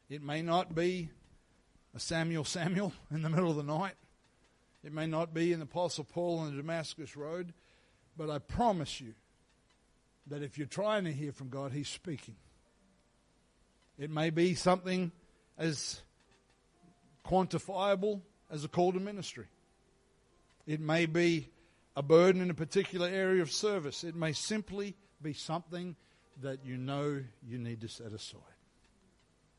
It 0.10 0.24
may 0.24 0.42
not 0.42 0.74
be 0.74 1.10
a 1.94 2.00
Samuel 2.00 2.46
Samuel 2.46 2.94
in 3.12 3.22
the 3.22 3.30
middle 3.30 3.50
of 3.50 3.58
the 3.58 3.64
night. 3.64 3.96
It 4.86 4.94
may 4.94 5.06
not 5.06 5.34
be 5.34 5.54
the 5.54 5.64
Apostle 5.64 6.06
Paul 6.06 6.40
on 6.40 6.52
the 6.52 6.62
Damascus 6.62 7.18
Road, 7.18 7.54
but 8.16 8.30
I 8.30 8.40
promise 8.40 9.02
you 9.02 9.16
that 10.28 10.44
if 10.44 10.58
you're 10.58 10.68
trying 10.68 11.04
to 11.04 11.12
hear 11.12 11.34
from 11.34 11.50
God, 11.50 11.74
He's 11.74 11.90
speaking. 11.90 12.36
It 14.00 14.10
may 14.10 14.30
be 14.30 14.56
something 14.56 15.12
as 15.58 16.02
quantifiable 17.26 18.22
as 18.50 18.64
a 18.64 18.68
call 18.68 18.94
to 18.94 19.00
ministry. 19.00 19.46
It 20.66 20.80
may 20.80 21.06
be 21.06 21.50
a 21.96 22.04
burden 22.04 22.42
in 22.42 22.50
a 22.50 22.54
particular 22.54 23.08
area 23.08 23.42
of 23.42 23.52
service. 23.52 24.04
It 24.04 24.16
may 24.16 24.34
simply 24.34 24.96
be 25.22 25.34
something 25.34 25.96
that 26.42 26.66
you 26.66 26.78
know 26.78 27.24
you 27.46 27.58
need 27.58 27.82
to 27.82 27.88
set 27.88 28.14
aside. 28.14 28.42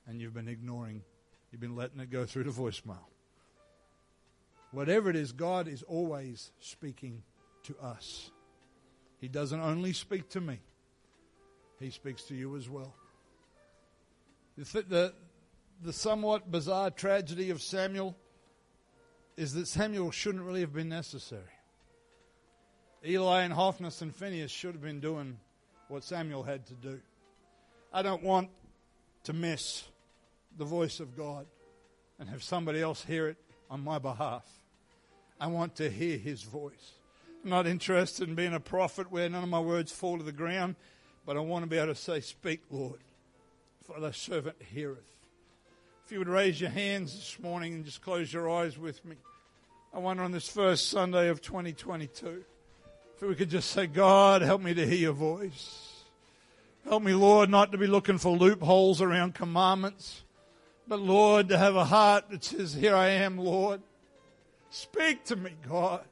And 0.07 0.20
you've 0.20 0.34
been 0.34 0.49
ignoring, 0.49 1.03
you've 1.51 1.61
been 1.61 1.76
letting 1.76 2.01
it 2.01 2.11
go 2.11 2.24
through 2.24 2.44
the 2.44 2.51
voicemail. 2.51 3.05
Whatever 4.70 5.11
it 5.11 5.16
is, 5.16 5.32
God 5.32 5.66
is 5.66 5.82
always 5.82 6.53
speaking 6.61 7.22
to 7.64 7.76
us. 7.78 8.30
He 9.20 9.28
doesn't 9.28 9.61
only 9.61 9.92
speak 9.92 10.28
to 10.30 10.40
me, 10.40 10.61
He 11.80 11.90
speaks 11.90 12.22
to 12.24 12.34
you 12.34 12.57
as 12.57 12.68
well. 12.68 12.94
The, 14.57 14.82
the, 14.82 15.14
the 15.83 15.93
somewhat 15.93 16.51
bizarre 16.51 16.91
tragedy 16.91 17.51
of 17.51 17.62
Samuel 17.62 18.16
is 19.37 19.55
that 19.55 19.68
Samuel 19.68 20.11
shouldn't 20.11 20.45
really 20.45 20.61
have 20.61 20.72
been 20.72 20.89
necessary. 20.89 21.43
Eli 23.07 23.43
and 23.43 23.55
Hophnis 23.55 24.03
and 24.03 24.14
Phinehas 24.14 24.51
should 24.51 24.74
have 24.74 24.83
been 24.83 25.01
doing 25.01 25.39
what 25.87 26.03
Samuel 26.03 26.43
had 26.43 26.66
to 26.66 26.74
do. 26.74 27.01
I 27.93 28.03
don't 28.03 28.22
want 28.22 28.51
to 29.24 29.33
miss 29.33 29.85
the 30.57 30.64
voice 30.64 30.99
of 30.99 31.16
God 31.16 31.47
and 32.18 32.29
have 32.29 32.43
somebody 32.43 32.83
else 32.83 33.05
hear 33.05 33.29
it 33.29 33.37
on 33.70 33.85
my 33.85 33.99
behalf. 33.99 34.45
I 35.41 35.47
want 35.47 35.76
to 35.76 35.89
hear 35.89 36.18
his 36.18 36.43
voice. 36.43 36.95
I'm 37.45 37.51
not 37.51 37.68
interested 37.68 38.29
in 38.29 38.35
being 38.35 38.55
a 38.55 38.61
prophet 38.61 39.12
where 39.12 39.29
none 39.29 39.45
of 39.45 39.49
my 39.49 39.61
words 39.61 39.93
fall 39.93 40.18
to 40.18 40.24
the 40.24 40.33
ground, 40.33 40.74
but 41.24 41.37
I 41.37 41.41
want 41.41 41.62
to 41.62 41.70
be 41.70 41.76
able 41.76 41.95
to 41.95 42.01
say, 42.01 42.20
Speak, 42.20 42.62
Lord, 42.70 42.99
for 43.85 44.01
the 44.01 44.12
servant 44.12 44.57
heareth. 44.61 45.18
If 46.09 46.12
you 46.12 46.20
would 46.20 46.28
raise 46.28 46.59
your 46.59 46.70
hands 46.70 47.12
this 47.14 47.38
morning 47.38 47.74
and 47.74 47.84
just 47.84 48.00
close 48.00 48.32
your 48.32 48.48
eyes 48.48 48.78
with 48.78 49.04
me. 49.04 49.16
I 49.92 49.98
wonder 49.98 50.22
on 50.22 50.32
this 50.32 50.48
first 50.48 50.88
Sunday 50.88 51.28
of 51.28 51.42
2022 51.42 52.44
if 53.14 53.22
we 53.28 53.34
could 53.34 53.50
just 53.50 53.72
say, 53.72 53.86
God, 53.86 54.40
help 54.40 54.62
me 54.62 54.72
to 54.72 54.86
hear 54.86 54.96
your 54.96 55.12
voice. 55.12 56.04
Help 56.84 57.02
me, 57.02 57.12
Lord, 57.12 57.50
not 57.50 57.72
to 57.72 57.78
be 57.78 57.86
looking 57.86 58.16
for 58.16 58.34
loopholes 58.34 59.02
around 59.02 59.34
commandments, 59.34 60.22
but 60.86 60.98
Lord, 60.98 61.50
to 61.50 61.59
have 61.59 61.76
a 61.76 61.84
heart 61.84 62.30
that 62.30 62.42
says, 62.42 62.72
Here 62.72 62.96
I 62.96 63.09
am, 63.09 63.36
Lord. 63.36 63.82
Speak 64.70 65.24
to 65.24 65.36
me, 65.36 65.56
God. 65.68 66.06